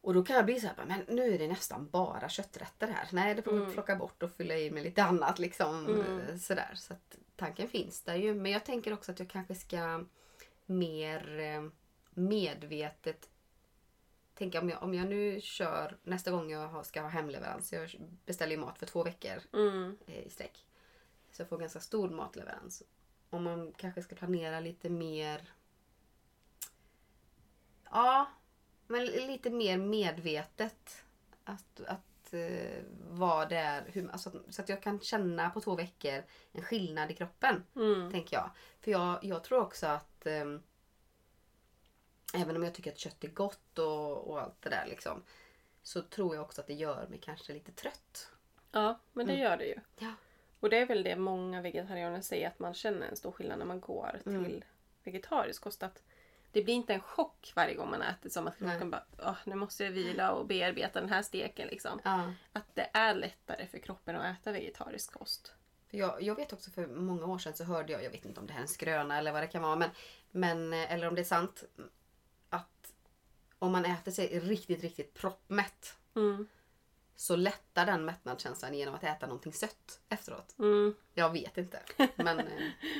Och 0.00 0.14
då 0.14 0.24
kan 0.24 0.36
jag 0.36 0.44
bli 0.44 0.60
så 0.60 0.66
här, 0.66 0.74
men 0.86 1.16
nu 1.16 1.34
är 1.34 1.38
det 1.38 1.48
nästan 1.48 1.88
bara 1.88 2.28
kötträtter 2.28 2.86
här. 2.86 3.08
Nej, 3.12 3.34
det 3.34 3.42
får 3.42 3.52
vi 3.52 3.72
plocka 3.72 3.96
bort 3.96 4.22
och 4.22 4.32
fylla 4.36 4.56
i 4.56 4.70
med 4.70 4.82
lite 4.82 5.02
annat 5.02 5.38
liksom. 5.38 5.86
Mm. 5.86 6.20
eh, 6.20 6.36
Sådär. 6.36 6.72
Så 6.74 6.92
att 6.92 7.16
tanken 7.36 7.68
finns 7.68 8.02
där 8.02 8.14
ju. 8.14 8.34
Men 8.34 8.52
jag 8.52 8.64
tänker 8.64 8.92
också 8.92 9.12
att 9.12 9.18
jag 9.18 9.28
kanske 9.28 9.54
ska 9.54 10.04
mer 10.66 11.38
eh, 11.38 11.70
medvetet 12.14 13.28
tänka 14.40 14.60
om 14.60 14.68
jag, 14.68 14.82
om 14.82 14.94
jag 14.94 15.08
nu 15.08 15.40
kör 15.40 15.96
nästa 16.02 16.30
gång 16.30 16.50
jag 16.50 16.86
ska 16.86 17.00
ha 17.00 17.08
hemleverans. 17.08 17.72
Jag 17.72 17.90
beställer 18.26 18.52
ju 18.52 18.60
mat 18.60 18.78
för 18.78 18.86
två 18.86 19.02
veckor 19.02 19.42
Mm. 19.52 19.96
eh, 20.06 20.26
i 20.26 20.30
sträck. 20.30 20.66
Så 21.32 21.42
jag 21.42 21.48
får 21.48 21.58
ganska 21.58 21.80
stor 21.80 22.10
matleverans. 22.10 22.82
Om 23.30 23.44
man 23.44 23.72
kanske 23.72 24.02
ska 24.02 24.16
planera 24.16 24.60
lite 24.60 24.88
mer... 24.90 25.52
Ja, 27.90 28.26
men 28.86 29.06
lite 29.06 29.50
mer 29.50 29.78
medvetet. 29.78 31.04
Att, 31.44 31.80
att 31.86 32.32
eh, 32.34 32.82
vad 33.10 33.48
det 33.48 33.56
är. 33.56 33.84
Hur, 33.86 34.10
alltså, 34.10 34.42
så 34.48 34.62
att 34.62 34.68
jag 34.68 34.82
kan 34.82 35.00
känna 35.00 35.50
på 35.50 35.60
två 35.60 35.74
veckor 35.74 36.22
en 36.52 36.62
skillnad 36.62 37.10
i 37.10 37.14
kroppen. 37.14 37.64
Mm. 37.76 38.10
Tänker 38.10 38.36
jag. 38.36 38.50
För 38.80 38.90
jag, 38.90 39.18
jag 39.24 39.44
tror 39.44 39.60
också 39.60 39.86
att 39.86 40.26
ehm, 40.26 40.62
även 42.34 42.56
om 42.56 42.62
jag 42.62 42.74
tycker 42.74 42.92
att 42.92 42.98
kött 42.98 43.24
är 43.24 43.28
gott 43.28 43.78
och, 43.78 44.28
och 44.30 44.40
allt 44.40 44.62
det 44.62 44.70
där 44.70 44.86
liksom. 44.86 45.22
Så 45.82 46.02
tror 46.02 46.34
jag 46.34 46.44
också 46.44 46.60
att 46.60 46.66
det 46.66 46.74
gör 46.74 47.06
mig 47.08 47.18
kanske 47.22 47.52
lite 47.52 47.72
trött. 47.72 48.32
Ja, 48.72 48.98
men 49.12 49.26
det 49.26 49.34
gör 49.34 49.56
det 49.56 49.64
ju. 49.66 49.80
Ja. 49.98 50.12
Och 50.60 50.70
det 50.70 50.78
är 50.78 50.86
väl 50.86 51.02
det 51.02 51.16
många 51.16 51.60
vegetarianer 51.60 52.20
säger 52.20 52.48
att 52.48 52.58
man 52.58 52.74
känner 52.74 53.08
en 53.08 53.16
stor 53.16 53.32
skillnad 53.32 53.58
när 53.58 53.66
man 53.66 53.80
går 53.80 54.20
Mm. 54.26 54.44
till 54.44 54.64
vegetarisk 55.04 55.62
kost. 55.62 55.82
Att 55.82 56.02
det 56.52 56.62
blir 56.62 56.74
inte 56.74 56.94
en 56.94 57.00
chock 57.00 57.52
varje 57.56 57.74
gång 57.74 57.90
man 57.90 58.02
äter 58.02 58.30
som 58.30 58.48
att 58.48 58.58
kroppen 58.58 58.90
bara 58.90 59.04
Åh, 59.18 59.36
nu 59.44 59.54
måste 59.54 59.84
jag 59.84 59.90
vila 59.90 60.32
och 60.32 60.46
bearbeta 60.46 61.00
den 61.00 61.08
här 61.08 61.22
steken 61.22 61.68
liksom. 61.68 62.00
Ja. 62.04 62.32
Att 62.52 62.74
det 62.74 62.90
är 62.92 63.14
lättare 63.14 63.66
för 63.66 63.78
kroppen 63.78 64.16
att 64.16 64.36
äta 64.40 64.52
vegetarisk 64.52 65.12
kost. 65.12 65.54
Jag, 65.90 66.22
jag 66.22 66.34
vet 66.34 66.52
också 66.52 66.70
för 66.70 66.86
många 66.86 67.26
år 67.26 67.38
sedan 67.38 67.56
så 67.56 67.64
hörde 67.64 67.92
jag, 67.92 68.04
jag 68.04 68.10
vet 68.10 68.24
inte 68.24 68.40
om 68.40 68.46
det 68.46 68.52
här 68.52 68.60
är 68.60 68.62
en 68.62 68.68
skröna 68.68 69.18
eller 69.18 69.32
vad 69.32 69.42
det 69.42 69.46
kan 69.46 69.62
vara, 69.62 69.76
men, 69.76 69.90
men 70.30 70.72
eh, 70.72 70.92
eller 70.92 71.08
om 71.08 71.14
det 71.14 71.20
är 71.20 71.24
sant. 71.24 71.64
Om 73.62 73.72
man 73.72 73.84
äter 73.84 74.12
sig 74.12 74.40
riktigt, 74.40 74.82
riktigt 74.82 75.14
proppmätt 75.14 75.94
Mm. 76.16 76.48
så 77.16 77.36
lättar 77.36 77.86
den 77.86 78.04
mättnadskänslan 78.04 78.74
genom 78.74 78.94
att 78.94 79.04
äta 79.04 79.26
någonting 79.26 79.52
sött 79.52 80.00
efteråt. 80.08 80.54
Mm. 80.58 80.94
Jag 81.14 81.30
vet 81.30 81.58
inte. 81.58 81.80
Men, 82.16 82.40
eh, 82.40 82.46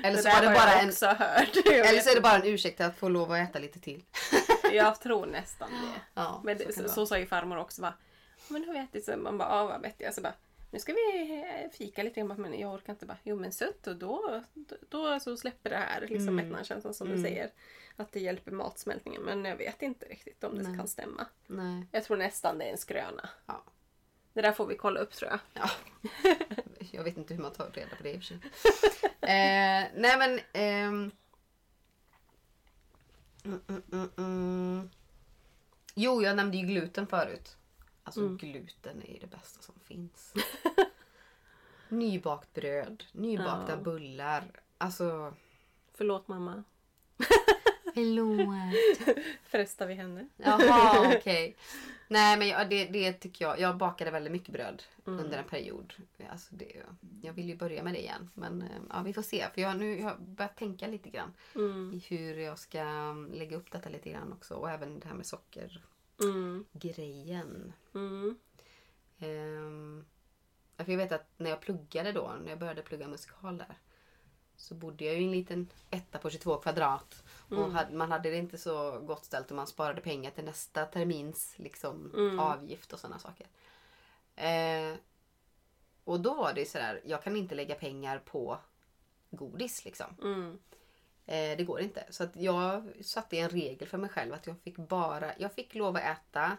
eller, 0.05 0.19
så 0.23 0.29
var 0.29 0.41
det 0.41 0.47
bara 0.47 0.71
jag 0.71 0.83
en. 0.83 0.93
Jag, 1.65 1.87
eller 1.87 2.01
så 2.01 2.11
är 2.11 2.15
det 2.15 2.21
bara 2.21 2.35
en 2.37 2.45
ursäkt 2.45 2.81
att 2.81 2.97
få 2.97 3.09
lov 3.09 3.33
att 3.33 3.49
äta 3.49 3.59
lite 3.59 3.81
till. 3.81 4.05
jag 4.73 5.01
tror 5.01 5.27
nästan 5.27 5.71
det. 5.71 6.01
Ja, 6.15 6.41
Men 6.45 6.59
så 6.59 6.65
det, 6.65 6.73
så, 6.73 6.89
så 6.89 7.07
sa 7.07 7.19
ju 7.19 7.27
farmor 7.27 7.57
också. 7.57 7.83
Bara, 7.83 7.95
men 8.49 8.61
nu 8.61 8.67
har 8.67 8.75
vi 8.75 8.81
ätit 8.81 9.05
så 9.05 9.17
man 9.17 9.39
bara, 9.39 9.49
ja 9.49 9.67
vad 9.67 9.83
vettigt. 9.83 10.01
Jag 10.01 10.15
så 10.15 10.21
bara, 10.21 10.35
nu 10.71 10.79
ska 10.79 10.93
vi 10.93 11.31
eh, 11.65 11.71
fika 11.71 12.03
lite. 12.03 12.25
Bara, 12.25 12.39
men 12.39 12.59
jag 12.61 12.75
orkar 12.75 12.93
inte. 12.93 13.07
Bara, 13.07 13.19
jo 13.23 13.37
men 13.37 13.53
sött 13.53 13.87
och 13.87 13.97
då, 13.97 14.43
då, 14.55 14.77
då 14.89 15.21
så 15.21 15.37
släpper 15.37 15.71
det 15.71 15.77
här 15.77 16.01
liksom 16.01 16.19
Mm. 16.29 16.37
mättnadskänslan 16.37 16.95
som 16.95 17.09
du 17.09 17.23
säger. 17.23 17.51
Att 17.97 18.13
det 18.13 18.21
hjälper 18.21 18.51
matsmältningen. 18.53 19.23
Men 19.23 19.45
jag 19.45 19.57
vet 19.57 19.83
inte 19.83 20.07
riktigt 20.07 20.45
om 20.45 20.59
det 20.59 20.69
Nej. 20.69 20.77
kan 20.79 20.89
stämma. 20.89 21.27
Nej. 21.47 21.87
Jag 21.93 22.05
tror 22.05 22.17
nästan 22.17 22.59
det 22.59 22.65
är 22.65 22.71
en 22.73 22.79
skröna. 22.79 23.29
Ja. 23.47 23.63
Det 24.33 24.41
där 24.43 24.53
får 24.53 24.67
vi 24.67 24.77
kolla 24.77 25.01
upp 25.01 25.13
tror 25.13 25.31
jag. 25.31 25.41
Ja. 25.53 25.71
Jag 26.93 27.05
vet 27.05 27.17
inte 27.17 27.35
hur 27.35 27.43
man 27.43 27.53
tar 27.53 27.71
reda 27.71 27.97
på 27.97 28.03
det 28.03 28.13
i 28.13 28.19
och 28.19 28.23
för 28.23 28.27
sig. 28.27 28.39
eh, 29.21 29.89
nej 29.95 30.19
men... 30.19 30.41
ehm, 30.53 31.11
Mm, 33.45 33.61
mm, 33.69 33.83
mm, 33.93 34.11
mm. 34.17 34.91
Jo, 35.95 36.23
jag 36.23 36.37
nämnde 36.37 36.57
ju 36.57 36.67
gluten 36.67 37.07
förut. 37.07 37.57
Alltså 38.11 38.21
Mm. 38.21 38.37
gluten 38.37 39.03
är 39.03 39.13
ju 39.13 39.19
det 39.19 39.27
bästa 39.27 39.63
som 39.63 39.75
finns. 39.85 40.35
Nybakt 41.89 42.55
bröd, 42.55 43.05
nybakta 43.13 43.73
Ja. 43.73 43.77
bullar. 43.77 44.45
Alltså... 44.79 45.35
Förlåt 45.95 46.29
mamma. 46.29 46.65
Förlåt. 47.95 49.17
Frestar 49.45 49.87
vi 49.87 49.95
henne? 49.95 50.29
Jaha, 50.37 51.13
okej. 51.17 51.57
Nej 52.09 52.39
men 52.39 52.49
jag, 52.49 52.71
det, 52.71 52.85
det 52.85 53.13
tycker 53.13 53.45
jag. 53.45 53.61
Jag 53.61 53.77
bakade 53.77 54.11
väldigt 54.11 54.33
mycket 54.33 54.53
bröd 54.53 54.83
Mm. 55.07 55.25
under 55.25 55.39
en 55.39 55.45
period. 55.45 55.95
Alltså 56.31 56.55
det, 56.55 56.83
jag 57.23 57.33
vill 57.33 57.49
ju 57.49 57.57
börja 57.57 57.83
med 57.83 57.93
det 57.95 58.01
igen. 58.01 58.31
Men 58.35 58.63
eh, 58.63 58.69
ja, 58.91 59.03
vi 59.03 59.13
får 59.13 59.23
se. 59.23 59.47
För 59.55 59.61
jag, 59.61 59.77
nu, 59.79 59.99
jag 60.01 60.09
har 60.09 60.17
börjat 60.19 60.57
tänka 60.57 60.87
lite 60.87 61.11
grann 61.11 61.33
Mm. 61.55 61.93
i 61.95 61.99
hur 62.09 62.37
jag 62.39 62.59
ska 62.59 62.79
mm, 62.81 63.33
lägga 63.33 63.57
upp 63.57 63.71
detta 63.71 63.89
lite 63.89 64.11
grann 64.11 64.33
också. 64.33 64.55
Och 64.55 64.71
även 64.71 65.01
det 65.01 65.09
här 65.09 65.15
med 65.15 65.27
sockergrejen. 65.27 65.83
Mm. 66.21 66.65
Mm. 67.95 68.39
Ehm, 69.19 70.05
ja, 70.77 70.85
för 70.85 70.93
jag 70.93 70.99
vet 70.99 71.13
att 71.13 71.27
när 71.37 71.51
jag 71.51 71.61
pluggade 71.61 72.13
då, 72.13 72.33
när 72.43 72.51
jag 72.51 72.59
började 72.59 72.83
plugga 72.83 73.09
musikal 73.09 73.59
där. 73.59 73.79
Så 74.57 74.75
bodde 74.75 75.05
jag 75.05 75.21
i 75.21 75.25
en 75.25 75.31
liten 75.33 75.69
etta 75.91 76.19
på 76.19 76.31
22 76.31 76.57
kvadrat. 76.57 77.23
Och 77.49 77.57
Mm. 77.57 77.71
hade, 77.75 77.97
man 77.97 78.13
hade 78.13 78.31
det 78.31 78.37
inte 78.37 78.59
så 78.59 78.99
gott 79.01 79.25
ställt 79.25 79.51
och 79.51 79.57
man 79.57 79.67
sparade 79.67 80.01
pengar 80.01 80.31
till 80.31 80.45
nästa 80.45 80.85
termins 80.87 81.55
liksom, 81.57 82.13
Mm. 82.17 82.39
avgift 82.39 82.93
och 82.93 82.99
sådana 83.01 83.19
saker. 83.19 83.47
Eh, 84.37 84.95
och 86.05 86.21
då 86.21 86.35
var 86.35 86.53
det 86.53 86.67
sådär, 86.71 87.01
jag 87.05 87.23
kan 87.23 87.37
inte 87.37 87.55
lägga 87.55 87.75
pengar 87.75 88.19
på 88.19 88.59
godis 89.31 89.85
liksom. 89.85 90.17
Mm. 90.23 90.59
Eh, 91.31 91.57
det 91.57 91.65
går 91.65 91.81
inte. 91.81 92.05
Så 92.11 92.25
att 92.25 92.37
jag 92.37 92.93
satte 93.05 93.39
en 93.39 93.49
regel 93.49 93.89
för 93.89 93.99
mig 93.99 94.11
själv 94.11 94.35
att 94.35 94.47
jag 94.47 94.57
fick 94.61 94.77
bara, 94.77 95.33
jag 95.39 95.53
fick 95.53 95.75
lov 95.75 95.97
att 95.97 96.03
äta 96.03 96.57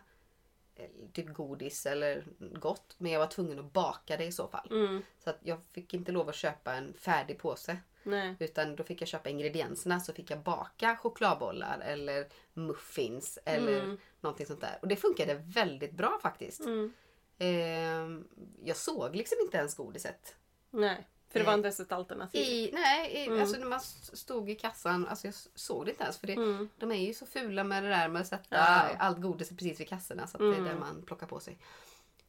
eh, 0.76 0.90
typ 1.14 1.34
godis 1.34 1.86
eller 1.86 2.26
gott. 2.40 2.96
Men 2.98 3.12
jag 3.12 3.20
var 3.20 3.28
tvungen 3.28 3.60
att 3.60 3.74
baka 3.74 4.18
det 4.18 4.26
i 4.26 4.32
så 4.32 4.48
fall. 4.48 4.68
Mm. 4.72 5.02
Så 5.24 5.30
att 5.30 5.38
jag 5.42 5.64
fick 5.64 5.94
inte 5.94 6.12
lov 6.12 6.30
att 6.30 6.36
köpa 6.36 6.74
en 6.74 6.94
färdig 6.94 7.40
påse. 7.40 7.78
Nej. 8.04 8.36
Utan 8.40 8.76
då 8.76 8.84
fick 8.84 9.02
jag 9.02 9.08
köpa 9.08 9.30
ingredienserna 9.30 10.00
så 10.00 10.14
fick 10.14 10.32
jag 10.32 10.40
baka 10.40 10.98
chokladbollar 10.98 11.80
eller 11.80 12.28
muffins 12.54 13.40
eller 13.46 13.84
Mm. 13.84 13.98
någonting 14.22 14.46
sånt 14.46 14.62
där. 14.62 14.80
Och 14.82 14.88
det 14.88 14.96
funkade 14.96 15.34
väldigt 15.34 15.92
bra 15.92 16.20
faktiskt. 16.22 16.60
Mm. 16.60 16.94
Eh, 17.38 18.22
jag 18.64 18.78
såg 18.78 19.16
liksom 19.16 19.38
inte 19.42 19.58
ens 19.58 19.76
godiset. 19.76 20.36
Nej. 20.70 21.08
För 21.32 21.40
det 21.40 21.46
var 21.46 21.54
inte 21.54 21.66
ens 21.68 21.80
ett 21.80 21.92
alternativ. 21.92 22.42
I, 22.42 22.70
nej, 22.74 23.12
i, 23.12 23.28
Mm. 23.28 23.42
alltså 23.42 23.58
när 23.60 23.66
man 23.66 23.80
stod 23.82 24.50
i 24.50 24.56
kassan, 24.56 25.08
alltså 25.08 25.28
jag 25.28 25.34
såg 25.56 25.86
det 25.86 25.92
inte 25.92 26.04
ens. 26.04 26.18
För 26.18 26.28
det, 26.28 26.34
Mm. 26.34 26.70
de 26.78 26.92
är 26.92 26.96
ju 27.08 27.14
så 27.14 27.26
fula 27.26 27.64
med 27.64 27.84
det 27.84 27.90
där 27.90 28.08
med 28.08 28.22
att 28.22 28.28
sätta 28.28 28.56
Ja. 28.56 28.96
allt 29.00 29.22
godis 29.22 29.50
precis 29.50 29.80
vid 29.80 29.88
kassorna 29.88 30.28
så 30.28 30.38
att 30.38 30.42
det 30.42 30.48
Mm. 30.48 30.66
är 30.66 30.70
där 30.70 30.80
man 30.80 31.02
plockar 31.06 31.28
på 31.28 31.40
sig. 31.40 31.58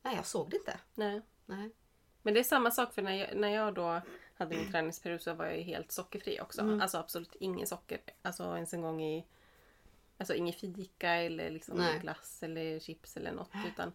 Nej, 0.03 0.17
jag 0.17 0.27
såg 0.27 0.51
det 0.51 0.57
inte. 0.57 0.79
Nej. 0.95 1.23
Nej. 1.47 1.71
Men 2.23 2.35
det 2.35 2.41
är 2.41 2.45
samma 2.45 2.71
sak 2.71 2.95
för 2.95 3.03
när 3.03 3.13
jag, 3.13 3.37
när 3.37 3.49
jag 3.49 3.75
då 3.75 4.01
hade 4.35 4.57
min 4.57 4.71
träningsperiod 4.73 5.21
så 5.23 5.35
var 5.35 5.45
jag 5.45 5.57
ju 5.57 5.63
helt 5.63 5.93
sockerfri 5.93 6.41
också. 6.41 6.61
Mm. 6.61 6.81
Alltså 6.81 6.99
absolut 6.99 7.37
ingen 7.41 7.67
socker. 7.67 8.01
Alltså 8.23 8.45
ens 8.55 8.75
en 8.75 8.83
gång 8.83 9.03
i... 9.03 9.27
Alltså 10.19 10.35
ingen 10.35 10.53
fika 10.55 11.11
eller 11.11 11.51
liksom 11.51 11.87
glass 12.01 12.43
eller 12.43 12.79
chips 12.81 13.17
eller 13.17 13.33
något. 13.33 13.51
Utan, 13.73 13.93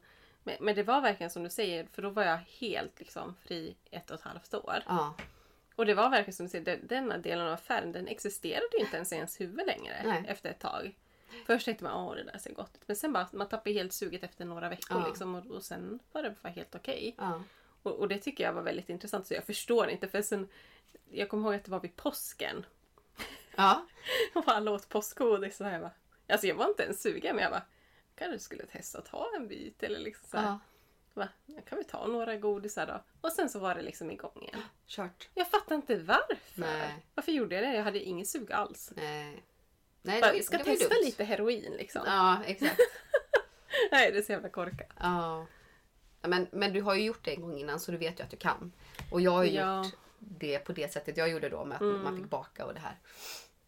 men, 0.47 0.55
men 0.65 0.75
det 0.75 0.83
var 0.83 1.01
verkligen 1.01 1.29
som 1.29 1.43
du 1.43 1.49
säger, 1.49 1.85
för 1.93 2.01
då 2.01 2.09
var 2.09 2.23
jag 2.23 2.37
helt 2.59 2.99
liksom 2.99 3.35
fri 3.45 3.75
ett 3.91 4.11
och 4.11 4.15
ett 4.19 4.23
halvt 4.25 4.53
år. 4.53 4.83
Ja, 4.87 5.15
Och 5.75 5.85
det 5.85 5.93
var 5.93 6.09
verkligen 6.09 6.33
som 6.33 6.45
du 6.45 6.49
säger, 6.49 6.65
den, 6.65 6.87
denna 6.87 7.17
delen 7.17 7.47
av 7.47 7.53
affären 7.53 7.91
den 7.91 8.07
existerade 8.07 8.79
inte 8.79 8.95
ens 8.95 9.11
i 9.11 9.15
ens 9.15 9.41
huvud 9.41 9.67
längre 9.67 10.01
Nej. 10.05 10.23
efter 10.27 10.49
ett 10.49 10.59
tag. 10.59 10.95
Först 11.45 11.65
tänkte 11.65 11.83
man 11.83 11.93
åh 12.07 12.15
det 12.15 12.23
där 12.23 12.37
ser 12.37 12.53
gott 12.53 12.75
ut. 12.75 12.87
Men 12.87 12.95
sen 12.95 13.13
bara 13.13 13.27
man 13.31 13.49
tappade 13.49 13.73
helt 13.75 13.93
suget 13.93 14.23
efter 14.23 14.45
några 14.45 14.69
veckor 14.69 15.01
Ja. 15.01 15.07
liksom, 15.07 15.35
och, 15.35 15.45
och 15.45 15.63
sen 15.63 15.99
var 16.11 16.23
det 16.23 16.35
bara 16.41 16.49
helt 16.49 16.75
okej. 16.75 17.15
ja. 17.17 17.43
Och, 17.83 17.91
och 17.91 18.07
det 18.07 18.17
tycker 18.17 18.43
jag 18.43 18.53
var 18.53 18.61
väldigt 18.61 18.89
intressant 18.89 19.27
så 19.27 19.33
jag 19.33 19.43
förstår 19.43 19.89
inte 19.89 20.07
för 20.07 20.21
sen 20.21 20.47
Jag 21.11 21.29
kommer 21.29 21.43
ihåg 21.43 21.55
att 21.55 21.63
det 21.63 21.71
var 21.71 21.79
vid 21.79 21.95
påsken 21.95 22.65
ja. 23.55 23.85
och 24.33 24.43
alla 24.47 24.71
åt 24.71 24.89
påskgodis 24.89 25.61
och 25.61 25.67
jag 25.67 25.81
bara 25.81 25.91
Alltså 26.29 26.47
jag 26.47 26.55
var 26.55 26.67
inte 26.69 26.83
ens 26.83 27.01
sugen 27.01 27.35
men 27.35 27.43
jag 27.43 27.51
bara 27.51 27.63
Kanske 28.17 28.39
skulle 28.39 28.65
testa 28.65 28.97
att 28.99 29.05
ta 29.05 29.31
en 29.35 29.47
bit 29.47 29.83
eller 29.83 29.99
liksom 29.99 30.27
så 30.29 30.37
här, 30.37 30.59
va, 31.13 31.27
Kan 31.69 31.77
vi 31.77 31.83
ta 31.83 32.07
några 32.07 32.35
godisar 32.37 32.87
då? 32.87 33.03
Och 33.21 33.31
sen 33.31 33.49
så 33.49 33.59
var 33.59 33.75
det 33.75 33.81
liksom 33.81 34.11
igång 34.11 34.41
igen. 34.41 34.61
Kört. 34.87 35.29
Jag 35.33 35.47
fattar 35.47 35.75
inte 35.75 35.97
varför. 35.97 36.37
Nej. 36.61 37.05
Varför 37.15 37.31
gjorde 37.31 37.55
jag 37.55 37.63
det? 37.63 37.73
Jag 37.75 37.83
hade 37.83 37.99
ingen 37.99 38.25
sug 38.25 38.51
alls. 38.51 38.91
Nej. 38.95 39.43
Nej, 40.01 40.21
Bara, 40.21 40.31
det, 40.33 40.43
ska 40.43 40.57
det 40.57 40.63
testa 40.63 40.89
dumt. 40.93 41.01
lite 41.05 41.23
heroin 41.23 41.73
liksom. 41.77 42.01
Ja, 42.05 42.43
exakt. 42.45 42.79
Nej 43.91 44.11
det 44.11 44.17
är 44.17 44.21
så 44.21 44.31
jävla 44.31 44.49
korkat. 44.49 44.87
Ja, 44.99 45.45
Men, 46.21 46.47
men 46.51 46.73
du 46.73 46.81
har 46.81 46.95
ju 46.95 47.03
gjort 47.03 47.25
det 47.25 47.31
en 47.33 47.41
gång 47.41 47.57
innan 47.57 47.79
så 47.79 47.91
du 47.91 47.97
vet 47.97 48.19
ju 48.19 48.23
att 48.23 48.31
du 48.31 48.37
kan. 48.37 48.71
Och 49.11 49.21
jag 49.21 49.31
har 49.31 49.43
ju 49.43 49.51
Ja. 49.51 49.83
gjort 49.85 49.93
det 50.19 50.59
på 50.59 50.71
det 50.73 50.91
sättet 50.93 51.17
jag 51.17 51.29
gjorde 51.29 51.49
då 51.49 51.65
med 51.65 51.75
att 51.75 51.81
Mm. 51.81 52.03
man 52.03 52.17
fick 52.17 52.29
baka 52.29 52.65
och 52.65 52.73
det 52.73 52.79
här. 52.79 52.95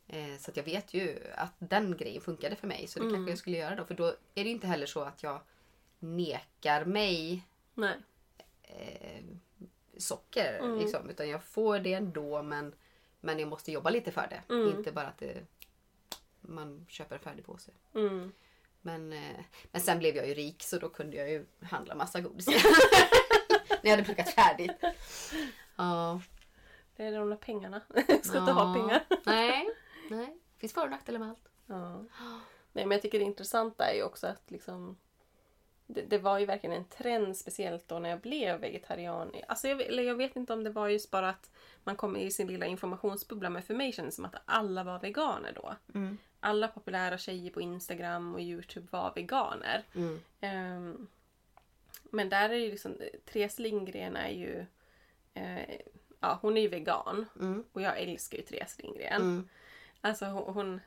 Eh, 0.09 0.37
så 0.39 0.51
att 0.51 0.57
jag 0.57 0.63
vet 0.63 0.93
ju 0.93 1.19
att 1.35 1.53
den 1.59 1.97
grejen 1.97 2.21
funkade 2.21 2.55
för 2.55 2.67
mig. 2.67 2.87
Så 2.87 2.99
det 2.99 3.05
Mm. 3.05 3.15
kanske 3.15 3.31
jag 3.31 3.37
skulle 3.39 3.57
göra 3.57 3.75
då. 3.75 3.85
För 3.85 3.93
då 3.93 4.05
är 4.35 4.43
det 4.43 4.49
inte 4.49 4.67
heller 4.67 4.85
så 4.85 5.01
att 5.01 5.23
jag 5.23 5.41
nekar 5.99 6.85
mig 6.85 7.43
eh, 8.63 9.23
socker. 9.97 10.59
Mm. 10.59 10.77
Liksom, 10.79 11.09
utan 11.09 11.29
jag 11.29 11.43
får 11.43 11.79
det 11.79 11.93
ändå 11.93 12.41
men, 12.43 12.73
men 13.21 13.39
jag 13.39 13.49
måste 13.49 13.71
jobba 13.71 13.89
lite 13.89 14.11
för 14.11 14.27
det. 14.29 14.53
Mm. 14.53 14.77
Inte 14.77 14.91
bara 14.91 15.07
att 15.07 15.17
det, 15.17 15.45
man 16.41 16.85
köper 16.89 17.15
en 17.15 17.21
färdig 17.21 17.45
påse. 17.45 17.71
Mm. 17.95 18.31
Men, 18.81 19.13
eh, 19.13 19.39
men 19.71 19.81
sen 19.81 19.99
blev 19.99 20.15
jag 20.15 20.27
ju 20.27 20.33
rik 20.33 20.63
så 20.63 20.79
då 20.79 20.89
kunde 20.89 21.17
jag 21.17 21.29
ju 21.31 21.45
handla 21.61 21.95
massa 21.95 22.21
godis. 22.21 22.47
När 23.69 23.79
jag 23.81 23.91
hade 23.91 24.03
plockat 24.03 24.29
färdigt. 24.29 24.71
Ja. 25.75 26.21
Det 26.95 27.03
är 27.03 27.11
de 27.19 27.29
där 27.29 27.37
pengarna. 27.37 27.81
Jag 28.07 28.25
ska 28.25 28.37
inte 28.37 28.51
ha 28.51 28.67
Ja. 28.67 28.73
pengar. 28.73 29.05
Nej. 29.25 29.69
Nej. 30.09 30.37
Finns 30.57 30.73
för 30.73 30.83
och 30.83 30.89
nackdelar 30.89 31.19
med 31.19 31.29
allt. 31.29 31.49
Ja. 31.65 32.05
Nej, 32.71 32.85
men 32.85 32.91
jag 32.91 33.01
tycker 33.01 33.19
det 33.19 33.25
intressanta 33.25 33.85
är 33.85 33.95
ju 33.95 34.03
också 34.03 34.27
att 34.27 34.51
liksom 34.51 34.97
det, 35.87 36.01
det 36.01 36.17
var 36.17 36.39
ju 36.39 36.45
verkligen 36.45 36.75
en 36.75 36.85
trend 36.85 37.37
speciellt 37.37 37.87
då 37.87 37.99
när 37.99 38.09
jag 38.09 38.19
blev 38.19 38.59
vegetarian. 38.59 39.31
Alltså 39.47 39.67
jag, 39.67 39.81
eller 39.81 40.03
jag 40.03 40.15
vet 40.15 40.35
inte 40.35 40.53
om 40.53 40.63
det 40.63 40.69
var 40.69 40.87
just 40.87 41.11
bara 41.11 41.29
att 41.29 41.51
man 41.83 41.95
kom 41.95 42.17
i 42.17 42.31
sin 42.31 42.47
lilla 42.47 42.65
informationsbubbla 42.65 43.49
men 43.49 43.63
för 43.63 43.73
mig 43.73 43.91
kändes 43.91 44.15
det 44.15 44.15
som 44.15 44.25
att 44.25 44.41
alla 44.45 44.83
var 44.83 44.99
veganer 44.99 45.53
då. 45.55 45.75
Mm. 45.95 46.17
Alla 46.39 46.67
populära 46.67 47.17
tjejer 47.17 47.51
på 47.51 47.61
Instagram 47.61 48.33
och 48.33 48.41
Youtube 48.41 48.87
var 48.91 49.13
veganer. 49.15 49.83
Mm. 49.95 50.19
Ehm, 50.41 51.07
men 52.03 52.29
där 52.29 52.49
är 52.49 52.55
ju 52.55 52.71
liksom, 52.71 52.97
Therese 53.25 53.59
Lindgren 53.59 54.15
är 54.15 54.29
ju 54.29 54.65
eh, 55.33 55.79
Ja, 56.19 56.39
hon 56.41 56.57
är 56.57 56.61
ju 56.61 56.67
vegan. 56.67 57.25
Mm. 57.39 57.63
Och 57.71 57.81
jag 57.81 57.99
älskar 57.99 58.37
ju 58.37 58.43
Therese 58.43 58.79
Lindgren. 58.79 59.21
Mm. 59.21 59.49
Alltså 60.01 60.25
hon, 60.25 60.53
hon... 60.53 60.81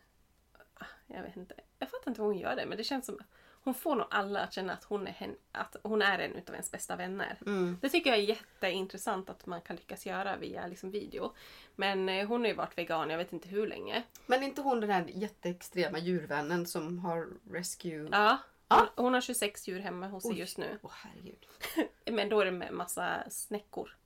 Jag 1.07 1.23
vet 1.23 1.37
inte. 1.37 1.55
Jag 1.79 1.91
fattar 1.91 2.11
inte 2.11 2.23
hur 2.23 2.29
hon 2.29 2.39
gör 2.39 2.57
det 2.57 2.67
men 2.67 2.79
det 2.79 2.85
känns 2.85 3.07
som... 3.07 3.19
Hon 3.65 3.75
får 3.75 3.97
nog 3.97 4.07
alla 4.11 4.41
att 4.41 4.53
känna 4.53 4.73
att 4.73 4.85
hon 4.85 5.07
är, 5.07 5.13
hen, 5.13 5.37
att 5.53 5.77
hon 5.83 6.03
är 6.03 6.19
en 6.19 6.37
utav 6.37 6.55
ens 6.55 6.71
bästa 6.71 6.97
vänner. 6.97 7.39
Mm. 7.47 7.79
Det 7.83 7.89
tycker 7.89 8.11
jag 8.11 8.19
är 8.19 8.23
jätteintressant 8.23 9.31
att 9.31 9.47
man 9.47 9.61
kan 9.61 9.77
lyckas 9.77 10.07
göra 10.07 10.37
via 10.37 10.67
liksom 10.67 10.91
video. 10.91 11.35
Men 11.77 12.09
eh, 12.09 12.29
hon 12.29 12.41
har 12.41 12.49
ju 12.49 12.55
varit 12.55 12.79
vegan 12.79 13.11
jag 13.11 13.19
vet 13.19 13.33
inte 13.33 13.49
hur 13.49 13.67
länge. 13.67 14.03
Men 14.27 14.43
är 14.43 14.47
inte 14.47 14.63
hon 14.63 14.81
den 14.81 14.91
här 14.91 15.05
jätteextrema 15.09 15.99
djurvännen 15.99 16.67
som 16.67 16.99
har 16.99 17.29
rescue... 17.51 18.09
Ja. 18.13 18.39
Hon, 18.69 18.89
hon 18.97 19.15
har 19.15 19.21
26 19.21 19.69
djur 19.69 19.81
hemma 19.81 20.09
hos 20.09 20.23
sig 20.23 20.33
Oj. 20.33 20.39
just 20.39 20.59
nu. 20.59 20.79
Åh 20.83 20.91
herregud. 20.95 21.47
Men 22.17 22.29
då 22.29 22.41
är 22.41 22.45
det 22.45 22.51
med 22.51 22.73
massa 22.73 23.31
snäckor. 23.31 23.97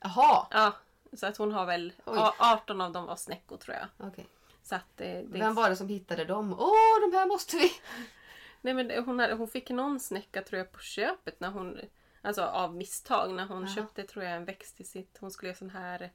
Jaha! 0.00 0.46
Ja. 0.50 0.74
Så 1.12 1.26
att 1.26 1.36
hon 1.36 1.52
har 1.52 1.66
väl... 1.66 1.92
Oj. 2.04 2.18
a- 2.18 2.34
18 2.38 2.80
av 2.80 2.92
dem 2.92 3.06
var 3.06 3.16
snäckor 3.16 3.56
tror 3.56 3.76
jag. 3.76 4.08
Okej. 4.08 4.26
Så 4.62 4.74
att 4.74 5.00
eh, 5.00 5.06
det, 5.06 5.24
Vem 5.26 5.54
var 5.54 5.70
det 5.70 5.76
som 5.76 5.88
hittade 5.88 6.24
dem? 6.24 6.52
Åh, 6.58 7.00
de 7.10 7.16
här 7.16 7.26
måste 7.26 7.56
vi! 7.56 7.72
Nej 8.60 8.74
men 8.74 8.88
det- 8.88 9.00
hon, 9.00 9.18
hade, 9.18 9.34
hon 9.34 9.48
fick 9.48 9.70
någon 9.70 10.00
snäcka 10.00 10.42
tror 10.42 10.58
jag 10.58 10.72
på 10.72 10.78
köpet 10.80 11.40
när 11.40 11.50
hon... 11.50 11.80
Alltså 12.22 12.42
av 12.42 12.74
misstag 12.76 13.34
när 13.34 13.46
hon 13.46 13.62
Jaha. 13.62 13.74
köpte 13.74 14.02
tror 14.02 14.24
jag 14.24 14.34
en 14.36 14.44
växt 14.44 14.76
till 14.76 14.88
sitt... 14.88 15.16
Hon 15.20 15.30
skulle 15.30 15.48
göra 15.48 15.58
sån 15.58 15.70
här... 15.70 16.10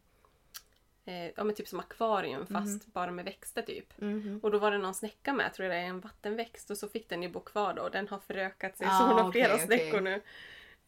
Eh, 1.06 1.26
ja 1.36 1.44
men 1.44 1.56
typ 1.56 1.68
som 1.68 1.80
akvarium 1.80 2.48
fast 2.48 2.86
bara 2.86 3.12
med 3.12 3.26
växter 3.26 3.62
typ. 3.62 3.94
Mhm. 4.02 4.40
Och 4.44 4.52
då 4.52 4.58
var 4.58 4.72
det 4.72 4.78
någon 4.78 4.94
snäcka 4.94 5.34
med, 5.34 5.54
tror 5.54 5.68
jag 5.68 5.76
det 5.76 5.80
är 5.82 5.86
en 5.90 6.00
vattenväxt 6.00 6.70
och 6.72 6.78
så 6.78 6.88
fick 6.90 7.10
den 7.10 7.24
ju 7.24 7.30
bo 7.30 7.40
kvar 7.40 7.74
då 7.74 7.82
och 7.82 7.92
den 7.92 8.08
har 8.08 8.20
förökat 8.20 8.78
sig 8.78 8.88
Ah, 8.90 8.98
så 9.00 9.04
hon 9.06 9.14
har 9.18 9.30
okej, 9.30 9.42
flera 9.44 9.54
okej. 9.56 9.66
snäckor 9.68 10.02
nu. 10.02 10.22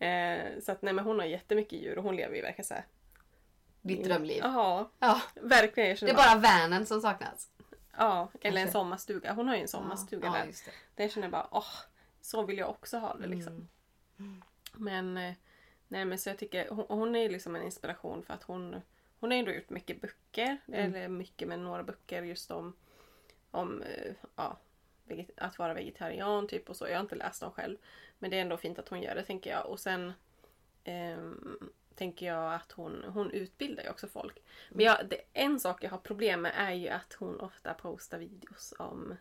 Eh, 0.08 0.60
så 0.62 0.72
att 0.72 0.82
nej 0.82 0.94
men 0.94 1.06
hon 1.06 1.20
har 1.20 1.26
jättemycket 1.26 1.80
djur 1.82 1.98
och 1.98 2.04
hon 2.04 2.16
lever 2.16 2.36
ju 2.36 2.42
verkligen 2.42 2.66
såhär. 2.66 2.86
Ditt 3.82 4.04
drömliv. 4.04 4.38
Ja, 4.44 4.90
Ja. 5.00 5.22
verkligen. 5.42 5.98
Det 6.02 6.10
är 6.10 6.16
bara 6.16 6.36
vanen 6.40 6.86
som 6.86 7.02
saknas. 7.02 7.50
Ja, 7.98 8.32
eller 8.42 8.62
en 8.62 8.72
sommarstuga. 8.72 9.34
Hon 9.34 9.48
har 9.48 9.56
ju 9.56 9.62
en 9.62 9.68
sommarstuga 9.68 10.28
ja, 10.28 10.34
där. 10.34 10.46
just 10.46 10.66
det. 10.66 10.72
Det 10.96 11.10
känner 11.10 11.26
jag 11.28 11.32
bara, 11.32 11.48
åh, 11.52 11.74
så 12.22 12.44
vill 12.46 12.58
jag 12.58 12.70
också 12.70 12.98
ha 12.98 13.14
det 13.16 13.28
liksom. 13.28 13.68
Mm. 14.20 14.44
Men, 14.74 15.18
eh, 15.18 15.34
nej 15.88 16.06
men 16.06 16.18
så 16.20 16.30
jag 16.30 16.38
tycker, 16.38 16.70
hon, 16.70 16.86
hon 16.90 17.16
är 17.16 17.20
ju 17.20 17.30
liksom 17.30 17.56
en 17.56 17.64
inspiration 17.64 18.24
för 18.24 18.34
att 18.34 18.44
hon, 18.44 18.82
hon 19.20 19.32
har 19.32 19.38
ändå 19.38 19.52
gjort 19.52 19.70
mycket 19.70 20.02
böcker, 20.02 20.58
Mm. 20.68 20.80
eller 20.96 21.08
mycket 21.08 21.48
med 21.48 21.60
några 21.60 21.84
böcker 21.84 22.24
just 22.24 22.52
om 22.52 22.74
om 23.52 23.82
eh, 23.82 24.14
ja, 24.36 24.58
att 25.38 25.60
vara 25.60 25.74
vegetarian 25.74 26.48
typ 26.48 26.70
och 26.70 26.76
så. 26.76 26.88
Jag 26.88 26.96
har 26.96 27.02
inte 27.02 27.16
läst 27.16 27.42
dem 27.42 27.52
själv. 27.52 27.78
Men 28.20 28.30
det 28.32 28.38
är 28.38 28.42
ändå 28.42 28.58
fint 28.58 28.80
att 28.80 28.90
hon 28.90 29.02
gör 29.02 29.16
det 29.16 29.24
tänker 29.24 29.50
jag. 29.52 29.66
Och 29.66 29.80
sen 29.80 30.14
ehm, 30.84 31.70
tänker 32.00 32.26
jag 32.26 32.54
att 32.54 32.72
hon, 32.72 33.04
hon 33.14 33.32
utbildar 33.32 33.84
ju 33.84 33.90
också 33.90 34.08
folk. 34.08 34.38
Men 34.70 34.86
jag, 34.86 35.10
det, 35.10 35.22
en 35.34 35.60
sak 35.60 35.84
jag 35.84 35.90
har 35.90 35.98
problem 35.98 36.42
med 36.42 36.52
är 36.56 36.72
ju 36.72 36.90
att 36.90 37.14
hon 37.14 37.40
ofta 37.40 37.74
postar 37.74 38.18
videos 38.18 38.74
om 38.80 39.16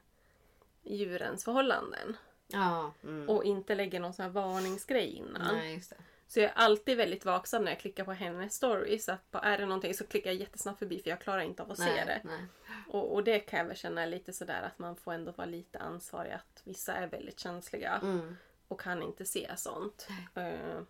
djurens 0.83 1.45
förhållanden. 1.45 2.17
Ja. 2.47 2.93
Mm. 3.03 3.29
Och 3.29 3.45
inte 3.45 3.75
lägger 3.75 4.01
någon 4.01 4.13
sån 4.15 4.23
här 4.23 4.33
varningsgrej 4.33 5.09
innan. 5.15 5.57
Nej. 5.57 5.83
Så 6.27 6.41
jag 6.41 6.51
är 6.51 6.55
alltid 6.55 6.97
väldigt 6.97 7.25
vaksam 7.25 7.65
när 7.65 7.71
jag 7.71 7.81
klickar 7.81 8.05
på 8.05 8.13
hennes 8.13 8.55
stories. 8.55 9.09
Att 9.09 9.31
bara, 9.31 9.43
är 9.43 9.59
det 9.59 9.67
någonting 9.67 9.95
så 9.95 10.07
klickar 10.07 10.31
jag 10.31 10.41
jättesnabbt 10.41 10.79
förbi 10.79 11.03
för 11.03 11.11
jag 11.11 11.21
klarar 11.21 11.41
inte 11.41 11.63
av 11.63 11.71
att 11.71 11.79
se 11.79 11.85
Nej, 11.85 12.05
det. 12.07 12.21
nej. 12.25 12.41
Och, 12.89 13.15
och 13.15 13.25
det 13.25 13.39
kan 13.39 13.59
jag 13.59 13.67
väl 13.67 13.77
känna 13.77 14.07
lite 14.07 14.33
sådär 14.33 14.63
att 14.63 14.79
man 14.79 14.97
får 14.97 15.13
ändå 15.13 15.33
vara 15.33 15.47
lite 15.47 15.79
ansvarig 15.79 16.33
att 16.33 16.63
vissa 16.65 16.93
är 16.95 17.07
väldigt 17.07 17.41
känsliga 17.41 18.01
Mm. 18.03 18.37
och 18.69 18.81
kan 18.81 19.03
inte 19.03 19.25
se 19.25 19.51
sånt. 19.57 20.09
Eh, 20.35 20.81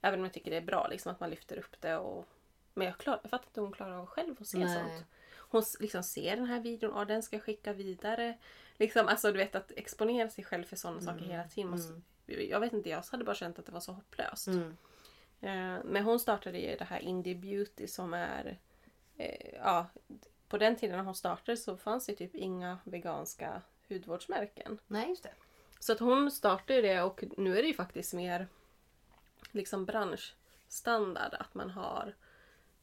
även 0.00 0.18
om 0.20 0.24
jag 0.24 0.32
tycker 0.32 0.50
det 0.50 0.56
är 0.56 0.60
bra 0.60 0.88
liksom, 0.88 1.12
att 1.12 1.20
man 1.20 1.30
lyfter 1.30 1.58
upp 1.58 1.80
det. 1.80 1.96
Och, 1.96 2.26
men 2.74 2.86
jag, 2.86 2.98
klar, 2.98 3.18
jag 3.22 3.30
fattar 3.30 3.46
inte 3.46 3.60
hur 3.60 3.66
hon 3.66 3.72
klarar 3.72 3.98
av 3.98 4.06
själv 4.06 4.36
att 4.40 4.46
se 4.46 4.58
Nej. 4.58 4.74
sånt. 4.74 5.04
Hon 5.36 5.62
liksom 5.80 6.02
ser 6.02 6.36
den 6.36 6.44
här 6.46 6.60
videon 6.60 6.92
och 6.92 7.06
den 7.06 7.22
ska 7.22 7.36
jag 7.36 7.42
skicka 7.42 7.72
vidare. 7.72 8.38
Liksom, 8.76 9.06
alltså 9.08 9.32
du 9.32 9.38
vet 9.38 9.54
att 9.54 9.72
exponera 9.76 10.30
sig 10.30 10.44
själv 10.44 10.64
för 10.64 10.76
sådana 10.76 11.00
saker 11.00 11.24
hela 11.24 11.44
tiden. 11.44 11.70
Måste, 11.70 12.00
Jag 12.26 12.60
vet 12.60 12.72
inte, 12.72 12.88
jag 12.90 13.04
hade 13.10 13.24
bara 13.24 13.34
känt 13.34 13.58
att 13.58 13.66
det 13.66 13.72
var 13.72 13.80
så 13.80 13.92
hopplöst. 13.92 14.46
Mm. 14.46 14.76
Eh, 15.40 15.84
Men 15.84 16.04
hon 16.04 16.20
startade 16.20 16.58
ju 16.58 16.76
det 16.76 16.84
här 16.84 17.00
Indie 17.00 17.34
Beauty 17.34 17.86
som 17.86 18.14
är... 18.14 18.58
eh, 19.16 19.54
Ja, 19.54 19.86
på 20.48 20.58
den 20.58 20.76
tiden 20.76 20.96
när 20.96 21.04
hon 21.04 21.14
startade 21.14 21.56
så 21.56 21.76
fanns 21.76 22.06
det 22.06 22.14
typ 22.14 22.34
inga 22.34 22.78
veganska 22.84 23.62
hudvårdsmärken. 23.88 24.78
Nej, 24.86 25.08
just 25.08 25.22
det. 25.22 25.32
Så 25.78 25.92
att 25.92 26.00
hon 26.00 26.30
startade 26.30 26.80
det 26.82 27.02
och 27.02 27.24
nu 27.36 27.58
är 27.58 27.62
det 27.62 27.68
ju 27.68 27.74
faktiskt 27.74 28.14
mer 28.14 28.48
liksom 29.50 29.84
branschstandard 29.84 31.34
att 31.34 31.54
man 31.54 31.70
har 31.70 32.14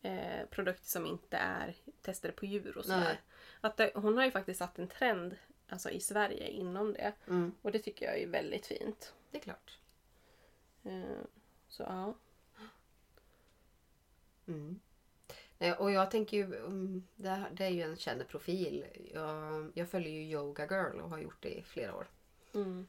eh, 0.02 0.46
produkter 0.50 0.90
som 0.90 1.06
inte 1.06 1.38
är 1.38 1.76
testade 2.02 2.34
på 2.34 2.46
djur 2.46 2.78
och 2.78 2.86
sådär. 2.86 3.20
Att 3.62 3.78
det, 3.78 3.92
hon 3.96 4.18
har 4.18 4.26
ju 4.26 4.32
faktiskt 4.32 4.58
satt 4.58 4.80
en 4.80 4.88
trend 4.88 5.38
alltså, 5.70 5.90
i 5.90 6.00
Sverige 6.00 6.48
inom 6.50 6.94
det. 6.94 7.14
Mm. 7.28 7.52
Och 7.62 7.72
det 7.72 7.80
tycker 7.80 8.06
jag 8.06 8.20
är 8.20 8.28
väldigt 8.28 8.66
fint. 8.66 9.14
Det 9.32 9.38
är 9.38 9.42
klart. 9.42 9.78
Eh, 10.84 11.22
så 11.68 11.84
ja. 11.84 12.16
Mm. 14.48 14.80
Nej, 15.58 15.74
Och 15.74 15.92
jag 15.92 16.12
tänker 16.12 16.38
ju, 16.38 16.44
mm, 16.44 17.04
det, 17.16 17.46
det 17.52 17.66
är 17.66 17.70
ju 17.70 17.82
en 17.82 17.98
känd 17.98 18.28
profil. 18.28 18.86
Jag, 19.14 19.72
jag 19.74 19.90
följer 19.90 20.12
ju 20.12 20.32
Yoga 20.32 20.68
Girl 20.70 21.02
och 21.02 21.10
har 21.10 21.20
gjort 21.20 21.42
det 21.42 21.58
i 21.58 21.64
flera 21.64 21.96
år. 21.96 22.08
Mm. 22.54 22.88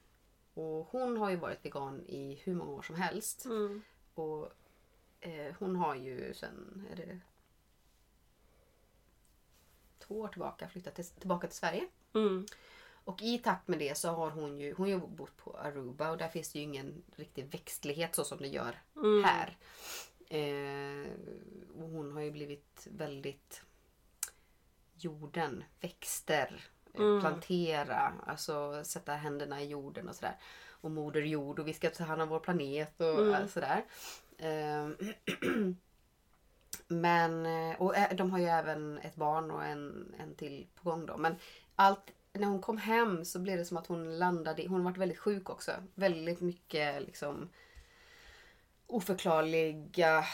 Och 0.58 0.88
hon 0.90 1.16
har 1.16 1.30
ju 1.30 1.36
varit 1.36 1.64
vegan 1.64 2.04
i 2.06 2.34
hur 2.44 2.54
många 2.54 2.70
år 2.70 2.82
som 2.82 2.94
helst. 2.96 3.44
Mm. 3.44 3.82
Och 4.14 4.52
eh, 5.20 5.54
hon 5.58 5.76
har 5.76 5.94
ju 5.94 6.34
sen, 6.34 6.86
är 6.92 6.96
det 6.96 7.20
två 9.98 10.20
år 10.20 10.28
tillbaka 10.28 10.68
flyttat 10.68 10.94
till, 10.94 11.04
tillbaka 11.06 11.46
till 11.46 11.56
Sverige. 11.56 11.88
Mm. 12.14 12.46
Och 13.04 13.22
i 13.22 13.38
takt 13.38 13.68
med 13.68 13.78
det 13.78 13.98
så 13.98 14.08
har 14.08 14.30
hon 14.30 14.58
ju, 14.58 14.74
hon 14.74 14.92
har 14.92 15.00
ju 15.00 15.06
bott 15.06 15.36
på 15.36 15.56
Aruba 15.56 16.10
och 16.10 16.18
där 16.18 16.28
finns 16.28 16.52
det 16.52 16.58
ju 16.58 16.64
ingen 16.64 17.02
riktig 17.16 17.44
växtlighet 17.46 18.14
så 18.14 18.24
som 18.24 18.38
det 18.38 18.48
gör 18.48 18.78
Mm. 18.96 19.24
här. 19.24 19.56
Eh, 20.28 21.10
och 21.82 21.88
hon 21.88 22.12
har 22.12 22.20
ju 22.20 22.30
blivit 22.30 22.86
väldigt 22.90 23.62
jorden, 24.94 25.64
växter, 25.80 26.68
Mm. 26.98 27.20
plantera, 27.20 28.12
alltså 28.26 28.84
sätta 28.84 29.12
händerna 29.12 29.62
i 29.62 29.66
jorden 29.68 30.08
och 30.08 30.14
sådär. 30.14 30.36
Och 30.80 30.90
moder 30.90 31.20
jord 31.22 31.58
och 31.58 31.68
vi 31.68 31.72
ska 31.72 31.90
ta 31.90 32.04
hand 32.04 32.22
om 32.22 32.28
vår 32.28 32.40
planet 32.40 33.00
och 33.00 33.20
Mm. 33.20 33.34
eh, 33.34 33.46
sådär. 33.46 33.84
Eh, 34.38 34.88
Men, 36.88 37.46
eh, 37.46 37.80
och 37.80 37.96
ä- 37.96 38.14
de 38.14 38.30
har 38.30 38.38
ju 38.38 38.44
även 38.46 38.98
ett 38.98 39.16
barn 39.16 39.50
och 39.50 39.64
en, 39.64 40.14
en 40.18 40.34
till 40.34 40.66
på 40.74 40.90
gång 40.90 41.06
då. 41.06 41.16
Men 41.16 41.36
allt, 41.76 42.10
när 42.32 42.46
hon 42.46 42.60
kom 42.62 42.78
hem 42.78 43.24
så 43.24 43.38
blev 43.38 43.58
det 43.58 43.64
som 43.64 43.76
att 43.76 43.86
hon 43.86 44.18
landade 44.18 44.66
hon 44.68 44.84
varit 44.84 44.96
väldigt 44.96 45.18
sjuk 45.18 45.50
också. 45.50 45.72
Väldigt 45.94 46.40
mycket 46.40 47.02
liksom 47.02 47.48
oförklarliga 48.86 50.24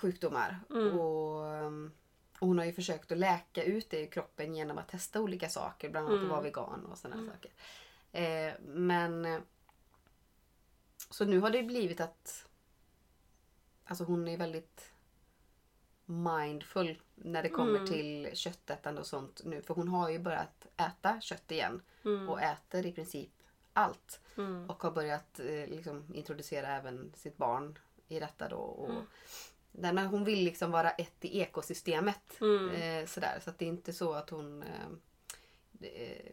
sjukdomar. 0.00 0.60
Mm. 0.70 0.98
Och, 1.00 1.42
um, 1.64 1.92
och 2.40 2.46
hon 2.48 2.58
har 2.58 2.64
ju 2.64 2.72
försökt 2.72 3.12
att 3.12 3.18
läka 3.18 3.62
ut 3.64 3.90
det 3.90 4.00
i 4.00 4.06
kroppen 4.06 4.54
genom 4.54 4.78
att 4.78 4.88
testa 4.88 5.20
olika 5.20 5.48
saker. 5.48 5.88
Bland 5.90 6.06
annat 6.06 6.14
att 6.16 6.22
Mm. 6.22 6.30
vara 6.30 6.40
vegan 6.40 6.86
och 6.86 6.98
sådana 6.98 7.32
saker. 7.32 7.50
Eh, 8.12 8.52
men 8.60 9.42
så 11.10 11.24
nu 11.24 11.40
har 11.40 11.50
det 11.50 11.62
blivit 11.62 12.00
att 12.00 12.46
alltså 13.84 14.04
hon 14.04 14.28
är 14.28 14.36
väldigt 14.36 14.92
mindful 16.04 17.02
när 17.14 17.42
det 17.42 17.48
kommer 17.48 17.74
Mm. 17.78 17.86
till 17.86 18.30
köttätande 18.36 19.00
och 19.00 19.06
sånt 19.06 19.40
nu. 19.44 19.62
För 19.62 19.74
hon 19.74 19.88
har 19.88 20.08
ju 20.08 20.18
börjat 20.18 20.66
äta 20.76 21.20
kött 21.20 21.50
igen 21.50 21.82
Mm. 22.04 22.28
och 22.28 22.40
äter 22.42 22.86
i 22.86 22.92
princip 22.92 23.30
allt. 23.72 24.20
Mm. 24.36 24.70
Och 24.70 24.82
har 24.82 24.90
börjat 24.90 25.40
eh, 25.40 25.46
liksom, 25.66 26.04
introducera 26.14 26.68
även 26.76 27.12
sitt 27.16 27.36
barn 27.36 27.78
i 28.08 28.20
detta 28.20 28.48
då. 28.48 28.56
Och 28.56 28.90
Mm. 28.90 29.06
Där, 29.78 29.92
men 29.92 30.06
hon 30.06 30.24
vill 30.24 30.44
liksom 30.44 30.70
vara 30.70 30.90
ett 30.90 31.24
i 31.24 31.40
ekosystemet. 31.40 32.40
Mm. 32.40 32.68
Eh, 32.70 33.06
sådär. 33.06 33.40
Så 33.44 33.50
att 33.50 33.58
det 33.58 33.64
är 33.64 33.68
inte 33.68 33.92
så 33.92 34.12
att 34.12 34.30
hon... 34.30 34.62
Eh, 34.62 35.88
eh, 35.90 36.32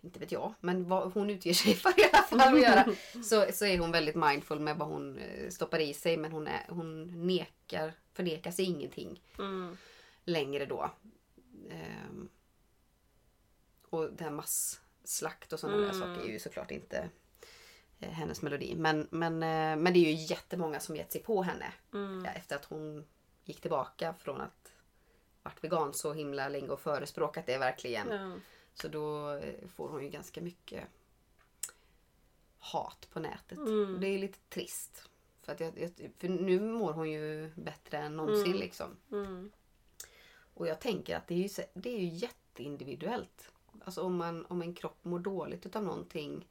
inte 0.00 0.18
vet 0.20 0.32
jag, 0.32 0.54
men 0.60 0.88
vad 0.88 1.12
hon 1.12 1.30
utger 1.30 1.54
sig 1.54 1.74
för 1.82 2.00
i 2.00 2.10
alla 2.12 2.22
fall 2.22 2.40
att 2.40 2.60
göra. 2.62 2.84
Så, 3.24 3.46
så 3.52 3.64
är 3.66 3.78
hon 3.78 3.90
väldigt 3.92 4.14
mindful 4.14 4.60
med 4.60 4.76
vad 4.76 4.88
hon 4.88 5.18
eh, 5.18 5.50
stoppar 5.50 5.78
i 5.78 5.94
sig. 5.94 6.16
Men 6.16 6.32
hon, 6.32 6.46
är, 6.46 6.66
hon 6.68 7.26
nekar, 7.26 7.92
förnekar 8.12 8.50
sig 8.50 8.64
ingenting 8.64 9.20
Mm. 9.38 9.76
längre 10.24 10.66
då. 10.66 10.90
Ehm, 11.70 12.28
och 13.90 14.12
det 14.12 14.24
här 14.24 14.30
masslakt 14.30 15.52
och 15.52 15.60
sådana 15.60 15.78
där 15.78 15.90
Mm. 15.94 16.00
saker 16.00 16.28
är 16.28 16.32
ju 16.32 16.38
såklart 16.38 16.70
inte 16.70 17.08
hennes 18.10 18.42
melodi. 18.42 18.74
Men, 18.76 19.08
men, 19.10 19.32
eh, 19.42 19.76
men 19.82 19.84
det 19.92 19.98
är 19.98 20.12
ju 20.12 20.12
jättemånga 20.12 20.80
som 20.80 20.96
gett 20.96 21.12
sig 21.12 21.22
på 21.22 21.42
henne 21.42 21.72
Mm. 21.94 22.24
efter 22.24 22.56
att 22.56 22.64
hon 22.64 23.04
gick 23.44 23.60
tillbaka 23.60 24.14
från 24.14 24.40
att 24.40 24.72
varit 25.42 25.64
vegan 25.64 25.94
så 25.94 26.12
himla 26.12 26.48
länge 26.48 26.68
och 26.68 26.80
förespråkat 26.80 27.46
det 27.46 27.58
verkligen. 27.58 28.08
Ja. 28.10 28.34
Så 28.74 28.88
då 28.88 29.30
eh, 29.30 29.68
får 29.68 29.88
hon 29.88 30.02
ju 30.04 30.08
ganska 30.10 30.40
mycket 30.40 30.84
hat 32.58 33.08
på 33.12 33.20
nätet. 33.20 33.58
Mm. 33.58 34.00
Det 34.00 34.06
är 34.06 34.18
lite 34.18 34.38
trist. 34.48 35.08
För, 35.42 35.52
att 35.52 35.60
jag, 35.60 35.72
för 36.18 36.28
nu 36.28 36.60
mår 36.60 36.92
hon 36.92 37.10
ju 37.10 37.50
bättre 37.54 37.98
än 37.98 38.16
någonsin 38.16 38.46
Mm. 38.46 38.58
liksom. 38.58 38.96
Mm. 39.12 39.50
Och 40.54 40.66
jag 40.66 40.80
tänker 40.80 41.16
att 41.16 41.26
det 41.26 41.34
är 41.34 41.38
ju, 41.38 41.64
det 41.74 41.90
är 41.90 41.98
ju 41.98 42.06
jätteindividuellt. 42.08 43.52
Alltså 43.84 44.02
om, 44.02 44.16
man, 44.16 44.46
om 44.46 44.62
en 44.62 44.74
kropp 44.74 44.98
mår 45.04 45.18
dåligt 45.18 45.66
utav 45.66 45.82
någonting. 45.84 46.48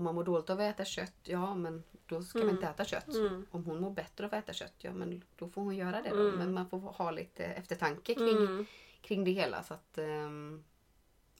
Om 0.00 0.04
man 0.04 0.14
mår 0.14 0.24
dåligt 0.24 0.50
av 0.50 0.60
att 0.60 0.74
äta 0.74 0.84
kött, 0.84 1.14
ja 1.22 1.54
men 1.54 1.82
då 2.06 2.22
ska 2.22 2.38
man 2.38 2.48
Mm. 2.48 2.56
inte 2.56 2.68
äta 2.68 2.84
kött. 2.84 3.08
Mm. 3.14 3.46
Om 3.50 3.64
hon 3.64 3.80
mår 3.80 3.90
bättre 3.90 4.26
av 4.26 4.34
att 4.34 4.44
äta 4.44 4.52
kött, 4.52 4.74
ja 4.78 4.92
men 4.92 5.22
då 5.36 5.48
får 5.48 5.62
hon 5.62 5.76
göra 5.76 6.02
det 6.02 6.10
då. 6.10 6.20
Mm. 6.28 6.38
Men 6.38 6.52
man 6.54 6.68
får 6.68 6.78
ha 6.78 7.10
lite 7.10 7.44
eftertanke 7.44 8.14
kring, 8.14 8.36
Mm. 8.36 8.66
kring 9.00 9.24
det 9.24 9.30
hela. 9.30 9.62
Så 9.62 9.74
att, 9.74 9.98
ehm, 9.98 10.64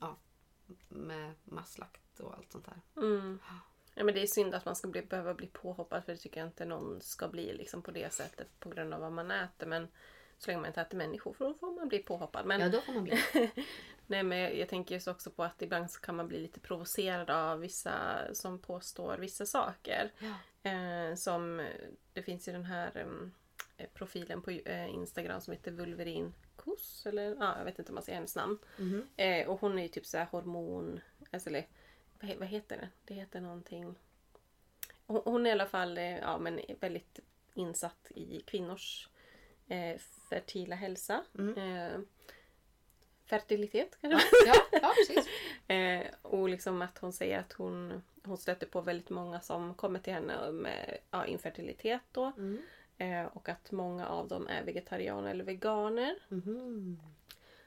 ja, 0.01 0.17
med 0.89 1.35
masslakt 1.45 2.21
och 2.21 2.35
allt 2.35 2.53
sånt 2.53 2.67
där. 2.67 3.03
Mm. 3.03 3.39
Ja, 3.95 4.05
men 4.05 4.15
det 4.15 4.23
är 4.23 4.27
synd 4.27 4.55
att 4.55 4.65
man 4.65 4.77
ska 4.77 4.89
bli, 4.89 5.03
behöva 5.03 5.35
bli 5.35 5.47
påhoppad 5.47 6.05
för 6.05 6.13
det 6.13 6.19
tycker 6.19 6.41
jag 6.41 6.49
inte 6.49 6.65
någon 6.65 7.01
ska 7.01 7.29
bli 7.29 7.53
liksom, 7.53 7.83
på 7.83 7.91
det 7.91 8.13
sättet 8.13 8.61
på 8.61 8.69
grund 8.69 8.95
av 8.95 9.01
vad 9.01 9.13
man 9.13 9.31
äter. 9.31 9.67
Men 9.67 9.89
så 10.41 10.51
länge 10.51 10.61
man 10.61 10.69
inte 10.69 10.81
äter 10.81 10.99
människor 10.99 11.33
för 11.33 11.45
då 11.45 11.55
får 11.55 11.73
man 11.73 11.89
bli 11.89 11.99
påhoppad. 11.99 12.47
Men, 12.47 12.61
Ja, 12.61 12.69
då 12.69 12.81
får 12.81 12.93
man 12.93 13.05
bli. 13.05 13.23
nej, 14.07 14.23
men 14.23 14.39
jag, 14.39 14.57
jag 14.57 14.69
tänker 14.69 14.95
just 14.95 15.09
också 15.09 15.31
på 15.31 15.45
att 15.45 15.63
ibland 15.63 15.91
så 15.91 16.01
kan 16.01 16.17
man 16.17 16.29
bli 16.29 16.41
lite 16.41 16.61
provocerad 16.61 17.31
av 17.31 17.61
vissa 17.61 18.21
som 18.33 18.59
påstår 18.59 19.19
vissa 19.19 19.47
saker. 19.47 20.13
Ja. 20.19 20.71
Eh, 20.71 21.15
som, 21.15 21.69
det 22.13 22.23
finns 22.23 22.49
ju 22.49 22.53
den 22.53 22.65
här 22.65 22.97
em, 22.97 23.35
eh, 23.77 23.89
profilen 23.95 24.43
på 24.43 24.51
eh, 24.51 24.95
Instagram 24.95 25.41
som 25.41 25.53
heter 25.53 25.71
Vulverin 25.71 26.35
Kuss. 26.57 27.07
Eller 27.07 27.37
ja, 27.41 27.59
jag 27.59 27.65
vet 27.65 27.79
inte 27.79 27.93
om 27.93 27.95
man 27.95 28.05
säger 28.05 28.17
hennes 28.17 28.37
namn. 28.37 28.59
Mhm. 28.77 29.07
Eh, 29.17 29.49
och 29.49 29.61
hon 29.61 29.79
är 29.79 29.83
ju 29.83 29.89
typ 29.89 30.07
så 30.07 30.19
här 30.19 30.27
hormon... 30.27 31.01
Alltså, 31.31 31.49
eller, 31.49 31.67
vad, 32.21 32.37
vad 32.37 32.49
heter 32.49 32.77
det? 32.77 32.89
Det 33.05 33.15
heter 33.15 33.41
någonting... 33.41 33.95
Hon, 35.07 35.23
hon 35.25 35.47
är 35.47 35.51
i 35.51 35.53
alla 35.53 35.67
fall 35.67 35.99
eh, 35.99 36.19
ja, 36.19 36.39
men 36.39 36.61
väldigt 36.81 37.21
insatt 37.55 38.13
i 38.15 38.41
kvinnors 38.47 39.10
eh, 39.71 39.99
fertila 40.31 40.77
hälsa. 40.77 41.25
Mm. 41.39 41.59
Eh, 41.59 42.01
fertilitet 43.25 43.99
kanske? 44.01 44.29
Ja, 44.47 44.55
ja, 44.73 44.93
precis. 44.97 45.27
Eh, 45.71 46.07
och 46.23 46.49
liksom 46.49 46.83
att 46.83 46.99
hon 46.99 47.13
säger 47.13 47.39
att 47.39 47.53
hon, 47.53 48.03
hon 48.25 48.39
stöter 48.39 48.67
på 48.67 48.81
väldigt 48.81 49.11
många 49.11 49.41
som 49.41 49.75
kommer 49.75 49.99
till 49.99 50.13
henne 50.13 50.51
med 50.53 50.99
ja, 51.11 51.27
infertilitet 51.27 52.01
då. 52.13 52.25
Mm. 52.37 52.63
Eh, 52.99 53.25
och 53.37 53.49
att 53.49 53.73
många 53.73 54.07
av 54.07 54.29
dem 54.29 54.49
är 54.49 54.65
vegetarianer 54.65 55.31
eller 55.31 55.45
veganer. 55.45 56.15
Mhm. 56.29 57.01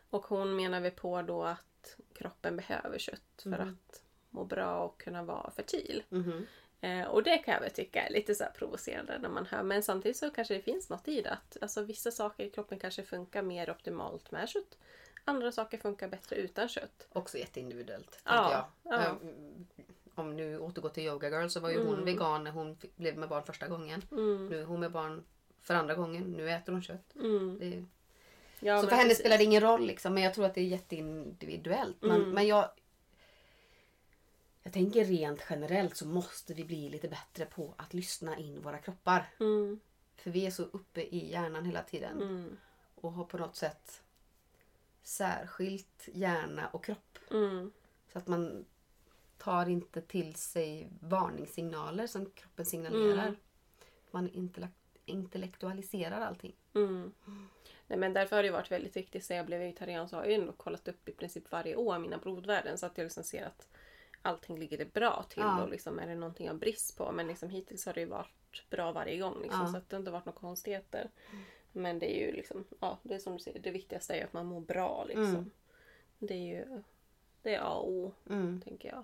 Och 0.10 0.26
hon 0.26 0.56
menar 0.56 0.80
väl 0.82 0.92
på 0.92 1.22
då 1.22 1.44
att 1.44 1.98
kroppen 2.14 2.56
behöver 2.56 2.98
kött 3.00 3.42
för 3.44 3.50
Mhm. 3.50 3.62
att 3.90 4.04
må 4.30 4.46
bra 4.46 4.80
och 4.84 5.02
kunna 5.02 5.24
vara 5.24 5.52
fertil. 5.52 6.04
Mhm. 6.10 6.46
Eh, 6.84 7.04
och 7.08 7.24
det 7.24 7.38
kan 7.38 7.54
jag 7.54 7.62
väl 7.62 7.72
tycka 7.72 8.04
är 8.08 8.10
lite 8.14 8.36
så 8.36 8.44
provocerande 8.58 9.20
när 9.20 9.30
man 9.30 9.46
hör. 9.46 9.64
Men 9.64 9.84
samtidigt 9.84 10.18
så 10.18 10.30
kanske 10.30 10.54
det 10.54 10.62
finns 10.62 10.90
något 10.90 11.08
i 11.08 11.22
det. 11.22 11.30
Att, 11.32 11.58
alltså, 11.62 11.82
vissa 11.82 12.12
saker 12.12 12.44
i 12.46 12.50
kroppen 12.50 12.80
kanske 12.80 13.04
funkar 13.04 13.42
mer 13.42 13.70
optimalt 13.70 14.32
med 14.32 14.50
kött. 14.50 14.78
Andra 15.26 15.52
saker 15.52 15.78
funkar 15.78 16.08
bättre 16.08 16.36
utan 16.36 16.68
kött. 16.70 17.08
Också 17.14 17.38
jätteindividuellt, 17.38 18.20
Ja, 18.26 18.66
jag. 18.84 18.94
ja. 18.94 19.02
Eh, 19.06 19.12
Om 20.16 20.36
nu 20.36 20.60
återgår 20.60 20.90
till 20.90 21.04
Yoga 21.04 21.30
Girl 21.30 21.48
så 21.48 21.60
var 21.60 21.70
ju 21.70 21.78
hon 21.86 21.94
Mm. 21.94 22.06
vegan 22.06 22.44
när 22.44 22.52
hon 22.52 22.78
blev 22.96 23.18
med 23.18 23.30
barn 23.30 23.44
första 23.44 23.68
gången. 23.68 24.02
Mm. 24.12 24.50
Nu 24.50 24.60
är 24.62 24.66
hon 24.66 24.80
med 24.80 24.92
barn 24.92 25.24
för 25.62 25.74
andra 25.74 25.96
gången. 25.96 26.24
Nu 26.24 26.50
äter 26.52 26.74
hon 26.74 26.82
kött. 26.84 27.16
Mm. 27.16 27.60
Det 27.60 27.86
Ja, 28.60 28.82
så 28.82 28.88
för 28.88 28.96
henne 28.96 29.04
precis. 29.10 29.20
spelar 29.20 29.38
det 29.38 29.44
ingen 29.44 29.62
roll 29.62 29.86
liksom. 29.86 30.14
Men 30.14 30.24
jag 30.24 30.34
tror 30.34 30.46
att 30.46 30.56
det 30.56 30.62
är 30.62 30.66
jätteindividuellt. 30.66 31.98
Men, 32.02 32.12
Mm. 32.22 32.30
men 32.30 32.48
jag... 32.48 32.70
Jag 34.64 34.74
tänker 34.74 35.06
rent 35.06 35.42
generellt 35.50 35.98
så 35.98 36.08
måste 36.08 36.54
vi 36.54 36.64
bli 36.66 36.90
lite 36.90 37.08
bättre 37.08 37.46
på 37.46 37.74
att 37.78 37.94
lyssna 37.94 38.38
in 38.38 38.62
våra 38.62 38.78
kroppar. 38.78 39.30
Mm. 39.40 39.80
För 40.16 40.32
vi 40.32 40.46
är 40.46 40.52
så 40.52 40.64
uppe 40.64 41.02
i 41.02 41.32
hjärnan 41.32 41.66
hela 41.66 41.84
tiden. 41.84 42.22
Mm. 42.22 42.58
Och 42.96 43.14
har 43.14 43.24
på 43.24 43.38
något 43.38 43.56
sätt 43.56 44.02
särskilt 45.04 46.10
hjärna 46.14 46.68
och 46.68 46.84
kropp. 46.84 47.18
Mm. 47.32 47.72
Så 48.12 48.18
att 48.18 48.28
man 48.28 48.66
tar 49.38 49.70
inte 49.70 50.02
till 50.02 50.36
sig 50.36 50.90
varningssignaler 51.00 52.08
som 52.08 52.26
kroppen 52.26 52.66
signalerar. 52.66 53.28
Mm. 53.28 53.36
Man 54.12 54.30
intellekt- 54.30 54.98
intellektualiserar 55.06 56.22
allting. 56.22 56.56
Mm. 56.76 57.14
Nej, 57.88 58.00
men 58.00 58.14
därför 58.14 58.36
har 58.36 58.44
det 58.44 58.52
varit 58.52 58.72
väldigt 58.72 58.96
viktigt. 58.96 59.26
Sen 59.26 59.38
jag 59.38 59.46
blev 59.46 59.60
vegetarian 59.60 60.10
så 60.10 60.16
har 60.16 60.24
jag 60.24 60.34
ändå 60.34 60.52
kollat 60.54 60.88
upp 60.88 61.10
i 61.10 61.12
princip 61.12 61.52
varje 61.52 61.76
år 61.76 62.00
mina 62.00 62.18
blodvärden 62.18 62.78
så 62.78 62.86
att 62.86 62.98
jag 62.98 63.06
liksom 63.06 63.24
ser 63.24 63.46
att 63.46 63.68
allting 64.26 64.60
ligger 64.60 64.78
det 64.78 64.94
bra 64.94 65.26
till 65.30 65.40
Ja. 65.44 65.64
och 65.64 65.70
liksom 65.70 66.00
är 66.00 66.08
det 66.08 66.16
någonting 66.16 66.48
jag 66.48 66.56
brist 66.56 66.98
på. 66.98 67.12
Men 67.12 67.28
liksom 67.28 67.50
hittills 67.50 67.86
har 67.86 67.94
det 67.94 68.00
ju 68.00 68.06
varit 68.06 68.70
bra 68.70 68.92
varje 68.92 69.18
gång 69.18 69.42
liksom, 69.42 69.62
Ja. 69.62 69.72
så 69.72 69.78
att 69.78 69.90
det 69.90 69.96
har 69.96 70.00
inte 70.02 70.12
varit 70.12 70.26
några 70.26 70.40
konstigheter. 70.40 71.10
Men 71.72 72.00
det 72.00 72.18
är 72.22 72.26
ju 72.28 72.32
liksom, 72.32 72.66
ja 72.80 72.98
det 73.04 73.16
är 73.16 73.20
som 73.20 73.34
du 73.34 73.40
säger, 73.40 73.60
det 73.60 73.72
viktigaste 73.72 74.14
är 74.14 74.18
ju 74.18 74.24
att 74.24 74.34
man 74.34 74.46
mår 74.46 74.62
bra 74.62 75.04
liksom. 75.08 75.26
Mm. 75.26 75.52
Det 76.20 76.34
är 76.34 76.38
ju 76.60 76.84
det 77.42 77.56
är 77.56 77.60
A 77.62 77.74
och 77.74 77.90
O 77.92 78.12
Mm. 78.30 78.62
tänker 78.62 78.90
jag. 78.90 79.04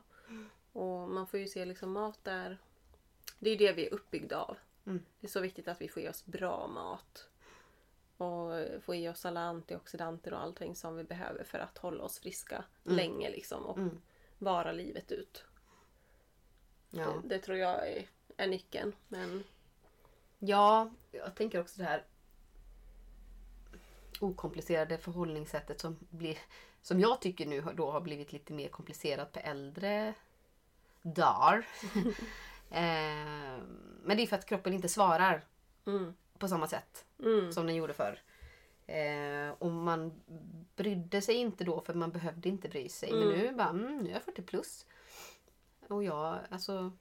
Och 0.73 1.09
man 1.09 1.27
får 1.27 1.39
ju 1.39 1.47
se 1.47 1.65
liksom 1.65 1.91
mat 1.91 2.19
där. 2.23 2.57
Det 3.39 3.49
är 3.49 3.51
ju 3.51 3.67
det 3.67 3.73
vi 3.73 3.87
är 3.87 3.93
uppbyggda 3.93 4.37
av. 4.41 4.57
Mm. 4.85 5.03
Det 5.19 5.27
är 5.27 5.31
så 5.31 5.39
viktigt 5.39 5.67
att 5.67 5.81
vi 5.81 5.87
får 5.89 6.03
i 6.03 6.09
oss 6.09 6.25
bra 6.25 6.67
mat. 6.67 7.29
Och 8.17 8.51
få 8.83 8.95
i 8.95 9.09
oss 9.09 9.25
alla 9.25 9.39
antioxidanter 9.39 10.33
och 10.33 10.41
allting 10.41 10.75
som 10.75 10.95
vi 10.95 11.03
behöver 11.03 11.43
för 11.43 11.59
att 11.59 11.77
hålla 11.77 12.03
oss 12.03 12.19
friska 12.19 12.63
Mm. 12.85 12.97
länge 12.97 13.29
liksom. 13.29 13.65
Och 13.65 13.77
Mm. 13.77 14.01
Vara 14.39 14.71
livet 14.71 15.11
ut. 15.11 15.43
Ja. 16.89 17.05
Det, 17.05 17.35
det 17.35 17.39
tror 17.39 17.57
jag 17.57 17.89
är, 17.89 18.05
är 18.37 18.47
nyckeln. 18.47 18.95
Men 19.07 19.43
ja, 20.39 20.89
jag 21.11 21.35
tänker 21.35 21.59
också 21.59 21.81
det 21.81 21.87
här 21.87 22.03
okomplicerade 24.19 24.97
förhållningssättet 24.97 25.79
som, 25.79 25.97
blir, 26.09 26.37
som 26.81 26.99
jag 26.99 27.21
tycker 27.21 27.45
nu 27.45 27.61
då 27.61 27.91
har 27.91 28.01
blivit 28.01 28.33
lite 28.33 28.53
mer 28.53 28.69
komplicerat 28.69 29.31
på 29.31 29.39
äldre 29.39 30.13
dagar. 31.01 31.67
eh, 32.69 33.59
men 34.03 34.17
det 34.17 34.23
är 34.23 34.27
för 34.27 34.35
att 34.35 34.45
kroppen 34.45 34.73
inte 34.73 34.89
svarar 34.89 35.45
mm, 35.85 36.13
på 36.37 36.47
samma 36.47 36.67
sätt 36.67 37.05
mm, 37.19 37.53
som 37.53 37.65
den 37.65 37.75
gjorde 37.75 37.93
förr. 37.93 38.21
Eh, 38.89 39.51
och 39.59 39.71
man 39.71 40.21
brydde 40.75 41.21
sig 41.21 41.35
inte 41.35 41.63
då 41.63 41.81
för 41.81 41.93
man 41.93 42.11
behövde 42.11 42.49
inte 42.49 42.69
bry 42.69 42.89
sig. 42.89 43.11
Men 43.11 43.21
Mm. 43.23 43.39
nu 43.39 43.51
bara, 43.55 43.69
mm, 43.69 43.97
nu 43.97 44.09
är 44.09 44.13
jag 44.13 44.23
40 44.23 44.41
plus. 44.41 44.85
Och 45.87 46.03
jag, 46.03 46.39
alltså. 46.49 46.91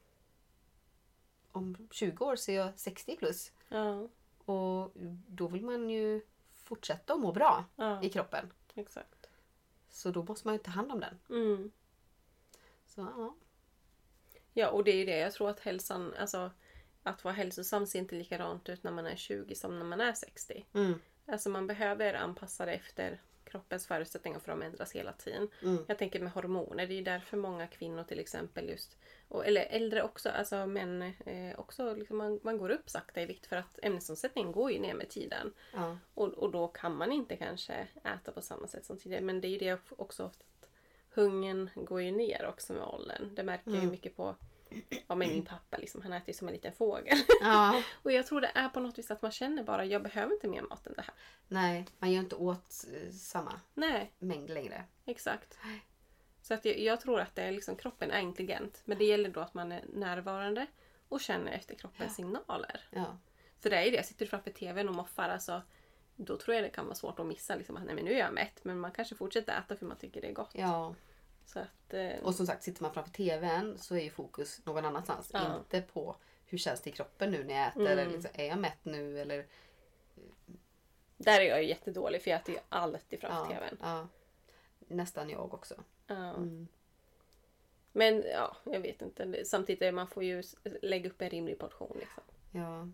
Om 1.53 1.89
20 1.91 2.24
år 2.24 2.36
så 2.36 2.51
är 2.51 2.57
jag 2.57 2.72
60 2.78 3.16
plus. 3.16 3.53
ja, 3.68 4.09
Och 4.45 4.93
då 5.26 5.49
vill 5.49 5.64
man 5.64 5.91
ju 5.91 6.20
fortsätta 6.55 7.12
att 7.14 7.20
må 7.20 7.32
bra 7.32 7.64
ja, 7.76 8.03
i 8.03 8.11
kroppen. 8.11 8.53
exakt. 8.74 9.26
Så 9.91 10.11
då 10.11 10.22
måste 10.22 10.47
man 10.49 10.55
ju 10.55 10.59
ta 10.59 10.70
hand 10.70 10.93
om 10.93 11.01
den. 11.01 11.18
Mm. 11.30 11.70
Så 12.86 13.01
ja. 13.01 13.34
Ja, 14.53 14.70
och 14.70 14.84
det 14.84 14.91
är 14.91 14.97
ju 14.97 15.05
det. 15.05 15.18
Jag 15.18 15.32
tror 15.32 15.51
att 15.51 15.61
hälsan, 15.61 16.14
alltså 16.18 16.51
att 17.03 17.24
vara 17.24 17.34
hälsosam 17.34 17.86
ser 17.86 17.99
inte 17.99 18.14
likadant 18.14 18.68
ut 18.68 18.82
när 18.82 18.91
man 18.93 19.07
är 19.07 19.16
20 19.16 19.55
som 19.55 19.78
när 19.78 19.84
man 19.84 20.01
är 20.01 20.12
60. 20.12 20.66
Mm, 20.72 21.01
Alltså 21.29 21.49
man 21.51 21.66
behöver 21.66 22.14
anpassa 22.14 22.66
det 22.66 22.72
efter 22.72 23.20
kroppens 23.45 23.87
förutsättningar 23.87 24.39
för 24.39 24.51
de 24.53 24.62
ändras 24.62 24.93
hela 24.93 25.12
tiden. 25.12 25.49
mm, 25.62 25.85
Jag 25.89 25.99
tänker 25.99 26.20
med 26.20 26.33
hormoner, 26.33 26.87
det 26.87 26.95
är 26.95 27.03
därför 27.03 27.37
många 27.37 27.66
kvinnor 27.66 28.05
till 28.05 28.18
exempel 28.20 28.68
just, 28.68 28.97
och, 29.29 29.47
eller 29.47 29.61
äldre 29.70 30.03
också, 30.03 30.29
alltså 30.29 30.66
män 30.66 31.03
eh, 31.03 31.59
också, 31.61 31.95
liksom 31.95 32.16
man, 32.16 32.41
man 32.43 32.59
går 32.59 32.70
upp 32.70 32.91
sakta 32.91 33.22
i 33.22 33.26
vikt 33.26 33.47
för 33.47 33.57
att 33.57 33.79
ämnesomsättningen 33.83 34.53
går 34.53 34.70
ju 34.72 34.79
ner 34.79 34.95
med 34.95 35.09
tiden. 35.09 35.53
ja. 35.74 35.99
Och, 36.14 36.29
och 36.29 36.51
då 36.51 36.68
kan 36.68 36.97
man 36.97 37.12
inte 37.12 37.37
kanske 37.37 37.89
äta 38.05 38.33
på 38.33 38.41
samma 38.41 38.66
sätt 38.68 38.85
som 38.85 38.99
tidigare. 38.99 39.24
Men 39.24 39.41
det 39.41 39.49
är 39.49 39.51
ju 39.51 39.59
det 39.59 39.79
också 39.97 40.24
ofta 40.24 40.45
att 40.61 40.68
hungern 41.14 41.70
går 41.74 42.03
ju 42.03 42.11
ner 42.11 42.47
också 42.47 42.72
med 42.72 42.83
åldern. 42.83 43.35
Det 43.35 43.43
märker 43.43 43.70
jag 43.70 43.74
ju 43.74 43.81
Mm. 43.81 43.91
mycket 43.91 44.16
på 44.16 44.37
ja, 45.06 45.14
men 45.14 45.28
min 45.28 45.44
pappa, 45.44 45.76
liksom, 45.76 46.02
han 46.02 46.12
äter 46.12 46.28
ju 46.28 46.34
som 46.34 46.48
en 46.48 46.54
liten 46.54 46.72
fågel. 46.72 47.18
ja. 47.40 47.82
och 48.02 48.12
jag 48.12 48.26
tror 48.26 48.40
det 48.40 48.50
är 48.54 48.68
på 48.68 48.80
något 48.80 48.98
vis 48.98 49.10
att 49.10 49.22
man 49.22 49.30
känner 49.32 49.62
bara, 49.62 49.84
jag 49.84 50.02
behöver 50.02 50.34
inte 50.34 50.48
mer 50.48 50.62
mat 50.62 50.86
än 50.86 50.92
det 50.96 51.02
här. 51.02 51.14
Nej, 51.48 51.86
man 51.98 52.12
gör 52.12 52.20
inte 52.20 52.36
åt 52.36 52.84
samma 53.12 53.60
Nej, 53.74 54.12
mängd 54.18 54.50
längre. 54.50 54.84
exakt. 55.04 55.58
Så 56.42 56.54
att 56.54 56.64
jag, 56.64 56.78
jag 56.78 57.00
tror 57.00 57.20
att 57.20 57.34
det 57.34 57.42
är 57.42 57.52
liksom, 57.52 57.76
kroppen 57.76 58.10
är 58.10 58.20
intelligent. 58.20 58.82
Men 58.84 58.98
det 58.98 59.04
gäller 59.04 59.28
då 59.30 59.40
att 59.40 59.54
man 59.54 59.72
är 59.72 59.84
närvarande 59.92 60.66
och 61.08 61.20
känner 61.20 61.52
efter 61.52 61.74
kroppens 61.74 62.14
signaler. 62.14 62.80
Ja. 62.90 63.18
För 63.60 63.70
det 63.70 63.76
är 63.76 63.84
ju 63.84 63.90
det, 63.90 64.02
sitter 64.02 64.24
du 64.24 64.30
framför 64.30 64.50
tvn 64.50 64.88
och 64.88 64.94
moffar 64.94 65.28
alltså, 65.28 65.62
då 66.16 66.38
tror 66.38 66.54
jag 66.54 66.64
det 66.64 66.70
kan 66.70 66.84
vara 66.84 66.94
svårt 66.94 67.18
att 67.18 67.26
missa 67.26 67.54
liksom, 67.54 67.76
att 67.76 67.84
nej 67.84 67.94
men 67.94 68.04
nu 68.04 68.12
är 68.12 68.18
jag 68.18 68.34
mätt. 68.34 68.64
Men 68.64 68.80
man 68.80 68.92
kanske 68.92 69.14
fortsätter 69.14 69.58
äta 69.58 69.76
för 69.76 69.86
man 69.86 69.96
tycker 69.96 70.20
det 70.20 70.28
är 70.28 70.32
gott. 70.32 70.50
ja. 70.52 70.94
Att, 71.57 71.94
eh, 71.94 72.16
Och 72.22 72.34
som 72.34 72.46
sagt, 72.46 72.62
sitter 72.62 72.82
man 72.82 72.92
framför 72.94 73.12
TVn 73.12 73.78
så 73.78 73.94
är 73.94 74.01
ju 74.01 74.11
fokus 74.11 74.61
någon 74.64 74.84
annanstans. 74.84 75.30
Ja. 75.32 75.57
Inte 75.57 75.82
på 75.82 76.16
hur 76.46 76.59
känns 76.59 76.80
det 76.80 76.90
i 76.90 76.92
kroppen 76.92 77.30
nu 77.30 77.44
när 77.44 77.55
jag 77.55 77.68
äter. 77.68 77.80
Mm. 77.80 77.92
Eller 77.92 78.07
liksom, 78.11 78.30
är 78.34 78.46
jag 78.46 78.59
mätt 78.59 78.84
nu? 78.84 79.20
Eller, 79.20 79.46
där 81.16 81.40
är 81.40 81.44
jag 81.44 81.62
ju 81.62 81.68
jättedålig 81.68 82.22
för 82.22 82.30
jag 82.30 82.40
äter 82.40 82.55
ju 82.55 82.61
alltid 82.68 83.20
framför 83.20 83.55
ja, 83.55 83.61
tvn. 83.61 83.78
ja. 83.80 84.09
Nästan 84.88 85.30
jag 85.30 85.55
också. 85.55 85.74
Mm. 86.07 86.68
Men 87.92 88.24
ja, 88.32 88.57
jag 88.64 88.80
vet 88.80 89.03
inte. 89.03 89.44
Samtidigt 89.44 89.82
är 89.82 89.92
man 89.92 90.09
får 90.09 90.24
ju 90.24 90.42
lägga 90.82 91.11
upp 91.11 91.22
en 91.22 91.30
rimlig 91.30 91.59
portion. 91.59 91.96
Liksom. 92.01 92.22
Ja. 92.53 92.88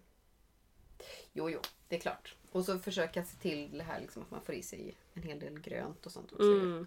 Jo, 1.32 1.50
jo, 1.50 1.60
det 1.88 1.96
är 1.96 2.00
klart. 2.00 2.36
Och 2.52 2.64
så 2.64 2.78
försöka 2.78 3.24
se 3.24 3.36
till 3.36 3.78
det 3.78 3.84
här 3.84 4.00
liksom, 4.00 4.22
att 4.22 4.30
man 4.30 4.42
får 4.42 4.54
i 4.54 4.62
sig 4.62 4.96
en 5.14 5.22
hel 5.22 5.40
del 5.40 5.60
grönt 5.60 6.06
och 6.06 6.12
sånt 6.12 6.32
också. 6.32 6.52
Mm. 6.52 6.86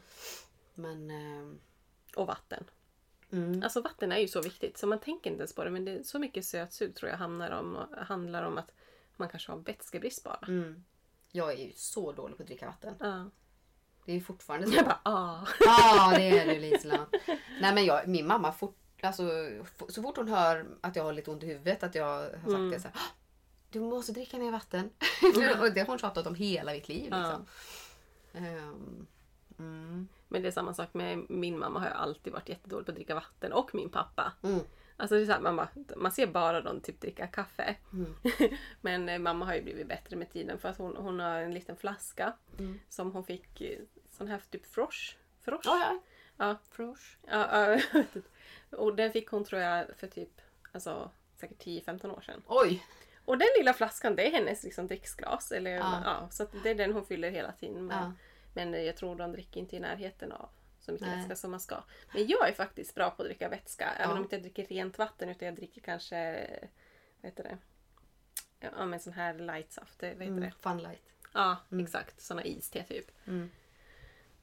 Men... 0.77 1.11
ehm, 1.11 1.59
Och 2.15 2.27
vatten. 2.27 2.63
mm. 3.31 3.63
Alltså 3.63 3.81
vatten 3.81 4.11
är 4.11 4.17
ju 4.17 4.27
så 4.27 4.41
viktigt 4.41 4.77
så 4.77 4.87
man 4.87 4.99
tänker 4.99 5.29
inte 5.29 5.41
ens 5.41 5.55
på 5.55 5.63
det. 5.63 5.69
Men 5.69 5.85
det 5.85 5.91
är 5.91 6.03
så 6.03 6.19
mycket 6.19 6.45
sötsug 6.45 6.95
tror 6.95 7.09
jag 7.11 7.17
hamnar 7.17 7.51
om, 7.51 7.85
handlar 7.97 8.43
om 8.43 8.57
att 8.57 8.71
man 9.15 9.29
kanske 9.29 9.51
har 9.51 9.59
vätskebrist 9.59 10.23
bara. 10.23 10.39
Mm. 10.47 10.83
Jag 11.31 11.51
är 11.53 11.57
ju 11.57 11.71
så 11.75 12.11
dålig 12.11 12.37
på 12.37 12.43
att 12.43 12.47
dricka 12.47 12.65
vatten. 12.65 12.95
Ja. 12.99 13.29
Det 14.05 14.11
är 14.11 14.15
ju 14.15 14.21
fortfarande 14.21 14.67
så. 14.67 14.75
Jag 14.75 14.85
bara 14.85 14.99
ah. 15.03 15.47
Ja, 15.59 16.13
det 16.17 16.39
är 16.39 16.45
du 16.53 16.59
Liselott. 16.59 17.15
Nej 17.61 17.73
men 17.75 17.85
jag, 17.85 18.07
min 18.07 18.27
mamma, 18.27 18.51
fort, 18.53 18.77
alltså, 19.01 19.23
så 19.89 20.01
fort 20.01 20.17
hon 20.17 20.27
hör 20.27 20.65
att 20.81 20.95
jag 20.95 21.03
har 21.03 21.13
lite 21.13 21.31
ont 21.31 21.43
i 21.43 21.47
huvudet, 21.47 21.83
att 21.83 21.95
jag 21.95 22.05
har 22.05 22.29
sagt 22.29 22.45
Mm. 22.47 22.69
det 22.69 22.79
så 22.79 22.87
här, 22.87 22.95
"Ah, 22.97 23.11
Du 23.71 23.79
måste 23.79 24.11
dricka 24.11 24.37
mer 24.37 24.51
vatten. 24.51 24.89
och 25.61 25.71
det 25.73 25.79
har 25.79 25.85
hon 25.87 25.99
tjatat 25.99 26.27
om 26.27 26.35
hela 26.35 26.71
mitt 26.71 26.89
liv. 26.89 27.07
Ja. 27.11 27.17
Liksom. 27.17 27.45
Ehm, 28.33 29.07
mm, 29.59 30.07
Men 30.27 30.41
det 30.41 30.47
är 30.47 30.51
samma 30.51 30.73
sak 30.73 30.93
med 30.93 31.25
min 31.29 31.59
mamma 31.59 31.79
har 31.79 31.87
jag 31.87 31.95
alltid 31.97 32.33
varit 32.33 32.49
jättedålig 32.49 32.85
på 32.85 32.91
att 32.91 32.95
dricka 32.95 33.15
vatten 33.15 33.53
och 33.53 33.75
min 33.75 33.89
pappa. 33.89 34.33
mm, 34.43 34.59
Alltså 34.99 35.15
det 35.15 35.21
är 35.21 35.25
så 35.25 35.31
här, 35.31 35.39
mamma, 35.39 35.67
man 35.95 36.11
ser 36.11 36.27
bara 36.27 36.61
dem 36.61 36.81
typ 36.81 37.01
dricka 37.01 37.27
kaffe. 37.27 37.75
Mm. 37.93 38.15
Men 38.81 39.09
eh, 39.09 39.19
mamma 39.19 39.45
har 39.45 39.53
ju 39.55 39.61
blivit 39.61 39.87
bättre 39.87 40.15
med 40.15 40.31
tiden 40.33 40.59
för 40.59 40.69
att 40.69 40.77
hon, 40.77 40.95
hon 40.97 41.19
har 41.19 41.39
en 41.39 41.53
liten 41.53 41.75
flaska 41.77 42.33
Mm. 42.59 42.79
som 42.89 43.11
hon 43.11 43.23
fick 43.23 43.61
eh, 43.61 43.79
sån 44.09 44.27
här 44.27 44.41
typ 44.49 44.65
frosch. 44.65 45.17
Frosch? 45.41 45.61
Ja, 45.65 45.79
ja. 45.79 45.99
Ja. 46.37 46.55
Frosch. 46.69 47.17
Ja, 47.27 47.67
ja, 47.67 48.01
och 48.77 48.95
den 48.95 49.11
fick 49.11 49.27
hon 49.29 49.43
tror 49.43 49.61
jag 49.61 49.85
för 49.97 50.07
typ 50.07 50.41
alltså, 50.71 51.11
säkert 51.35 51.65
10-15 51.65 52.15
år 52.17 52.21
sedan. 52.21 52.41
Oj! 52.47 52.85
Och 53.25 53.37
den 53.37 53.47
lilla 53.57 53.73
flaskan 53.73 54.15
det 54.15 54.27
är 54.27 54.31
hennes 54.31 54.63
liksom, 54.63 54.87
dricksglas. 54.87 55.51
Eller, 55.51 55.71
Ja. 55.71 56.01
ja. 56.05 56.27
så 56.31 56.47
det 56.63 56.69
är 56.69 56.75
den 56.75 56.93
hon 56.93 57.05
fyller 57.05 57.31
hela 57.31 57.51
tiden 57.51 57.85
med. 57.85 57.97
Ja. 57.97 58.11
Men 58.65 58.85
jag 58.85 58.97
tror 58.97 59.15
de 59.15 59.31
dricker 59.31 59.59
inte 59.59 59.75
i 59.75 59.79
närheten 59.79 60.31
av 60.31 60.49
så 60.79 60.91
mycket 60.91 61.07
Nej. 61.07 61.17
vätska 61.17 61.35
som 61.35 61.51
man 61.51 61.59
ska. 61.59 61.83
Men 62.13 62.27
jag 62.27 62.49
är 62.49 62.53
faktiskt 62.53 62.95
bra 62.95 63.09
på 63.09 63.21
att 63.21 63.27
dricka 63.27 63.49
vätska. 63.49 63.85
Även 63.89 64.01
Ja. 64.03 64.11
om 64.11 64.17
jag 64.17 64.25
inte 64.25 64.37
dricker 64.37 64.65
rent 64.65 64.97
vatten 64.97 65.29
utan 65.29 65.45
jag 65.45 65.55
dricker 65.55 65.81
kanske 65.81 66.47
vad 67.21 67.31
heter 67.31 67.43
det? 67.43 67.57
Ja 68.59 68.85
men 68.85 68.99
sån 68.99 69.13
här 69.13 69.33
lightsaft. 69.33 70.03
eh, 70.03 70.09
Vad 70.09 70.21
heter 70.21 70.25
Mm, 70.27 70.41
det? 70.43 70.51
fun 70.59 70.77
light. 70.77 71.01
Ja 71.33 71.57
Mm. 71.71 71.85
exakt. 71.85 72.21
Såna 72.21 72.43
iste 72.43 72.83
typ. 72.83 73.11
Mm. 73.27 73.51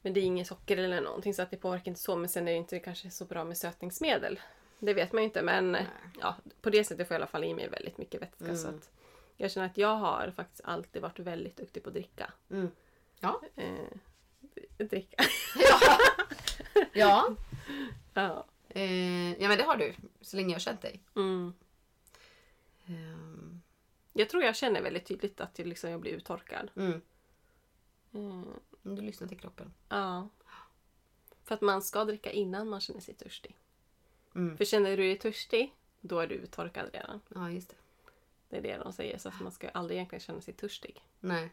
Men 0.01 0.13
det 0.13 0.19
är 0.19 0.23
inget 0.23 0.47
socker 0.47 0.77
eller 0.77 1.01
någonting 1.01 1.33
så 1.33 1.41
att 1.41 1.51
det 1.51 1.57
påverkar 1.57 1.87
inte 1.91 2.01
så. 2.01 2.15
Men 2.15 2.29
sen 2.29 2.47
är 2.47 2.51
det 2.51 2.57
inte 2.57 2.79
kanske 2.79 3.09
så 3.11 3.25
bra 3.25 3.43
med 3.43 3.57
sötningsmedel. 3.57 4.39
Det 4.79 4.93
vet 4.93 5.11
man 5.13 5.21
ju 5.21 5.25
inte 5.27 5.41
men 5.41 5.77
ja, 6.21 6.35
på 6.61 6.69
det 6.69 6.83
sättet 6.83 7.07
får 7.07 7.13
jag 7.15 7.19
i 7.19 7.21
alla 7.21 7.27
fall 7.31 7.43
i 7.43 7.53
mig 7.53 7.69
väldigt 7.69 7.97
mycket 7.97 8.21
vätska. 8.21 8.55
Så 8.55 8.67
att 8.67 8.89
jag 9.37 9.51
känner 9.51 9.67
att 9.67 9.77
jag 9.77 9.95
har 9.95 10.31
faktiskt 10.35 10.61
alltid 10.63 11.01
varit 11.01 11.19
väldigt 11.19 11.57
duktig 11.57 11.83
på 11.83 11.89
att 11.89 11.93
dricka. 11.93 12.33
Ja. 13.19 13.41
Eh, 13.55 13.87
dricka. 14.77 15.23
Ja. 15.55 15.79
ja. 16.93 17.35
ja. 18.13 18.45
Eh, 18.69 19.41
ja 19.41 19.47
men 19.47 19.57
det 19.57 19.63
har 19.63 19.77
du. 19.77 19.93
Så 20.21 20.35
länge 20.35 20.49
jag 20.49 20.55
har 20.55 20.59
känt 20.59 20.81
dig. 20.81 20.99
Mm. 21.15 21.53
Ehm, 22.85 23.61
Jag 24.13 24.29
tror 24.29 24.43
jag 24.43 24.55
känner 24.55 24.81
väldigt 24.81 25.05
tydligt 25.05 25.41
att 25.41 25.59
jag, 25.59 25.67
liksom, 25.67 25.89
jag 25.89 25.99
blir 25.99 26.11
uttorkad. 26.11 26.71
Mm. 26.75 27.01
Mm. 28.13 28.45
Du 28.81 29.01
lyssnar 29.01 29.27
till 29.27 29.39
kroppen. 29.39 29.73
Ja. 29.89 30.29
För 31.43 31.55
att 31.55 31.61
man 31.61 31.81
ska 31.81 32.05
dricka 32.05 32.31
innan 32.31 32.69
man 32.69 32.81
känner 32.81 33.01
sig 33.01 33.13
törstig. 33.13 33.55
Mm. 34.35 34.57
För 34.57 34.65
känner 34.65 34.89
du 34.89 35.03
dig 35.03 35.19
törstig, 35.19 35.75
då 36.01 36.19
är 36.19 36.27
du 36.27 36.35
uttorkad 36.35 36.89
redan. 36.93 37.21
Ja 37.35 37.51
just 37.51 37.69
det. 37.69 37.75
Det 38.49 38.57
är 38.57 38.61
det 38.61 38.77
de 38.83 38.93
säger. 38.93 39.17
Så 39.17 39.29
att 39.29 39.39
man 39.39 39.51
ska 39.51 39.69
aldrig 39.69 39.97
egentligen 39.97 40.19
känna 40.21 40.41
sig 40.41 40.53
törstig. 40.53 41.01
Nej. 41.19 41.49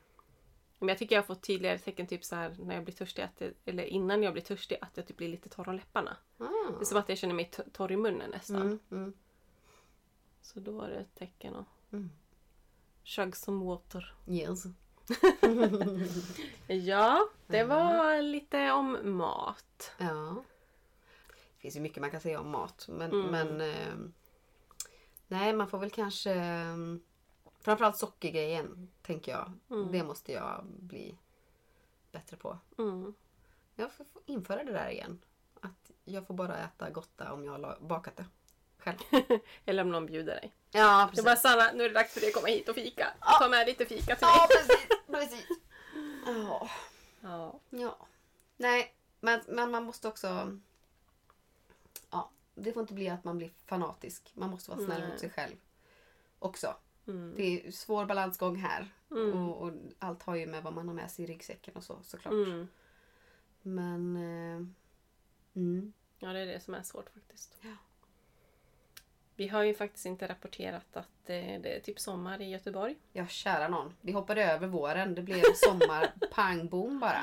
Men 0.82 0.88
jag 0.88 0.98
tycker 0.98 1.14
jag 1.16 1.22
har 1.22 1.26
fått 1.26 1.42
tydligare 1.42 1.78
tecken 1.78 2.06
typ 2.06 2.24
så 2.24 2.36
här 2.36 2.56
när 2.58 2.74
jag 2.74 2.84
blir 2.84 2.94
törstig, 2.94 3.22
att 3.22 3.36
det, 3.36 3.52
eller 3.64 3.84
innan 3.84 4.22
jag 4.22 4.32
blir 4.32 4.42
törstig, 4.42 4.78
att 4.80 4.96
jag 4.96 5.06
typ 5.06 5.16
blir 5.16 5.28
lite 5.28 5.48
torr 5.48 5.68
om 5.68 5.74
läpparna. 5.74 6.16
Ah. 6.38 6.44
Det 6.78 6.80
är 6.80 6.84
som 6.84 6.98
att 6.98 7.08
jag 7.08 7.18
känner 7.18 7.34
mig 7.34 7.50
torr 7.72 7.92
i 7.92 7.96
munnen 7.96 8.30
nästan. 8.30 8.62
Mm. 8.62 8.78
Mm. 8.90 9.12
Så 10.42 10.60
då 10.60 10.82
är 10.82 10.88
det 10.88 10.96
ett 10.96 11.14
tecken 11.14 11.54
att 11.56 11.66
Mm. 11.92 12.10
chug 13.04 13.36
some 13.36 13.64
water. 13.64 14.14
Yes. 14.28 14.64
Ja, 16.66 17.28
det 17.46 17.64
var 17.64 18.22
lite 18.22 18.72
om 18.72 19.16
mat. 19.16 19.92
Ja. 19.98 20.44
Det 21.28 21.60
finns 21.60 21.76
ju 21.76 21.80
mycket 21.80 22.00
man 22.00 22.10
kan 22.10 22.20
säga 22.20 22.40
om 22.40 22.50
mat. 22.50 22.86
Men, 22.88 23.10
Mm. 23.12 23.26
men 23.30 23.60
eh, 23.60 23.94
nej, 25.28 25.52
man 25.52 25.68
får 25.68 25.78
väl 25.78 25.90
kanske 25.90 26.32
eh, 26.34 26.76
framförallt 27.62 27.96
sockergrejen 27.96 28.88
tänker 29.02 29.32
jag. 29.32 29.52
Mm. 29.70 29.92
Det 29.92 30.02
måste 30.04 30.32
jag 30.32 30.64
bli 30.64 31.18
bättre 32.12 32.36
på. 32.36 32.58
Mm. 32.78 33.14
Jag 33.74 33.92
får 33.92 34.06
införa 34.26 34.64
det 34.64 34.72
där 34.72 34.88
igen. 34.90 35.20
Att 35.60 35.90
jag 36.04 36.26
får 36.26 36.34
bara 36.34 36.58
äta 36.58 36.90
gotta 36.90 37.32
om 37.32 37.44
jag 37.44 37.52
har 37.52 37.78
bakat 37.80 38.16
det 38.16 38.24
själv. 38.78 38.98
Eller 39.64 39.82
om 39.82 39.90
någon 39.90 40.06
bjuder 40.06 40.34
dig. 40.34 40.52
Ja, 40.70 41.00
Det 41.04 41.08
precis. 41.10 41.24
bara 41.24 41.36
Sanna, 41.36 41.72
nu 41.72 41.84
är 41.84 41.88
det 41.88 41.94
dags 41.94 42.12
för 42.12 42.20
dig 42.20 42.28
att 42.28 42.34
komma 42.34 42.48
hit 42.48 42.68
och 42.68 42.74
fika. 42.74 43.12
Ja. 43.20 43.38
Ta 43.40 43.48
med 43.48 43.66
lite 43.66 43.86
fika 43.86 44.16
till 44.16 44.26
mig. 44.26 44.34
Ja, 44.36 44.46
precis. 44.50 44.88
precis. 45.06 45.46
Ja. 46.26 46.70
Ja. 47.20 47.60
Ja. 47.70 47.96
Nej, 48.56 48.94
men, 49.20 49.40
men 49.48 49.70
man 49.70 49.84
måste 49.84 50.08
också... 50.08 50.58
Ja, 52.10 52.30
det 52.54 52.72
får 52.72 52.80
inte 52.80 52.94
bli 52.94 53.08
att 53.08 53.24
man 53.24 53.38
blir 53.38 53.50
fanatisk. 53.66 54.30
Man 54.34 54.50
måste 54.50 54.70
vara 54.70 54.80
snäll 54.84 55.00
Nej. 55.00 55.10
mot 55.10 55.20
sig 55.20 55.30
själv 55.30 55.56
också. 56.38 56.74
Mm. 57.06 57.34
Det 57.36 57.66
är 57.66 57.70
svår 57.70 58.06
balansgång 58.06 58.56
här. 58.56 58.88
Mm. 59.10 59.32
Och, 59.32 59.62
och 59.62 59.72
allt 59.98 60.22
har 60.22 60.34
ju 60.34 60.46
med 60.46 60.62
vad 60.62 60.72
man 60.72 60.88
har 60.88 60.94
med 60.94 61.10
sig 61.10 61.24
i 61.24 61.28
ryggsäcken 61.28 61.74
och 61.76 61.84
så 61.84 61.98
såklart. 62.02 62.32
Mm. 62.32 62.68
Men... 63.62 64.16
Eh, 64.16 64.66
mm. 65.54 65.92
Ja, 66.18 66.32
det 66.32 66.38
är 66.38 66.46
det 66.46 66.60
som 66.60 66.74
är 66.74 66.82
svårt 66.82 67.10
faktiskt. 67.10 67.58
Ja. 67.60 67.76
Vi 69.36 69.48
har 69.48 69.62
ju 69.62 69.74
faktiskt 69.74 70.06
inte 70.06 70.28
rapporterat 70.28 70.96
att 70.96 71.30
eh, 71.30 71.60
det 71.60 71.76
är 71.76 71.80
typ 71.80 72.00
sommar 72.00 72.42
i 72.42 72.50
Göteborg. 72.50 72.96
Ja, 73.12 73.26
kära 73.26 73.68
någon. 73.68 73.94
Vi 74.00 74.12
hoppade 74.12 74.44
över 74.44 74.66
våren. 74.66 75.14
Det 75.14 75.22
blev 75.22 75.42
sommar 75.54 76.12
pang 76.32 76.68
boom 76.68 77.00
bara. 77.00 77.22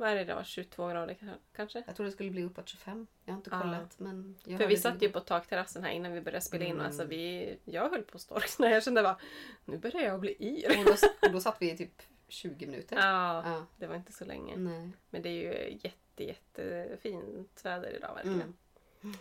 Vad 0.00 0.08
är 0.10 0.14
det 0.16 0.24
då? 0.34 0.42
22 0.44 0.88
grader 0.88 1.16
kanske? 1.56 1.82
Jag 1.86 1.96
trodde 1.96 2.08
det 2.10 2.12
skulle 2.14 2.30
bli 2.30 2.42
uppåt 2.44 2.68
25. 2.68 3.06
Jag 3.24 3.32
har 3.32 3.38
inte 3.38 3.50
Ja. 3.52 3.60
kollat. 3.62 3.98
Men 3.98 4.36
För 4.44 4.66
vi 4.66 4.76
satt 4.76 5.02
ju 5.02 5.08
på 5.12 5.20
takterrassen 5.20 5.84
här 5.84 5.90
innan 5.90 6.12
vi 6.12 6.20
började 6.20 6.40
spela 6.44 6.64
in. 6.64 6.70
Mm. 6.70 6.80
Och 6.80 6.86
alltså 6.86 7.04
vi, 7.04 7.56
jag 7.64 7.90
höll 7.90 8.02
på 8.02 8.16
att 8.16 8.20
storkna. 8.20 8.70
Jag 8.70 8.82
kände 8.84 9.02
bara, 9.02 9.18
nu 9.64 9.78
börjar 9.78 10.02
jag 10.02 10.20
bli 10.20 10.36
yr. 10.40 10.78
Och 10.78 10.84
då, 10.84 10.92
och 11.26 11.32
då 11.32 11.40
satt 11.40 11.56
vi 11.62 11.70
i 11.70 11.76
typ 11.76 12.02
20 12.28 12.66
minuter. 12.66 12.96
Ja, 12.96 13.42
Ja. 13.50 13.66
det 13.76 13.86
var 13.86 13.94
inte 13.96 14.12
så 14.12 14.24
länge. 14.24 14.56
Nej. 14.56 14.90
Men 15.10 15.22
det 15.22 15.28
är 15.28 15.32
ju 15.68 15.78
jätte, 15.82 16.24
jättefint 16.24 17.60
väder 17.64 17.96
idag 17.96 18.14
verkligen. 18.14 18.54
Mm. 19.02 19.16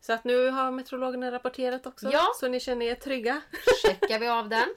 Så 0.00 0.12
att 0.12 0.24
nu 0.24 0.48
har 0.50 0.70
meteorologerna 0.70 1.32
rapporterat 1.32 1.86
också. 1.86 2.10
Ja. 2.12 2.26
Så 2.40 2.48
ni 2.48 2.60
känner 2.60 2.86
er 2.86 2.94
trygga. 2.94 3.40
Checkar 3.86 4.18
vi 4.18 4.28
av 4.28 4.48
den. 4.48 4.68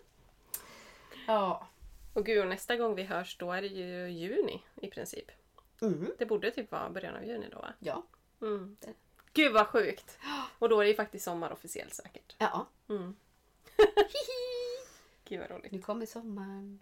Ja. 1.28 1.68
Och 2.14 2.26
gud, 2.26 2.42
och 2.42 2.48
nästa 2.48 2.76
gång 2.78 2.96
vi 2.96 3.04
hörs 3.04 3.38
då 3.38 3.52
är 3.52 3.62
det 3.62 3.68
ju 3.68 4.10
juni 4.10 4.64
i 4.82 4.88
princip. 4.88 5.32
Mm. 5.82 6.12
Det 6.18 6.26
borde 6.26 6.52
typ 6.52 6.72
vara 6.72 6.90
början 6.90 7.16
av 7.16 7.24
juni 7.26 7.48
då 7.52 7.58
va? 7.60 7.74
Ja. 7.80 8.04
Mm. 8.42 8.78
Det- 8.80 8.94
Gud 9.34 9.54
vad 9.54 9.68
sjukt! 9.68 10.18
Och 10.60 10.70
då 10.70 10.80
är 10.80 10.84
det 10.84 10.90
ju 10.90 10.96
faktiskt 10.96 11.26
sommar 11.26 11.52
officiellt 11.52 11.94
säkert. 11.94 12.36
Ja. 12.38 12.68
Mm. 12.90 13.16
Gud 15.26 15.40
vad 15.40 15.52
roligt. 15.52 15.72
Nu 15.72 15.82
kommer 15.82 16.06
sommaren. 16.06 16.80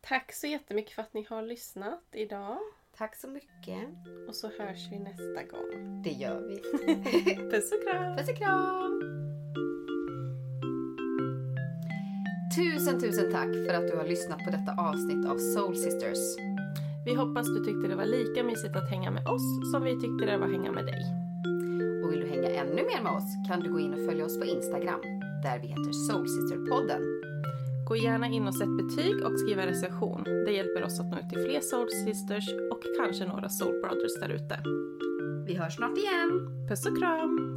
Tack 0.00 0.32
så 0.32 0.46
jättemycket 0.46 0.92
för 0.94 1.02
att 1.02 1.14
ni 1.14 1.26
har 1.30 1.42
lyssnat 1.42 2.02
idag. 2.12 2.58
Tack 2.96 3.16
så 3.16 3.28
mycket. 3.28 3.88
Och 4.28 4.34
så 4.36 4.48
hörs 4.48 4.88
vi 4.92 4.98
nästa 4.98 5.42
gång. 5.42 6.02
Det 6.02 6.10
gör 6.10 6.40
vi. 6.40 6.56
Puss 7.50 7.72
och 7.72 7.82
kram! 7.82 8.16
Puss 8.16 8.28
och 8.28 8.36
kram! 8.36 9.00
Tusen, 12.56 13.00
tusen 13.00 13.32
tack 13.32 13.48
för 13.66 13.74
att 13.74 13.88
du 13.90 13.96
har 13.96 14.04
lyssnat 14.04 14.38
på 14.44 14.50
detta 14.50 14.72
avsnitt 14.78 15.26
av 15.26 15.38
Soul 15.38 15.76
Sisters. 15.76 16.18
Vi 17.04 17.14
hoppas 17.14 17.46
du 17.46 17.64
tyckte 17.64 17.88
det 17.88 17.96
var 17.96 18.04
lika 18.04 18.44
mysigt 18.44 18.76
att 18.76 18.90
hänga 18.90 19.10
med 19.10 19.26
oss 19.26 19.72
som 19.72 19.82
vi 19.84 20.00
tyckte 20.00 20.26
det 20.26 20.38
var 20.38 20.46
att 20.46 20.52
hänga 20.52 20.72
med 20.72 20.86
dig. 20.86 21.02
Och 22.04 22.12
vill 22.12 22.20
du 22.20 22.26
hänga 22.26 22.48
ännu 22.48 22.82
mer 22.82 23.02
med 23.02 23.12
oss 23.12 23.36
kan 23.48 23.60
du 23.60 23.72
gå 23.72 23.80
in 23.80 23.94
och 23.94 24.06
följa 24.06 24.24
oss 24.24 24.38
på 24.38 24.44
Instagram 24.44 25.00
där 25.42 25.58
vi 25.62 25.66
heter 25.66 25.92
Soul 25.92 26.26
Sister-podden. 26.28 27.02
Gå 27.88 27.96
gärna 27.96 28.26
in 28.26 28.46
och 28.48 28.54
sätt 28.54 28.76
betyg 28.76 29.24
och 29.24 29.40
skriv 29.40 29.58
en 29.58 29.66
recension. 29.66 30.24
Det 30.24 30.52
hjälper 30.52 30.84
oss 30.84 31.00
att 31.00 31.10
nå 31.10 31.18
ut 31.18 31.28
till 31.28 31.42
fler 31.44 31.60
Soul 31.60 31.90
Sisters 31.90 32.48
och 32.72 32.82
kanske 32.98 33.26
några 33.26 33.48
Soul 33.48 33.80
Brothers 33.82 34.20
där 34.20 34.28
ute. 34.28 34.62
Vi 35.46 35.54
hörs 35.54 35.76
snart 35.76 35.98
igen! 35.98 36.30
Puss 36.68 36.86
och 36.86 36.98
kram! 36.98 37.49